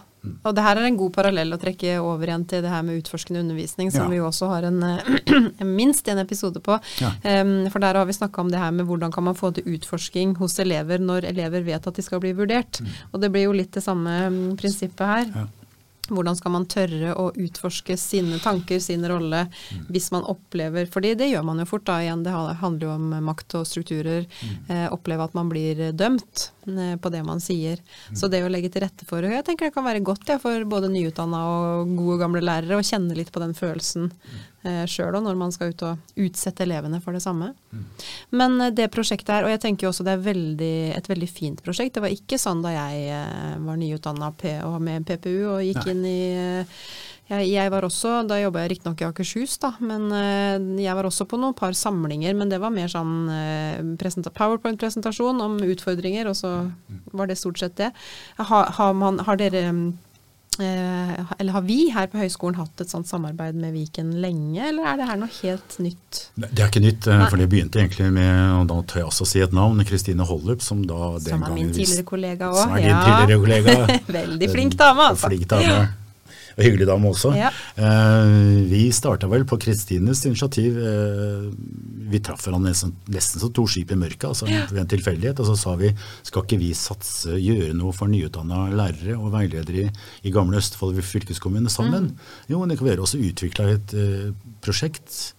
Og 0.46 0.54
det 0.54 0.62
her 0.62 0.78
er 0.78 0.86
en 0.86 0.98
god 1.00 1.14
parallell 1.16 1.50
å 1.54 1.58
trekke 1.58 1.96
over 1.98 2.30
igjen 2.30 2.44
til 2.46 2.62
det 2.62 2.70
her 2.70 2.84
med 2.86 3.00
utforskende 3.00 3.40
undervisning, 3.42 3.90
som 3.90 4.04
Ja. 4.04 4.10
vi 4.12 4.20
jo 4.20 4.28
også 4.28 4.50
har 4.52 4.68
en, 4.70 4.84
eh, 4.84 5.64
minst 5.80 6.08
en 6.14 6.20
episode 6.22 6.62
på. 6.62 6.76
Ja. 7.02 7.10
Um, 7.42 7.70
for 7.74 7.80
der 7.82 7.98
har 7.98 8.06
vi 8.06 8.14
snakka 8.14 8.42
om 8.44 8.52
det 8.54 8.60
her 8.62 8.70
med 8.72 8.86
hvordan 8.86 9.12
kan 9.14 9.24
man 9.26 9.34
få 9.38 9.50
til 9.58 9.66
utforsking 9.74 10.36
hos 10.38 10.60
elever 10.62 11.02
når 11.02 11.26
elever 11.32 11.62
vet 11.66 11.88
at 11.90 11.98
de 11.98 12.02
skal 12.06 12.22
bli 12.22 12.34
vurdert. 12.38 12.82
Og 13.14 13.22
det 13.22 13.32
blir 13.34 13.48
jo 13.50 13.52
litt 13.58 13.74
det 13.74 13.82
samme 13.86 14.14
mm, 14.30 14.58
prinsippet 14.62 15.06
her. 15.10 15.26
Ja. 15.34 15.48
Hvordan 16.12 16.38
skal 16.38 16.56
man 16.56 16.68
tørre 16.72 17.16
å 17.16 17.30
utforske 17.32 17.98
sine 18.00 18.40
tanker, 18.44 18.82
sin 18.84 19.06
rolle, 19.08 19.46
hvis 19.92 20.12
man 20.14 20.28
opplever 20.28 20.90
fordi 20.92 21.14
det 21.20 21.32
gjør 21.32 21.46
man 21.48 21.62
jo 21.64 21.70
fort 21.70 21.88
da 21.88 22.00
igjen, 22.04 22.26
det 22.26 22.36
handler 22.36 22.88
jo 22.88 22.94
om 22.96 23.14
makt 23.32 23.58
og 23.62 23.68
strukturer. 23.70 24.28
Eh, 24.68 24.88
oppleve 24.92 25.28
at 25.28 25.38
man 25.38 25.52
blir 25.52 25.90
dømt 25.96 26.50
på 27.02 27.12
det 27.14 27.24
man 27.26 27.42
sier. 27.44 27.82
Så 28.18 28.30
det 28.32 28.44
å 28.46 28.52
legge 28.52 28.70
til 28.72 28.84
rette 28.86 29.08
for 29.10 29.26
Jeg 29.26 29.46
tenker 29.48 29.70
det 29.70 29.76
kan 29.76 29.86
være 29.88 30.04
godt 30.06 30.30
ja, 30.30 30.38
for 30.42 30.66
både 30.70 30.92
nyutdanna 30.94 31.42
og 31.50 31.94
gode 31.98 32.20
gamle 32.22 32.44
lærere 32.44 32.80
å 32.80 32.86
kjenne 32.86 33.18
litt 33.18 33.32
på 33.34 33.42
den 33.44 33.56
følelsen 33.58 34.10
eh, 34.64 34.86
sjøl 34.90 35.16
òg, 35.18 35.24
når 35.26 35.38
man 35.40 35.54
skal 35.54 35.74
ut 35.74 35.84
og 35.88 36.22
utsette 36.22 36.66
elevene 36.66 37.02
for 37.04 37.18
det 37.18 37.24
samme. 37.24 37.52
Men 38.36 38.58
eh, 38.62 38.74
det 38.76 38.90
prosjektet 38.94 39.34
her, 39.36 39.48
og 39.48 39.54
jeg 39.54 39.64
tenker 39.66 39.90
også 39.90 40.06
det 40.08 40.16
er 40.16 40.26
veldig, 40.26 40.74
et 40.98 41.10
veldig 41.12 41.30
fint 41.32 41.64
prosjekt. 41.66 41.96
Det 41.98 42.06
var 42.06 42.16
ikke 42.16 42.40
sånn 42.42 42.64
da 42.66 42.74
jeg 42.76 43.08
eh, 43.16 43.56
var 43.66 43.80
nyutdanna 43.82 44.34
og 44.68 44.78
med 44.84 45.08
PPU 45.08 45.56
og 45.56 45.64
gikk 45.66 45.82
Nei. 45.86 45.96
inn 45.96 46.06
i 46.10 46.20
eh, 46.36 46.84
jeg, 47.30 47.48
jeg 47.54 47.72
var 47.72 47.86
også, 47.88 48.14
Da 48.28 48.40
jobba 48.42 48.66
jeg 48.66 48.74
riktignok 48.76 49.02
i 49.04 49.08
Akershus, 49.08 49.56
da, 49.62 49.74
men 49.80 50.10
eh, 50.16 50.84
jeg 50.84 50.98
var 50.98 51.08
også 51.08 51.28
på 51.30 51.40
noen 51.40 51.56
par 51.58 51.76
samlinger. 51.78 52.36
Men 52.38 52.52
det 52.52 52.60
var 52.64 52.74
mer 52.76 52.92
sånn 52.92 53.30
eh, 53.32 54.30
powerpoint-presentasjon 54.36 55.40
om 55.44 55.60
utfordringer, 55.64 56.32
og 56.32 56.40
så 56.40 56.56
var 57.16 57.32
det 57.32 57.40
stort 57.40 57.62
sett 57.62 57.78
det. 57.80 57.92
Har, 58.42 58.72
har, 58.78 58.96
man, 58.98 59.22
har 59.24 59.40
dere 59.40 59.64
eh, 60.60 61.14
eller 61.38 61.56
har 61.56 61.64
vi 61.64 61.78
her 61.96 62.10
på 62.12 62.20
høyskolen 62.20 62.60
hatt 62.60 62.84
et 62.84 62.92
sånt 62.92 63.08
samarbeid 63.08 63.56
med 63.56 63.78
Viken 63.78 64.12
lenge, 64.24 64.60
eller 64.68 64.92
er 64.92 65.00
det 65.00 65.08
her 65.14 65.22
noe 65.22 65.32
helt 65.38 65.78
nytt? 65.80 66.26
Det 66.36 66.52
er 66.52 66.68
ikke 66.68 66.84
nytt, 66.84 67.08
Nei. 67.08 67.30
for 67.32 67.40
det 67.40 67.48
begynte 67.54 67.80
egentlig 67.80 68.12
med, 68.18 68.44
og 68.58 68.68
da 68.74 68.82
tør 68.92 69.06
jeg 69.06 69.10
også 69.14 69.30
si 69.32 69.46
et 69.46 69.56
navn, 69.56 69.80
Kristine 69.88 70.28
Hollup, 70.28 70.66
som 70.66 70.84
da 70.84 71.14
den 71.16 71.32
Som 71.38 71.48
er 71.48 71.56
min 71.56 71.72
tidligere 71.72 72.08
kollega 72.12 72.52
Som 72.60 72.76
òg. 72.76 72.84
din 72.84 73.02
tidligere 73.08 73.42
kollega. 73.48 73.80
Veldig 74.20 74.52
flink 74.52 74.78
dame, 74.84 75.10
altså. 75.14 75.32
Flink 75.32 75.48
dame. 75.56 75.82
Og 76.58 76.64
hyggelig 76.66 76.88
dame 76.90 77.12
også. 77.12 77.34
Ja. 77.38 77.52
Eh, 77.76 78.62
vi 78.72 78.84
starta 78.96 79.30
vel 79.32 79.46
på 79.50 79.60
Kristines 79.62 80.24
initiativ. 80.28 80.78
Eh, 80.78 81.48
vi 82.12 82.22
traff 82.24 82.46
hverandre 82.46 82.74
nesten, 82.74 82.94
nesten 83.12 83.44
som 83.44 83.54
to 83.56 83.66
skip 83.70 83.94
i 83.94 84.00
mørket, 84.00 84.28
altså 84.32 84.50
ved 84.50 84.82
en 84.84 84.92
tilfeldighet. 84.92 85.42
Og 85.42 85.52
så 85.52 85.58
sa 85.60 85.76
vi 85.80 85.94
skal 86.28 86.46
ikke 86.46 86.62
vi 86.62 86.72
satse, 86.78 87.36
gjøre 87.40 87.76
noe 87.78 87.96
for 87.96 88.12
nyutdanna 88.12 88.68
lærere 88.76 89.18
og 89.18 89.32
veiledere 89.36 89.86
i, 89.88 89.92
i 90.28 90.34
gamle 90.34 90.60
Østfold 90.62 91.00
fylkeskommune 91.06 91.72
sammen? 91.72 92.12
Jo, 92.52 92.62
men 92.62 92.72
det 92.72 92.80
kan 92.82 92.92
være. 92.92 93.06
Også 93.06 93.22
utvikla 93.22 93.72
et 93.76 93.96
eh, 93.98 94.32
prosjekt. 94.64 95.36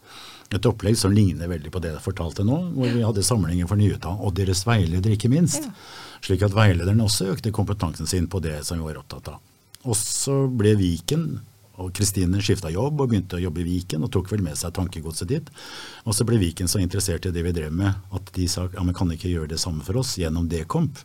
Et 0.53 0.67
opplegg 0.69 0.99
som 1.01 1.15
ligner 1.15 1.49
veldig 1.49 1.71
på 1.73 1.81
det 1.81 1.95
jeg 1.95 2.05
fortalte 2.05 2.45
nå, 2.45 2.59
hvor 2.77 2.91
vi 2.93 3.05
hadde 3.05 3.25
samlinger 3.25 3.71
for 3.71 3.81
nyutdanna, 3.81 4.21
og 4.21 4.35
deres 4.37 4.67
veiledere 4.69 5.17
ikke 5.17 5.33
minst. 5.33 5.71
Slik 6.23 6.45
at 6.45 6.53
veilederne 6.55 7.07
også 7.07 7.31
økte 7.33 7.55
kompetansen 7.55 8.11
sin 8.11 8.29
på 8.31 8.43
det 8.45 8.59
som 8.67 8.81
vi 8.81 8.91
var 8.91 9.01
opptatt 9.01 9.33
av. 9.33 9.41
Og 9.89 9.97
så 9.99 10.45
ble 10.47 10.77
Viken, 10.79 11.41
og 11.83 11.89
Kristine 11.97 12.39
skifta 12.45 12.71
jobb 12.71 13.01
og 13.01 13.09
begynte 13.11 13.39
å 13.39 13.43
jobbe 13.43 13.63
i 13.63 13.67
Viken 13.67 14.05
og 14.05 14.13
tok 14.15 14.29
vel 14.31 14.43
med 14.45 14.59
seg 14.61 14.75
tankegodset 14.77 15.31
dit. 15.31 15.49
Og 16.05 16.15
så 16.15 16.27
ble 16.29 16.39
Viken 16.43 16.69
så 16.71 16.83
interessert 16.83 17.27
i 17.27 17.33
det 17.35 17.43
vi 17.47 17.55
drev 17.57 17.73
med 17.75 17.97
at 18.15 18.33
de 18.37 18.47
sa 18.51 18.67
ja, 18.69 18.85
men 18.85 18.95
kan 18.95 19.11
ikke 19.11 19.33
gjøre 19.33 19.51
det 19.55 19.61
samme 19.63 19.83
for 19.87 19.99
oss 20.03 20.15
gjennom 20.21 20.47
Dekomp. 20.53 21.01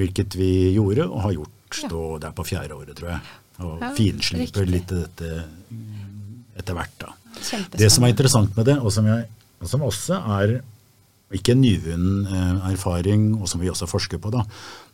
Hvilket 0.00 0.38
vi 0.38 0.72
gjorde 0.78 1.06
og 1.06 1.20
har 1.26 1.36
gjort. 1.36 1.52
Ja. 1.82 1.90
Da, 1.92 2.02
det 2.22 2.30
er 2.30 2.38
på 2.38 2.46
fjerde 2.46 2.78
året, 2.78 2.96
tror 2.98 3.12
jeg. 3.12 3.36
Og 3.66 3.82
Ja, 3.82 3.90
finsliper 3.96 4.68
litt 4.68 4.90
dette 4.92 5.30
etter 6.56 6.76
hvert, 6.76 6.96
da. 7.00 7.12
Det 7.76 7.90
som 7.92 8.06
er 8.06 8.14
interessant 8.14 8.56
med 8.56 8.68
det, 8.68 8.78
og 8.80 8.92
som, 8.94 9.06
jeg, 9.10 9.28
og 9.60 9.68
som 9.68 9.84
også 9.84 10.18
er 10.38 10.56
ikke 11.36 11.52
en 11.56 11.60
nyvunnen 11.60 12.26
eh, 12.30 12.66
erfaring, 12.72 13.28
og 13.36 13.48
som 13.50 13.60
vi 13.60 13.68
også 13.68 13.88
forsker 13.90 14.20
på, 14.22 14.30
da, 14.32 14.44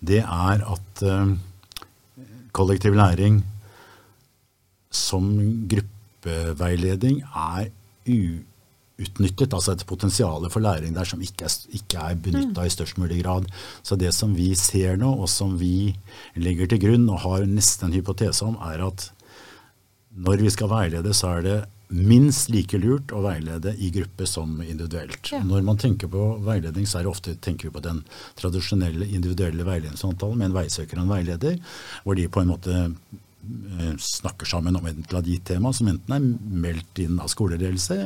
det 0.02 0.22
er 0.24 0.64
at 0.64 1.02
eh, 1.06 1.34
kollektiv 2.52 2.96
læring 2.96 3.42
som 4.92 5.24
gruppeveiledning 5.72 7.22
er 7.24 7.70
uutnyttet. 8.06 9.54
Altså 9.54 9.72
et 9.72 9.86
potensial 9.88 10.48
for 10.52 10.60
læring 10.60 10.94
der 10.94 11.08
som 11.08 11.22
ikke 11.24 11.48
er, 11.48 11.56
ikke 11.72 11.98
er 11.98 12.20
benytta 12.26 12.66
i 12.66 12.74
størst 12.74 12.98
mulig 13.00 13.22
grad. 13.24 13.48
Så 13.82 13.96
det 13.96 14.12
som 14.14 14.36
vi 14.36 14.52
ser 14.54 14.96
nå, 15.00 15.14
og 15.24 15.28
som 15.32 15.56
vi 15.60 15.94
legger 16.36 16.68
til 16.68 16.82
grunn 16.84 17.08
og 17.10 17.22
har 17.24 17.48
nesten 17.48 17.88
en 17.88 17.96
hypotese 17.96 18.44
om, 18.44 18.60
er 18.68 18.84
at 18.86 19.10
når 20.12 20.44
vi 20.44 20.50
skal 20.52 20.68
veilede, 20.68 21.14
så 21.16 21.38
er 21.38 21.46
det 21.46 21.58
minst 21.92 22.48
like 22.52 22.78
lurt 22.80 23.12
å 23.12 23.22
veilede 23.24 23.74
i 23.76 23.90
gruppe 23.92 24.26
som 24.28 24.54
individuelt. 24.64 25.32
Ja. 25.32 25.42
Når 25.44 25.64
man 25.66 25.80
tenker 25.80 26.10
på 26.12 26.24
veiledning, 26.44 26.86
så 26.88 26.98
er 26.98 27.06
det 27.06 27.12
ofte 27.12 27.34
tenker 27.36 27.68
vi 27.68 27.74
på 27.76 27.84
den 27.84 28.02
tradisjonelle 28.40 29.08
individuelle 29.08 29.66
veiledningssamtalen 29.68 30.40
med 30.40 30.50
en 30.50 30.56
veisøker 30.56 30.98
og 30.98 31.04
en 31.04 31.12
veileder, 31.12 31.58
hvor 32.04 32.18
de 32.18 32.28
på 32.32 32.42
en 32.42 32.52
måte 32.54 32.78
eh, 32.80 33.92
snakker 34.00 34.48
sammen 34.48 34.78
om 34.78 34.88
et 34.88 34.96
eller 35.04 35.20
annet 35.20 35.44
tema 35.48 35.74
som 35.76 35.90
enten 35.92 36.16
er 36.16 36.56
meldt 36.66 37.04
inn 37.04 37.20
av 37.20 37.30
skoleledelse, 37.32 38.00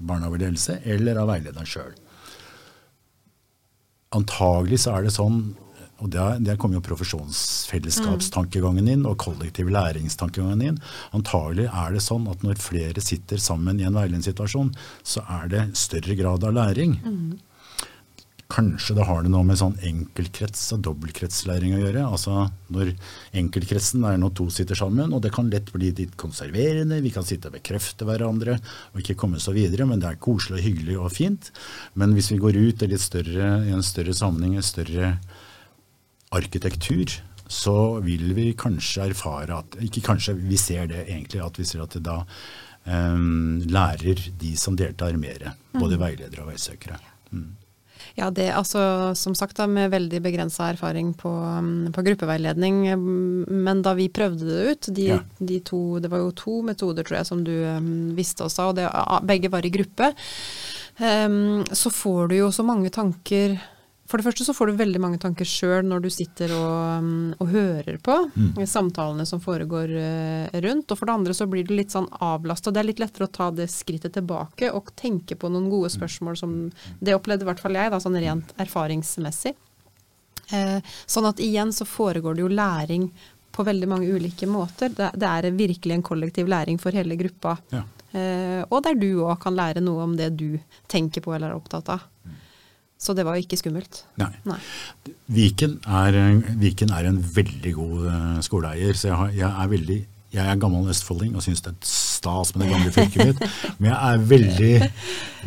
barnehageledelse 0.00 0.80
eller 0.88 1.20
av 1.20 1.32
veilederen 1.32 1.68
sjøl. 1.68 1.96
Antagelig 4.16 4.82
så 4.84 4.96
er 4.96 5.06
det 5.06 5.14
sånn, 5.14 5.42
og 6.00 6.08
der, 6.14 6.56
kommer 6.60 6.78
jo 6.78 6.86
profesjonsfellesskapstankegangen 6.88 8.88
inn, 8.88 9.06
og 9.08 9.20
kollektiv 9.20 9.68
læringstankegangen 9.72 10.64
inn. 10.70 10.80
Antagelig 11.16 11.68
er 11.68 11.94
det 11.94 12.02
sånn 12.04 12.28
at 12.32 12.42
når 12.46 12.62
flere 12.62 13.04
sitter 13.04 13.38
sammen 13.42 13.80
i 13.80 13.86
en 13.88 13.98
veiledningssituasjon, 13.98 14.70
så 15.04 15.20
er 15.40 15.52
det 15.52 15.68
større 15.78 16.14
grad 16.18 16.48
av 16.48 16.56
læring. 16.56 16.92
Kanskje 18.50 18.96
det 18.96 19.04
har 19.06 19.20
det 19.22 19.30
noe 19.30 19.46
med 19.46 19.60
sånn 19.60 19.76
enkeltkrets 19.86 20.62
og 20.74 20.80
dobbeltkretslæring 20.88 21.76
å 21.76 21.82
gjøre. 21.84 22.02
Altså 22.02 22.48
når 22.74 22.96
enkeltkretsen 23.38 24.02
er 24.08 24.16
når 24.18 24.32
to 24.40 24.48
sitter 24.50 24.78
sammen, 24.78 25.14
og 25.14 25.22
det 25.22 25.30
kan 25.36 25.52
lett 25.52 25.70
bli 25.70 25.92
litt 25.94 26.16
konserverende, 26.18 26.98
vi 27.04 27.12
kan 27.14 27.26
sitte 27.26 27.50
og 27.50 27.60
bekrefte 27.60 28.08
hverandre 28.08 28.56
og 28.58 29.04
ikke 29.04 29.18
komme 29.20 29.38
så 29.42 29.54
videre, 29.54 29.86
men 29.86 30.02
det 30.02 30.10
er 30.10 30.22
koselig 30.22 30.58
og 30.58 30.66
hyggelig 30.66 30.98
og 30.98 31.14
fint. 31.14 31.52
Men 31.94 32.16
hvis 32.16 32.32
vi 32.34 32.40
går 32.42 32.58
ut 32.58 32.88
i, 32.88 32.90
større, 32.98 33.52
i 33.68 33.76
en 33.76 33.86
større 33.86 34.16
sammenheng, 34.18 34.58
en 34.58 34.66
større 34.66 35.14
arkitektur, 36.30 37.10
så 37.50 37.98
vil 38.04 38.34
vi 38.36 38.52
kanskje 38.54 39.08
erfare 39.10 39.56
at 39.58 39.78
Ikke 39.82 40.02
kanskje, 40.06 40.36
vi 40.38 40.58
ser 40.60 40.86
det 40.90 41.06
egentlig, 41.08 41.42
at 41.42 41.58
vi 41.58 41.66
ser 41.66 41.82
at 41.82 41.96
det 41.96 42.04
da 42.06 42.20
um, 42.86 43.58
lærer 43.66 44.22
de 44.38 44.52
som 44.56 44.76
deltar 44.78 45.18
mer. 45.18 45.50
Både 45.74 45.98
veiledere 45.98 46.44
og 46.44 46.52
veisøkere. 46.52 47.00
Ja, 48.18 48.30
det 48.34 48.48
altså 48.54 48.80
som 49.18 49.34
sagt 49.38 49.58
da 49.60 49.66
med 49.70 49.92
veldig 49.92 50.20
begrensa 50.24 50.70
erfaring 50.72 51.12
på, 51.18 51.30
mm, 51.30 51.90
på 51.94 52.04
gruppeveiledning. 52.06 52.80
mm, 52.94 53.44
Men 53.48 53.82
da 53.82 53.94
vi 53.94 54.08
prøvde 54.08 54.46
det 54.46 54.70
ut, 54.70 54.94
de, 54.94 55.08
Ja. 55.08 55.18
de 55.38 55.60
to, 55.60 55.98
det 56.00 56.10
var 56.10 56.18
jo 56.18 56.30
to 56.30 56.62
metoder 56.62 57.04
tror 57.04 57.18
jeg 57.18 57.26
som 57.26 57.44
du 57.44 57.52
um, 57.52 58.14
visste 58.16 58.44
også, 58.44 58.70
og 58.70 58.76
det, 58.76 58.88
begge 59.26 59.50
var 59.50 59.66
i 59.66 59.70
gruppe, 59.70 60.14
um, 60.98 61.64
så 61.66 61.90
får 61.90 62.28
du 62.28 62.36
jo 62.36 62.50
så 62.50 62.64
mange 62.64 62.90
tanker 62.90 63.58
for 64.10 64.18
det 64.18 64.26
første 64.26 64.44
så 64.46 64.54
får 64.56 64.70
du 64.70 64.80
veldig 64.80 65.00
mange 65.02 65.20
tanker 65.22 65.46
sjøl 65.46 65.86
når 65.86 66.02
du 66.02 66.08
sitter 66.10 66.50
og, 66.56 67.04
mm, 67.06 67.38
og 67.38 67.52
hører 67.52 68.00
på 68.02 68.16
samtalene 68.66 69.26
som 69.28 69.42
foregår 69.42 69.94
eh, 70.00 70.60
rundt. 70.64 70.90
Og 70.90 70.98
for 70.98 71.06
det 71.06 71.14
andre 71.14 71.36
så 71.36 71.46
blir 71.50 71.66
du 71.68 71.76
litt 71.76 71.94
sånn 71.94 72.08
avlasta. 72.18 72.72
Det 72.74 72.82
er 72.82 72.88
litt 72.90 73.02
lettere 73.02 73.28
å 73.28 73.34
ta 73.38 73.50
det 73.54 73.68
skrittet 73.70 74.16
tilbake 74.18 74.72
og 74.74 74.90
tenke 74.98 75.38
på 75.38 75.50
noen 75.52 75.70
gode 75.70 75.92
spørsmål 75.94 76.38
som 76.40 76.56
Det 76.98 77.14
opplevde 77.14 77.46
i 77.46 77.50
hvert 77.50 77.62
fall 77.62 77.78
jeg, 77.78 77.92
da, 77.92 78.02
sånn 78.02 78.18
rent 78.18 78.54
erfaringsmessig. 78.60 79.54
Eh, 80.50 80.94
sånn 81.06 81.30
at 81.30 81.40
igjen 81.42 81.70
så 81.72 81.86
foregår 81.86 82.34
det 82.34 82.44
jo 82.44 82.50
læring 82.50 83.08
på 83.54 83.64
veldig 83.66 83.88
mange 83.90 84.10
ulike 84.10 84.46
måter. 84.50 84.90
Det, 84.90 85.12
det 85.14 85.30
er 85.30 85.50
virkelig 85.54 85.96
en 85.96 86.06
kollektiv 86.06 86.50
læring 86.50 86.78
for 86.82 86.94
hele 86.96 87.18
gruppa. 87.18 87.56
Ja. 87.70 87.86
Eh, 88.10 88.62
og 88.66 88.82
der 88.82 88.98
du 88.98 89.22
òg 89.22 89.38
kan 89.42 89.54
lære 89.54 89.82
noe 89.84 90.02
om 90.02 90.16
det 90.18 90.32
du 90.38 90.58
tenker 90.90 91.22
på 91.22 91.34
eller 91.34 91.52
er 91.52 91.60
opptatt 91.60 91.94
av. 91.94 92.08
Så 93.00 93.16
det 93.16 93.24
var 93.24 93.38
jo 93.38 93.46
ikke 93.46 93.56
skummelt. 93.56 94.02
Nei. 94.20 94.30
Nei. 94.44 94.60
Viken 95.32 95.78
er, 95.88 96.18
Viken 96.60 96.92
er 96.92 97.08
en 97.08 97.20
veldig 97.34 97.74
god 97.78 98.08
eh, 98.12 98.40
skoleeier, 98.44 98.98
så 98.98 99.08
jeg, 99.08 99.20
har, 99.22 99.36
jeg 99.38 99.48
er 99.50 99.70
veldig 99.72 100.00
jeg 100.30 100.46
er 100.46 100.58
gammel 100.62 100.86
østfolding 100.92 101.32
og 101.34 101.42
syns 101.42 101.62
det 101.64 101.72
er 101.72 101.86
stas 101.90 102.52
med 102.54 102.62
det 102.62 102.70
gamle 102.70 102.92
fylket 102.94 103.30
mitt. 103.32 103.40
Men 103.80 103.88
jeg 103.90 103.98
er 103.98 104.26
veldig 104.30 104.74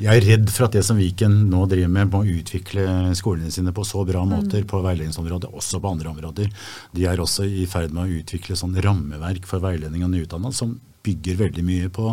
jeg 0.03 0.09
er 0.11 0.25
redd 0.27 0.49
for 0.51 0.67
at 0.67 0.75
det 0.75 0.83
som 0.83 0.99
Viken 0.99 1.37
nå 1.51 1.61
driver 1.71 1.93
med, 1.93 2.11
må 2.11 2.23
utvikle 2.33 3.13
skolene 3.15 3.53
sine 3.53 3.71
på 3.75 3.85
så 3.87 4.03
bra 4.07 4.25
måter 4.27 4.65
på 4.67 4.81
veiledningsområdet, 4.83 5.53
også 5.55 5.79
på 5.79 5.93
andre 5.93 6.11
områder. 6.11 6.51
De 6.91 7.07
er 7.07 7.21
også 7.23 7.47
i 7.47 7.63
ferd 7.69 7.95
med 7.95 8.03
å 8.03 8.19
utvikle 8.19 8.59
sånn 8.59 8.75
rammeverk 8.83 9.47
for 9.47 9.63
veiledning 9.63 10.03
av 10.03 10.11
nyutdanna 10.11 10.51
som 10.51 10.75
bygger 11.03 11.39
veldig 11.39 11.63
mye 11.67 11.89
på 11.93 12.11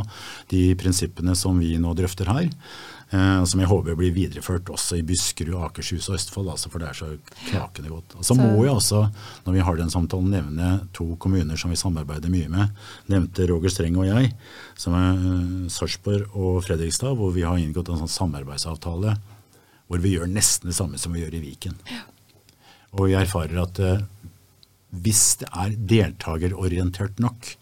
de 0.50 0.62
prinsippene 0.78 1.34
som 1.38 1.58
vi 1.62 1.74
nå 1.78 1.94
drøfter 1.98 2.30
her. 2.30 2.48
Eh, 3.10 3.44
som 3.44 3.58
jeg 3.58 3.66
håper 3.66 3.96
blir 3.98 4.12
videreført 4.14 4.68
også 4.70 5.00
i 5.00 5.02
Buskerud, 5.06 5.56
Akershus 5.66 6.06
og 6.12 6.18
Østfold, 6.18 6.52
altså, 6.52 6.70
for 6.70 6.82
det 6.82 6.90
er 6.90 6.98
så 6.98 7.08
knakende 7.48 7.90
godt. 7.90 8.14
Og 8.20 8.26
så 8.28 8.36
må 8.38 8.52
jeg 8.62 8.76
også, 8.76 9.00
når 9.46 9.56
vi 9.56 9.64
har 9.66 9.80
den 9.80 9.90
samtalen, 9.90 10.30
nevne 10.30 10.70
to 10.94 11.08
kommuner 11.22 11.58
som 11.58 11.74
vi 11.74 11.80
samarbeider 11.80 12.30
mye 12.30 12.50
med. 12.52 12.78
Nevnte 13.10 13.48
Roger 13.50 13.74
Streng 13.74 13.98
og 13.98 14.06
jeg, 14.06 14.30
som 14.78 14.94
er 14.94 15.18
eh, 15.18 15.66
Sarpsborg 15.74 16.38
og 16.38 16.62
Fredrikstad, 16.68 17.18
hvor 17.18 17.34
vi 17.34 17.42
har 17.48 17.58
inngått 17.58 17.90
en 17.90 18.04
sånn 18.04 18.16
samarbeidsavtale 18.20 19.18
hvor 19.90 19.98
vi 19.98 20.14
gjør 20.14 20.30
nesten 20.30 20.70
det 20.70 20.76
samme 20.76 20.98
som 21.02 21.10
vi 21.10 21.24
gjør 21.24 21.34
i 21.34 21.42
Viken. 21.42 21.74
Og 22.94 23.08
vi 23.08 23.16
erfarer 23.18 23.58
at 23.58 23.80
eh, 23.82 24.04
hvis 25.02 25.24
det 25.42 25.50
er 25.50 25.74
deltakerorientert 25.94 27.18
nok, 27.22 27.54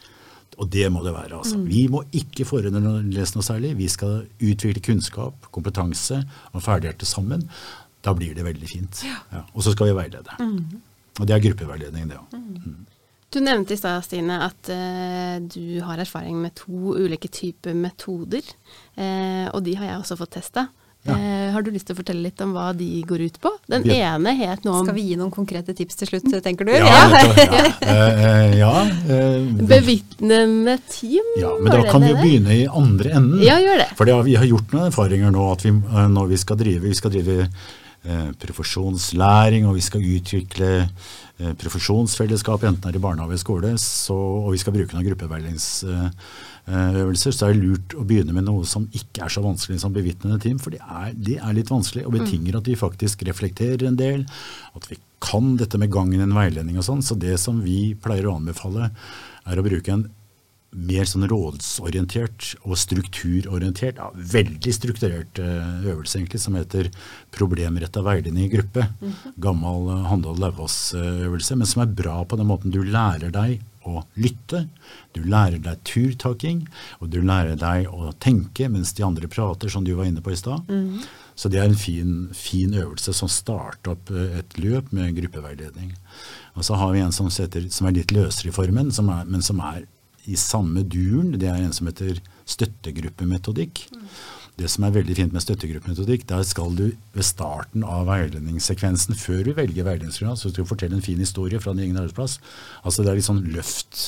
og 0.58 0.70
det 0.74 0.88
må 0.90 1.04
det 1.06 1.14
være. 1.14 1.38
altså. 1.38 1.58
Vi 1.62 1.86
må 1.90 2.02
ikke 2.12 2.46
forelese 2.48 3.36
noe 3.36 3.46
særlig. 3.46 3.76
Vi 3.78 3.88
skal 3.90 4.24
utvikle 4.42 4.82
kunnskap, 4.82 5.48
kompetanse 5.54 6.18
og 6.52 6.64
ferdigheter 6.64 7.06
sammen. 7.06 7.46
Da 8.04 8.14
blir 8.14 8.34
det 8.34 8.46
veldig 8.46 8.68
fint. 8.70 9.02
Ja. 9.06 9.44
Og 9.54 9.62
så 9.62 9.74
skal 9.74 9.90
vi 9.90 9.96
veilede. 9.98 10.38
Og 11.18 11.26
det 11.26 11.34
er 11.34 11.44
gruppeveiledning, 11.46 12.10
det 12.10 12.18
òg. 12.18 12.38
Du 13.28 13.42
nevnte 13.44 13.74
i 13.74 13.78
stad, 13.78 14.00
Stine, 14.06 14.38
at 14.46 14.70
eh, 14.72 15.36
du 15.44 15.82
har 15.84 16.00
erfaring 16.00 16.38
med 16.40 16.54
to 16.56 16.94
ulike 16.96 17.28
typer 17.28 17.76
metoder. 17.76 18.46
Eh, 18.96 19.46
og 19.52 19.60
de 19.66 19.74
har 19.76 19.90
jeg 19.90 19.98
også 20.00 20.16
fått 20.16 20.38
testa. 20.38 20.64
Ja. 21.08 21.16
Eh, 21.16 21.48
har 21.54 21.64
du 21.64 21.70
lyst 21.72 21.88
til 21.88 21.96
å 21.96 21.98
fortelle 21.98 22.22
litt 22.22 22.40
om 22.44 22.52
hva 22.56 22.68
de 22.76 22.88
går 23.08 23.24
ut 23.26 23.38
på? 23.42 23.52
Den 23.70 23.86
ja. 23.88 24.12
ene 24.12 24.34
het 24.38 24.66
noe 24.66 24.82
om 24.82 24.86
Skal 24.86 24.98
vi 24.98 25.06
gi 25.10 25.16
noen 25.18 25.32
konkrete 25.34 25.74
tips 25.76 25.98
til 26.02 26.12
slutt, 26.12 26.28
tenker 26.44 26.68
du? 26.68 26.74
Ja, 26.76 27.00
du, 27.08 27.40
ja. 27.42 27.64
Eh, 27.88 28.22
eh, 28.28 28.58
ja, 28.60 28.74
eh, 28.84 29.48
bevitnende 29.72 30.78
team. 30.90 31.34
ja, 31.40 31.54
men 31.58 31.72
da 31.72 31.82
kan 31.88 32.04
vi 32.04 32.12
jo 32.12 32.20
begynne 32.20 32.54
i 32.54 32.64
andre 32.68 33.16
enden. 33.18 33.42
Ja, 33.44 33.58
gjør 33.62 33.82
det. 33.84 33.90
For 33.98 34.14
vi 34.28 34.38
har 34.38 34.48
gjort 34.48 34.72
noen 34.76 34.92
erfaringer 34.92 35.34
nå 35.34 35.50
at 35.52 35.66
vi, 35.66 35.74
når 36.18 36.32
vi 36.34 36.40
skal 36.44 36.60
drive, 36.60 36.84
vi 36.86 36.96
skal 36.98 37.14
drive 37.14 37.50
profesjonslæring, 38.38 39.66
og 39.68 39.74
vi 39.76 39.80
skal 39.84 40.04
utvikle 40.04 40.68
eh, 40.84 41.54
profesjonsfellesskap, 41.60 42.62
enten 42.64 42.82
det 42.84 42.90
er 42.94 43.00
i 43.00 43.02
barnehage 43.02 43.30
eller 43.32 43.42
skole, 43.42 43.78
så, 43.82 44.14
og 44.14 44.52
vi 44.54 44.60
skal 44.62 44.74
bruke 44.76 44.94
noen 44.94 45.08
gruppeveiledningsøvelser, 45.10 47.32
så 47.34 47.42
er 47.46 47.50
det 47.52 47.64
lurt 47.64 47.88
å 47.98 48.06
begynne 48.08 48.34
med 48.36 48.44
noe 48.48 48.62
som 48.68 48.82
ikke 48.94 49.20
er 49.26 49.30
så 49.34 49.40
vanskelig 49.44 49.78
som 49.82 49.94
bevitnende 49.94 50.38
team, 50.42 50.58
for 50.62 50.70
det 50.74 50.82
er, 50.84 51.08
det 51.14 51.38
er 51.42 51.58
litt 51.58 51.74
vanskelig, 51.74 52.06
og 52.06 52.14
betinger 52.16 52.52
at 52.60 52.68
vi 52.70 52.76
faktisk 52.78 53.16
reflekterer 53.28 53.82
en 53.90 54.00
del, 54.00 54.20
at 54.78 54.84
vi 54.90 54.96
kan 55.22 55.56
dette 55.58 55.78
med 55.80 55.92
gangen 55.92 56.20
i 56.20 56.24
en 56.24 56.36
veiledning 56.36 56.78
og 56.78 56.86
sånn. 56.86 57.02
Så 57.02 57.14
det 57.18 57.36
som 57.42 57.60
vi 57.64 57.94
pleier 57.98 58.26
å 58.30 58.36
anbefale, 58.38 58.90
er 59.48 59.58
å 59.58 59.66
bruke 59.66 59.94
en 59.94 60.06
mer 60.76 61.08
sånn 61.08 61.24
rådsorientert 61.30 62.50
og 62.66 62.76
strukturorientert, 62.78 64.00
ja, 64.00 64.10
veldig 64.12 64.74
strukturert 64.74 65.40
eh, 65.40 65.70
øvelse 65.88 66.18
egentlig, 66.20 66.42
som 66.42 66.58
heter 66.58 66.90
problemretta 67.34 68.02
veiledning 68.04 68.48
i 68.48 68.52
gruppe. 68.52 68.84
Gammel 69.40 69.88
uh, 69.88 70.04
Handal 70.10 70.38
Lauvås-øvelse, 70.42 71.56
men 71.56 71.70
som 71.70 71.84
er 71.84 71.96
bra 72.02 72.20
på 72.28 72.38
den 72.40 72.50
måten 72.50 72.74
du 72.74 72.82
lærer 72.84 73.32
deg 73.34 73.64
å 73.88 74.02
lytte. 74.20 74.66
Du 75.16 75.22
lærer 75.24 75.60
deg 75.64 75.80
turtaking, 75.88 76.66
og 77.00 77.12
du 77.14 77.22
lærer 77.24 77.56
deg 77.58 77.88
å 77.88 78.12
tenke 78.20 78.68
mens 78.68 78.92
de 78.96 79.06
andre 79.06 79.30
prater, 79.30 79.72
som 79.72 79.86
du 79.86 79.94
var 79.96 80.10
inne 80.10 80.22
på 80.24 80.34
i 80.34 80.38
stad. 80.38 80.68
Så 81.38 81.48
det 81.48 81.62
er 81.62 81.70
en 81.70 81.78
fin, 81.78 82.14
fin 82.34 82.74
øvelse 82.74 83.14
som 83.14 83.30
starter 83.30 83.94
opp 83.94 84.10
eh, 84.10 84.40
et 84.40 84.56
løp 84.58 84.90
med 84.92 85.14
gruppeveiledning. 85.20 85.92
Og 86.58 86.66
så 86.66 86.78
har 86.80 86.90
vi 86.92 87.04
en 87.04 87.14
som, 87.14 87.30
setter, 87.30 87.68
som 87.70 87.86
er 87.86 88.00
litt 88.00 88.12
løsere 88.14 88.50
i 88.50 88.56
formen, 88.56 88.90
som 88.94 89.08
er, 89.14 89.22
men 89.30 89.44
som 89.46 89.62
er 89.62 89.84
i 90.28 90.36
samme 90.38 90.84
duren. 90.84 91.32
Det 91.40 91.48
er 91.48 91.62
en 91.62 91.74
som 91.74 91.88
heter 91.88 92.20
støttegruppemetodikk. 92.48 93.86
Det 94.58 94.66
som 94.72 94.84
er 94.84 94.96
veldig 94.96 95.14
fint 95.14 95.34
med 95.34 95.44
støttegruppemetodikk, 95.44 96.24
der 96.28 96.42
skal 96.46 96.74
du 96.74 96.88
ved 97.14 97.26
starten 97.26 97.84
av 97.86 98.08
veiledningssekvensen, 98.08 99.14
før 99.14 99.44
du 99.46 99.52
velger 99.54 99.86
veiledningsprogram, 99.86 100.34
så 100.34 100.50
skal 100.50 100.66
du 100.66 100.70
fortelle 100.72 100.98
en 100.98 101.04
fin 101.04 101.20
historie 101.22 101.60
fra 101.62 101.76
din 101.76 101.86
egen 101.86 102.00
arbeidsplass. 102.00 102.40
Altså 102.82 103.04
det 103.04 103.12
er 103.12 103.20
litt 103.20 103.28
sånn 103.28 103.44
løft 103.54 104.02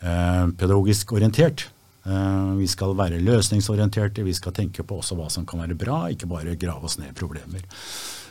eh, 0.00 0.46
pedagogisk 0.56 1.12
orientert. 1.18 1.66
Eh, 2.08 2.48
vi 2.58 2.70
skal 2.70 2.96
være 2.98 3.20
løsningsorienterte, 3.20 4.24
vi 4.24 4.34
skal 4.34 4.56
tenke 4.56 4.86
på 4.88 5.02
også 5.02 5.20
hva 5.20 5.28
som 5.30 5.44
kan 5.48 5.60
være 5.66 5.76
bra, 5.78 6.06
ikke 6.08 6.30
bare 6.32 6.56
grave 6.56 6.88
oss 6.88 6.96
ned 7.02 7.12
i 7.12 7.18
problemer. 7.18 7.68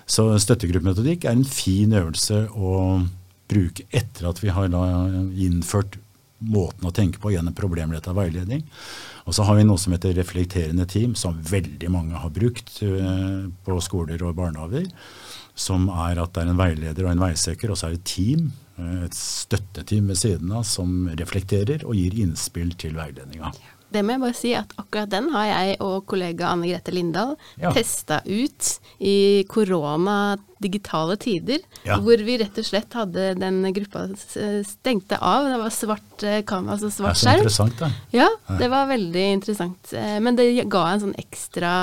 Så 0.10 0.26
støttegruppemetodikk 0.42 1.30
er 1.30 1.38
en 1.38 1.46
fin 1.48 1.94
øvelse 1.96 2.48
å 2.52 3.04
bruke 3.52 3.86
etter 3.94 4.26
at 4.32 4.42
vi 4.42 4.50
har 4.52 4.74
innført 4.74 6.02
måten 6.42 6.88
å 6.88 6.94
tenke 6.96 7.22
på 7.22 7.34
gjennom 7.34 7.56
problemrettet 7.58 8.16
veiledning. 8.18 8.64
Og 9.28 9.36
så 9.38 9.46
har 9.48 9.60
vi 9.60 9.66
noe 9.68 9.82
som 9.82 9.94
heter 9.96 10.16
reflekterende 10.18 10.88
team, 10.90 11.14
som 11.16 11.38
veldig 11.38 11.92
mange 11.94 12.22
har 12.22 12.34
brukt 12.34 12.82
eh, 12.86 13.50
på 13.66 13.78
skoler 13.86 14.24
og 14.26 14.38
barnehager. 14.40 14.88
Som 15.58 15.90
er 15.92 16.22
at 16.22 16.34
det 16.34 16.46
er 16.46 16.54
en 16.54 16.62
veileder 16.62 17.06
og 17.06 17.14
en 17.14 17.26
veisøker, 17.28 17.72
og 17.72 17.78
så 17.78 17.90
er 17.90 17.96
det 17.96 18.02
et 18.02 18.14
team, 18.16 18.48
eh, 18.78 19.04
et 19.08 19.18
støtteteam 19.18 20.10
ved 20.12 20.22
siden 20.24 20.56
av, 20.56 20.66
som 20.68 21.06
reflekterer 21.20 21.86
og 21.86 21.96
gir 22.00 22.18
innspill 22.26 22.74
til 22.82 22.98
veiledninga. 22.98 23.54
Det 23.92 24.04
må 24.08 24.14
jeg 24.16 24.22
bare 24.24 24.38
si 24.38 24.54
at 24.56 24.72
akkurat 24.80 25.10
den 25.12 25.30
har 25.34 25.46
jeg 25.50 25.78
og 25.84 26.06
kollega 26.08 26.48
Anne 26.54 26.70
Grete 26.70 26.94
Lindahl 26.96 27.34
Ja. 27.60 27.72
testa 27.76 28.22
ut 28.26 28.80
i 29.04 29.44
korona 29.52 30.38
digitale 30.62 31.18
tider. 31.18 31.60
Ja. 31.84 31.98
Hvor 32.00 32.22
vi 32.24 32.38
rett 32.38 32.58
og 32.62 32.66
slett 32.68 32.94
hadde 32.94 33.32
den 33.40 33.64
gruppa 33.74 34.06
stengte 34.16 35.18
av. 35.18 35.48
Det 35.50 35.58
var 35.64 35.70
svart 35.74 36.24
eh, 36.24 36.42
kamera, 36.46 36.78
altså 36.78 36.92
Det 36.92 37.10
er 37.10 37.20
så 37.20 37.36
interessant, 37.38 37.80
da. 37.80 37.90
Ja, 38.14 38.30
det 38.60 38.70
var 38.70 38.88
veldig 38.92 39.26
interessant. 39.34 39.94
Eh, 39.94 40.20
Men 40.22 40.36
det 40.38 40.50
ga 40.70 40.86
en 40.94 41.02
sånn 41.08 41.16
ekstra 41.18 41.74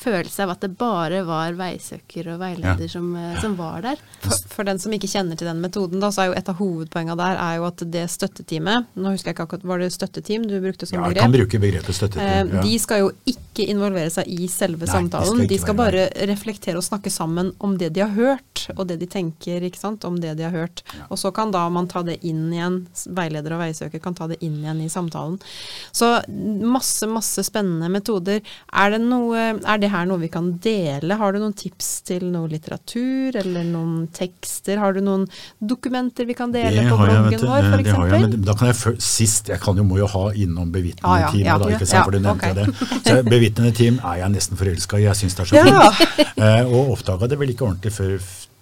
følelse 0.00 0.42
av 0.46 0.54
at 0.54 0.62
det 0.64 0.70
bare 0.80 1.22
var 1.28 1.52
veisøker 1.58 2.32
og 2.34 2.40
veileder 2.40 2.86
Ja. 2.86 2.88
som, 2.88 3.10
eh, 3.16 3.40
som 3.42 3.56
var 3.58 3.82
der. 3.84 3.96
For, 4.24 4.36
for 4.54 4.64
den 4.68 4.78
som 4.80 4.92
ikke 4.96 5.08
kjenner 5.10 5.36
til 5.36 5.46
den 5.50 5.60
metoden, 5.60 6.00
da, 6.00 6.08
så 6.12 6.22
er 6.24 6.30
jo 6.30 6.38
et 6.40 6.48
av 6.48 6.56
hovedpoengene 6.60 7.16
der 7.20 7.36
er 7.40 7.56
jo 7.60 7.66
at 7.68 7.84
det 7.90 8.06
støtteteamet 8.12 8.86
Nå 8.96 9.12
husker 9.14 9.30
jeg 9.30 9.36
ikke 9.36 9.46
akkurat, 9.48 9.64
Var 9.70 9.78
det 9.84 9.90
støtteteam 9.94 10.46
du 10.48 10.56
brukte 10.60 10.86
som 10.88 10.98
Ja, 11.00 11.08
jeg 11.12 11.16
kan 11.20 11.32
bruke 11.32 11.60
begrepet 11.60 11.90
Eh, 11.90 11.98
støtteteam. 12.00 12.52
Ja. 12.56 12.62
De 12.64 12.78
skal 12.78 13.00
jo 13.04 13.10
ikke 13.26 13.66
involvere 13.68 14.10
seg 14.10 14.28
i 14.28 14.46
selve 14.48 14.86
Nei, 14.86 14.86
de 14.86 14.90
skal 14.90 15.10
samtalen. 15.10 15.46
De 15.48 15.58
skal 15.58 15.74
bare 15.76 16.06
reflektere 16.30 16.76
og 16.80 16.84
snakke 16.86 17.10
sammen 17.12 17.52
om 17.60 17.76
det 17.80 17.92
de 17.92 18.00
har 18.00 18.14
hørt, 18.16 18.66
og 18.76 18.86
det 18.88 18.98
de 19.00 19.06
tenker 19.10 19.60
ikke 19.68 19.78
sant, 19.80 20.04
om 20.08 20.16
det 20.20 20.36
de 20.38 20.44
har 20.46 20.52
hørt. 20.54 20.82
Og 21.10 21.18
så 21.20 21.32
kan 21.34 21.50
da 21.52 21.68
man 21.68 21.86
ta 21.90 22.02
det 22.06 22.18
inn 22.24 22.48
igjen, 22.52 22.86
veileder 23.08 23.52
og 23.56 23.60
veisøker 23.64 24.00
kan 24.00 24.14
ta 24.14 24.26
det 24.30 24.38
inn 24.40 24.60
igjen 24.62 24.80
i 24.84 24.88
samtalen. 24.88 25.38
Så 25.92 26.22
masse, 26.62 27.06
masse 27.10 27.42
spennende 27.46 27.90
metoder. 27.92 28.40
Er 28.72 28.90
det, 28.94 29.00
noe, 29.04 29.36
er 29.60 29.78
det 29.82 29.89
her 29.92 30.06
noe 30.08 30.20
vi 30.22 30.28
kan 30.32 30.48
dele? 30.62 31.16
Har 31.20 31.32
du 31.34 31.40
noen 31.42 31.54
tips 31.58 31.88
til 32.08 32.24
noe 32.32 32.48
litteratur, 32.50 33.36
eller 33.40 33.64
noen 33.68 34.06
tekster? 34.16 34.78
Har 34.82 34.94
du 34.96 35.00
noen 35.04 35.26
dokumenter 35.60 36.28
vi 36.28 36.36
kan 36.38 36.52
dele 36.54 36.70
Det 36.84 36.86
på 36.90 36.98
bloggen 37.00 37.36
jeg, 37.36 37.42
vår, 37.44 37.68
f.eks.? 37.70 37.84
det 37.90 37.96
har 37.98 38.14
jeg, 38.14 38.22
men 38.28 38.46
da 38.48 38.56
kan 38.60 38.70
jeg 38.70 38.78
før, 38.80 38.96
sist, 39.10 39.50
jeg 39.52 39.60
kan 39.66 39.76
jo, 39.82 39.84
må 39.90 40.00
jo 40.00 40.08
ha 40.14 40.24
innom 40.32 40.72
bevitnende 40.74 41.10
Ah, 41.10 41.20
ja, 41.26 41.30
team, 41.34 41.44
ja, 41.46 41.58
da, 41.60 41.70
ikke 41.74 41.86
ja, 41.86 41.90
sant, 41.92 42.08
for 42.08 42.16
du 42.16 42.22
nevnte 42.24 42.50
okay. 42.50 42.56
det. 42.62 42.90
Så 43.10 43.18
bevitnende 43.28 43.72
team 43.76 44.00
er 44.04 44.22
jeg 44.22 44.34
nesten 44.36 44.60
forelska 44.60 44.98
i, 45.00 45.06
jeg 45.08 45.20
syns 45.22 45.38
det 45.38 45.46
er 45.46 45.52
så 45.52 45.60
Ja. 45.60 45.90
fint. 45.90 46.26
Eh, 46.40 46.64
og 46.72 46.94
oppdaga 46.94 47.26
det 47.28 47.36
vel 47.40 47.50
ikke 47.52 47.66
ordentlig 47.66 47.90
før 47.92 48.14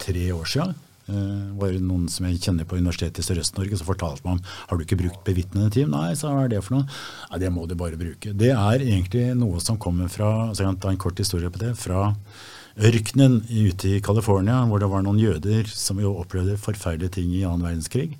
tre 0.02 0.24
år 0.34 0.46
siden. 0.50 0.72
Eh, 1.08 1.56
var 1.56 1.72
det 1.72 1.80
noen 1.80 2.04
som 2.12 2.26
jeg 2.28 2.40
kjenner 2.44 2.68
på 2.68 2.76
Universitetet 2.76 3.22
i 3.22 3.24
Sørøst-Norge 3.24 3.78
som 3.80 3.88
fortalte 3.88 4.26
meg 4.26 4.36
om 4.36 4.42
har 4.44 4.76
du 4.76 4.84
ikke 4.84 5.00
brukt 5.00 5.24
bevitnende 5.24 5.72
team. 5.72 5.94
Nei, 5.94 6.12
så 6.18 6.28
hva 6.34 6.44
er 6.44 6.52
det 6.52 6.60
for 6.66 6.76
noe? 6.76 6.98
Nei, 7.30 7.40
det 7.40 7.52
må 7.54 7.64
du 7.64 7.72
bare 7.80 8.00
bruke. 8.00 8.34
Det 8.36 8.52
er 8.52 8.84
egentlig 8.84 9.30
noe 9.38 9.62
som 9.64 9.80
kommer 9.80 10.12
fra 10.12 10.50
så 10.52 10.66
jeg 10.66 10.80
ta 10.82 10.92
en 10.92 11.00
kort 11.00 11.20
historie 11.20 11.48
på 11.52 11.62
det, 11.62 11.72
fra 11.80 12.10
ørkenen 12.78 13.40
ute 13.48 13.96
i 13.96 14.02
California, 14.04 14.60
hvor 14.68 14.82
det 14.82 14.90
var 14.92 15.02
noen 15.02 15.18
jøder 15.18 15.66
som 15.72 15.98
jo 15.98 16.12
opplevde 16.20 16.58
forferdelige 16.60 17.16
ting 17.16 17.32
i 17.34 17.42
annen 17.48 17.64
verdenskrig, 17.64 18.12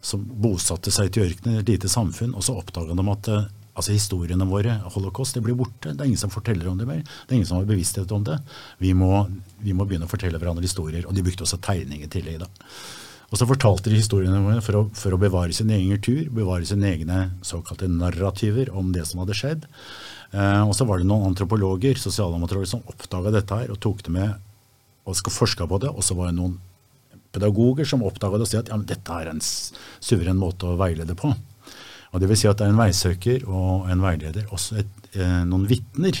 som 0.00 0.22
bosatte 0.24 0.94
seg 0.94 1.10
til 1.12 1.26
ørkenen, 1.26 1.60
et 1.60 1.68
lite 1.74 1.90
samfunn, 1.92 2.32
og 2.32 2.46
så 2.46 2.56
oppdaga 2.56 2.96
de 2.96 3.06
at 3.12 3.32
eh, 3.34 3.50
altså 3.76 3.92
historiene 3.92 4.48
våre, 4.48 4.78
holocaust, 4.94 5.36
det 5.36 5.44
blir 5.44 5.56
borte. 5.58 5.92
Det 5.92 6.00
er 6.00 6.08
ingen 6.08 6.20
som 6.20 6.32
forteller 6.32 6.68
om 6.70 6.78
det 6.80 6.88
mer. 6.88 7.02
Det 7.04 7.34
er 7.34 7.38
ingen 7.40 7.48
som 7.48 7.60
har 7.60 7.68
bevissthet 7.68 8.12
om 8.16 8.24
det. 8.24 8.38
Vi 8.82 8.94
må, 8.96 9.26
vi 9.62 9.76
må 9.76 9.84
begynne 9.84 10.08
å 10.08 10.12
fortelle 10.12 10.40
hverandre 10.40 10.64
historier. 10.64 11.04
Og 11.06 11.16
de 11.16 11.24
brukte 11.26 11.44
også 11.44 11.60
tegninger 11.64 12.08
i 12.08 12.12
tillegg. 12.12 12.46
Og 13.26 13.40
så 13.40 13.48
fortalte 13.48 13.90
de 13.90 13.98
historiene 13.98 14.40
våre 14.44 14.62
for 14.64 14.78
å, 14.78 14.82
for 14.96 15.14
å 15.14 15.20
bevare 15.20 15.54
sin 15.54 15.70
egen 15.74 15.96
kultur, 15.98 16.28
bevare 16.34 16.66
sine 16.68 16.88
egne 16.94 17.20
såkalte 17.44 17.88
narrativer 17.90 18.70
om 18.70 18.92
det 18.94 19.04
som 19.08 19.20
hadde 19.22 19.36
skjedd. 19.36 19.66
Eh, 20.30 20.62
og 20.62 20.72
så 20.78 20.86
var 20.86 21.02
det 21.02 21.08
noen 21.10 21.32
antropologer, 21.32 21.98
sosialantropologer, 22.00 22.70
som 22.70 22.86
oppdaga 22.86 23.34
dette 23.34 23.58
her 23.60 23.74
og 23.74 23.82
tok 23.82 24.04
det 24.06 24.14
med 24.14 24.36
og 25.06 25.18
skal 25.18 25.34
forska 25.34 25.66
på 25.70 25.82
det. 25.82 25.90
Og 25.90 26.06
så 26.06 26.16
var 26.18 26.30
det 26.30 26.38
noen 26.38 26.56
pedagoger 27.34 27.88
som 27.88 28.04
oppdaga 28.06 28.38
det 28.38 28.46
og 28.46 28.50
sa 28.50 28.62
at 28.62 28.72
ja, 28.72 28.78
dette 28.94 29.18
er 29.20 29.32
en 29.32 29.42
suveren 29.42 30.38
måte 30.40 30.70
å 30.70 30.78
veilede 30.80 31.18
på. 31.18 31.34
Og 32.16 32.22
det 32.22 32.30
vil 32.30 32.38
si 32.40 32.48
at 32.48 32.56
det 32.56 32.64
er 32.64 32.72
en 32.72 32.80
veisøker 32.80 33.42
og 33.44 33.90
en 33.92 34.00
veileder, 34.00 34.46
også 34.48 34.78
et, 34.80 35.08
eh, 35.12 35.42
noen 35.44 35.66
vitner 35.68 36.16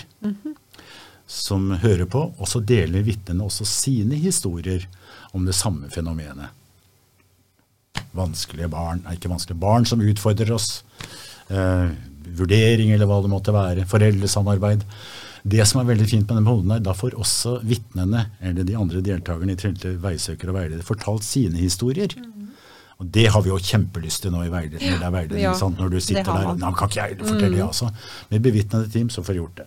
som 1.26 1.70
hører 1.80 2.04
på, 2.04 2.20
og 2.36 2.46
så 2.50 2.60
deler 2.60 3.06
vitnene 3.06 3.46
også 3.46 3.64
sine 3.64 4.18
historier 4.20 4.84
om 5.32 5.46
det 5.48 5.56
samme 5.56 5.88
fenomenet. 5.88 6.52
Vanskelige 8.12 8.68
barn, 8.68 9.00
er 9.06 9.16
ikke 9.16 9.32
vanskelige 9.32 9.58
barn 9.58 9.88
som 9.88 10.04
utfordrer 10.04 10.52
oss. 10.52 10.84
Eh, 11.48 11.88
vurdering 12.36 12.92
eller 12.92 13.08
hva 13.08 13.22
det 13.22 13.32
måtte 13.32 13.56
være. 13.56 13.88
Foreldresamarbeid. 13.88 14.84
Det 15.46 15.64
som 15.64 15.80
er 15.80 15.88
veldig 15.94 16.08
fint 16.10 16.26
med 16.26 16.36
denne 16.36 16.44
metoden, 16.44 16.76
er 16.76 16.84
da 16.84 16.92
får 16.92 17.16
også 17.16 17.60
vitnene, 17.64 18.26
eller 18.42 18.66
de 18.66 18.76
andre 18.76 19.00
deltakerne 19.00 19.56
i 19.56 19.56
Trente 19.56 19.96
og 19.96 20.02
veileder, 20.02 20.82
fortalt 20.84 21.24
sine 21.24 21.56
historier. 21.56 22.12
Og 22.96 23.08
det 23.12 23.26
har 23.32 23.42
vi 23.44 23.50
jo 23.50 23.58
kjempelyst 23.60 24.22
til 24.24 24.32
nå 24.32 24.44
i 24.46 24.52
veiledning. 24.52 24.94
det 24.96 25.04
er 25.04 25.12
veiledning, 25.12 25.42
Ja, 25.42 25.54
sant? 25.54 25.78
Når 25.78 25.90
du 25.92 25.98
sitter 26.00 26.24
der. 26.24 26.54
Nei, 26.56 26.70
kan 26.78 26.88
ikke 26.88 27.02
jeg 27.02 27.18
fortelle, 27.20 27.56
det, 27.56 27.64
altså. 27.66 27.90
Med 28.30 28.42
bevitnede 28.46 28.92
team 28.92 29.10
så 29.12 29.24
får 29.24 29.34
jeg 29.34 29.42
gjort 29.42 29.56
det. 29.60 29.66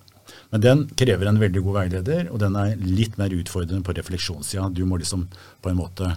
Men 0.52 0.62
den 0.62 0.82
krever 0.98 1.30
en 1.30 1.40
veldig 1.42 1.62
god 1.66 1.76
veileder, 1.78 2.32
og 2.34 2.40
den 2.42 2.56
er 2.58 2.74
litt 2.82 3.20
mer 3.22 3.34
utfordrende 3.38 3.86
på 3.86 3.94
refleksjonssida. 3.98 4.70
Du 4.74 4.82
må 4.90 4.98
liksom 4.98 5.28
på 5.62 5.70
en 5.70 5.78
måte 5.78 6.10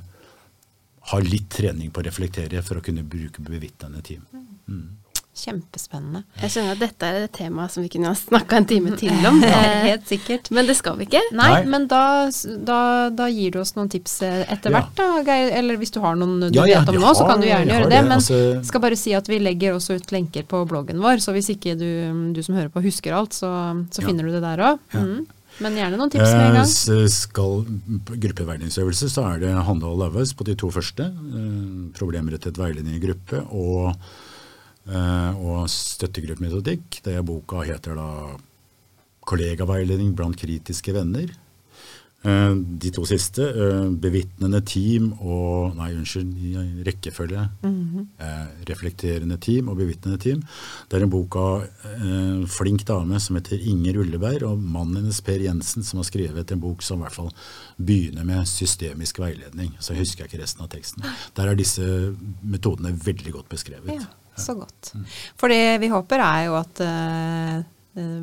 ha 1.13 1.19
litt 1.19 1.51
trening 1.53 1.91
på 1.93 2.01
å 2.01 2.07
reflektere 2.07 2.63
for 2.65 2.81
å 2.81 2.85
kunne 2.85 3.05
bruke 3.05 3.45
bevitnende 3.45 4.01
team. 4.07 4.25
Kjempespennende. 5.33 6.21
Jeg 6.43 6.51
skjønner 6.53 6.75
at 6.77 6.81
dette 6.83 7.09
er 7.09 7.23
et 7.25 7.33
tema 7.33 7.65
som 7.73 7.81
vi 7.83 7.89
kunne 7.89 8.11
ha 8.11 8.17
snakka 8.19 8.59
en 8.61 8.67
time 8.69 8.91
til 9.01 9.15
om. 9.29 9.39
Ja, 9.47 9.61
Eh, 9.63 9.87
helt 9.89 10.05
sikkert. 10.11 10.51
Men 10.53 10.67
det 10.69 10.75
skal 10.77 10.99
vi 10.99 11.07
ikke. 11.07 11.23
Nei, 11.33 11.47
Nei. 11.55 11.63
men 11.73 11.87
da, 11.89 12.03
da, 12.69 12.81
da 13.17 13.29
gir 13.33 13.55
du 13.55 13.61
oss 13.63 13.73
noen 13.79 13.89
tips 13.93 14.19
eh, 14.29 14.43
etter 14.53 14.71
Ja. 14.75 14.83
hvert, 14.83 14.93
da, 14.99 15.07
Geir. 15.25 15.53
Eller 15.57 15.79
hvis 15.81 15.93
du 15.95 16.01
har 16.05 16.17
noen 16.21 16.37
du 16.45 16.51
Ja, 16.59 16.67
vet 16.69 16.89
om 16.93 16.99
nå, 16.99 17.01
nå, 17.01 17.13
så 17.17 17.25
kan 17.31 17.41
du 17.41 17.47
gjerne 17.49 17.65
gjøre 17.73 17.89
det. 17.89 17.95
det, 17.97 18.03
Men 18.09 18.19
altså- 18.19 18.65
skal 18.69 18.81
bare 18.85 18.97
si 19.01 19.15
at 19.17 19.27
vi 19.33 19.39
legger 19.41 19.73
også 19.79 19.97
ut 19.97 20.13
lenker 20.13 20.45
på 20.45 20.67
bloggen 20.69 21.01
vår, 21.01 21.17
så 21.25 21.33
hvis 21.33 21.49
ikke 21.57 21.79
du, 21.81 21.89
du 22.37 22.43
som 22.43 22.55
hører 22.55 22.69
på 22.69 22.83
husker 22.85 23.13
alt, 23.17 23.33
så, 23.33 23.49
så 23.91 24.03
Ja. 24.03 24.09
finner 24.09 24.25
du 24.29 24.33
det 24.37 24.43
der 24.45 24.59
òg. 24.59 24.79
Mm. 24.93 25.27
Men 25.61 25.75
gjerne 25.77 25.97
noen 26.01 26.11
tips 26.13 26.29
med 26.33 26.41
en 26.41 26.57
Eh, 26.57 26.59
gang. 26.61 26.69
s- 27.09 27.19
skal 27.25 27.65
på 28.05 28.21
gruppeveiledningsøvelse 28.21 29.09
så 29.13 29.25
er 29.35 29.41
det 29.41 29.55
Handal 29.65 29.97
og 29.97 30.13
Laues 30.13 30.33
på 30.35 30.45
de 30.45 30.55
to 30.55 30.69
første. 30.71 31.09
Eh, 31.09 31.93
problemrettet 31.97 32.57
veiledning 32.61 32.97
i 32.97 33.01
gruppe 33.07 33.41
og, 33.53 33.91
eh, 33.97 34.31
og 34.89 35.69
støttegruppemetodikk. 35.71 37.03
Det 37.05 37.19
boka 37.25 37.63
heter 37.69 37.95
da 37.95 38.09
Kollegaveiledning 39.23 40.17
blant 40.19 40.37
kritiske 40.37 40.93
venner. 40.97 41.31
Eh, 42.25 42.55
De 42.55 42.91
to 42.95 43.03
siste, 43.07 43.43
eh, 43.43 43.89
bevitnende 43.99 44.61
team 44.67 45.13
og 45.21 45.75
Nei, 45.77 45.93
unnskyld, 45.95 46.35
i 46.39 46.83
rekkefølge. 46.87 47.49
eh, 48.21 48.47
Reflekterende 48.69 49.39
team 49.41 49.69
og 49.69 49.77
bevitnende 49.79 50.19
team. 50.21 50.43
Det 50.89 50.99
er 50.99 51.03
en 51.03 51.11
bok 51.11 51.37
av 51.37 51.69
en 52.01 52.47
flink 52.47 52.85
dame 52.85 53.19
som 53.21 53.37
heter 53.37 53.59
Inger 53.61 53.95
Ulleberg, 54.03 54.43
og 54.45 54.59
mannen 54.59 54.97
hennes 55.03 55.21
Per 55.21 55.39
Jensen, 55.39 55.83
som 55.83 55.99
har 55.99 56.05
skrevet 56.05 56.51
en 56.53 56.61
bok 56.61 56.83
som 56.83 56.99
i 57.01 57.03
hvert 57.03 57.15
fall 57.15 57.33
begynner 57.81 58.25
med 58.25 58.47
systemisk 58.47 59.19
veiledning. 59.19 59.75
Så 59.81 59.95
jeg 59.95 59.99
husker 60.05 60.25
jeg 60.25 60.31
ikke 60.33 60.43
resten 60.43 60.63
av 60.63 60.69
teksten. 60.69 61.03
Der 61.35 61.49
er 61.49 61.55
disse 61.55 62.17
metodene 62.45 62.93
veldig 62.93 63.33
godt 63.33 63.49
beskrevet. 63.49 63.87
Ja. 64.01 64.07
Så 64.37 64.55
godt. 64.57 64.93
For 65.37 65.49
det 65.53 65.79
vi 65.83 65.89
håper 65.93 66.23
er 66.25 66.45
jo 66.47 66.55
at 66.57 66.81
eh, 66.87 67.63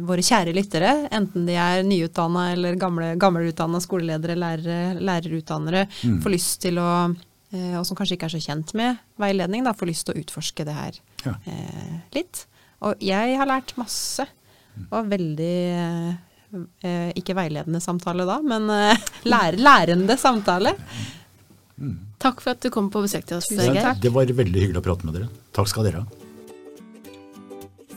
våre 0.09 0.23
kjære 0.25 0.53
lyttere, 0.57 0.91
enten 1.13 1.45
de 1.45 1.53
er 1.53 1.83
nyutdanna 1.85 2.47
eller 2.55 2.73
gamle, 2.81 3.11
gammelutdanna 3.21 3.77
skoleledere, 3.83 4.33
lærere, 4.41 4.95
lærerutdannere, 4.97 5.83
får 6.23 6.33
lyst 6.33 6.61
til 6.65 6.79
å 6.81 6.87
uh, 7.13 7.75
og 7.79 7.85
som 7.85 7.97
kanskje 7.97 8.17
ikke 8.17 8.25
er 8.31 8.33
så 8.33 8.41
kjent 8.41 8.73
med 8.77 8.97
veiledning, 9.21 9.63
da, 9.65 9.73
får 9.77 9.89
lyst 9.91 10.05
til 10.09 10.15
å 10.17 10.23
utforske 10.23 10.65
det 10.65 10.73
her 10.73 10.97
Ja. 11.25 11.35
eh, 11.45 11.99
litt. 12.17 12.45
Og 12.81 12.97
jeg 13.03 13.37
har 13.37 13.45
lært 13.49 13.75
masse. 13.77 14.25
Og 14.89 15.09
veldig 15.11 16.17
Ikke 17.19 17.35
veiledende 17.35 17.81
samtale 17.83 18.23
da, 18.25 18.39
men 18.41 18.69
eh, 18.73 18.97
lær, 19.33 19.57
lærende 19.59 20.15
samtale. 20.17 20.71
Takk 22.19 22.41
for 22.43 22.51
at 22.51 22.59
du 22.63 22.69
kom 22.73 22.89
på 22.91 23.01
besøk 23.05 23.25
til 23.29 23.37
oss, 23.39 23.47
Tusen 23.47 23.71
Geir. 23.73 23.79
Ja, 23.79 23.93
Det 23.95 24.11
var 24.11 24.25
veldig 24.27 24.59
hyggelig 24.65 24.81
å 24.81 24.83
prate 24.83 25.07
med 25.07 25.15
dere. 25.15 25.29
Takk 25.55 25.69
skal 25.71 25.87
dere 25.87 26.01
ha. 26.03 26.05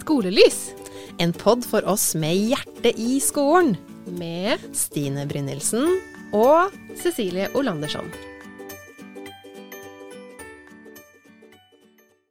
Skolelys 0.02 0.72
En 1.22 1.32
pod 1.36 1.64
for 1.66 1.84
oss 1.90 2.12
med 2.18 2.34
hjertet 2.50 2.98
i 2.98 3.18
skolen. 3.22 3.76
med 4.18 4.58
Stine 4.74 5.26
Brynildsen 5.30 5.84
og 6.34 6.72
Cecilie 6.98 7.48
Olandersson. 7.54 8.08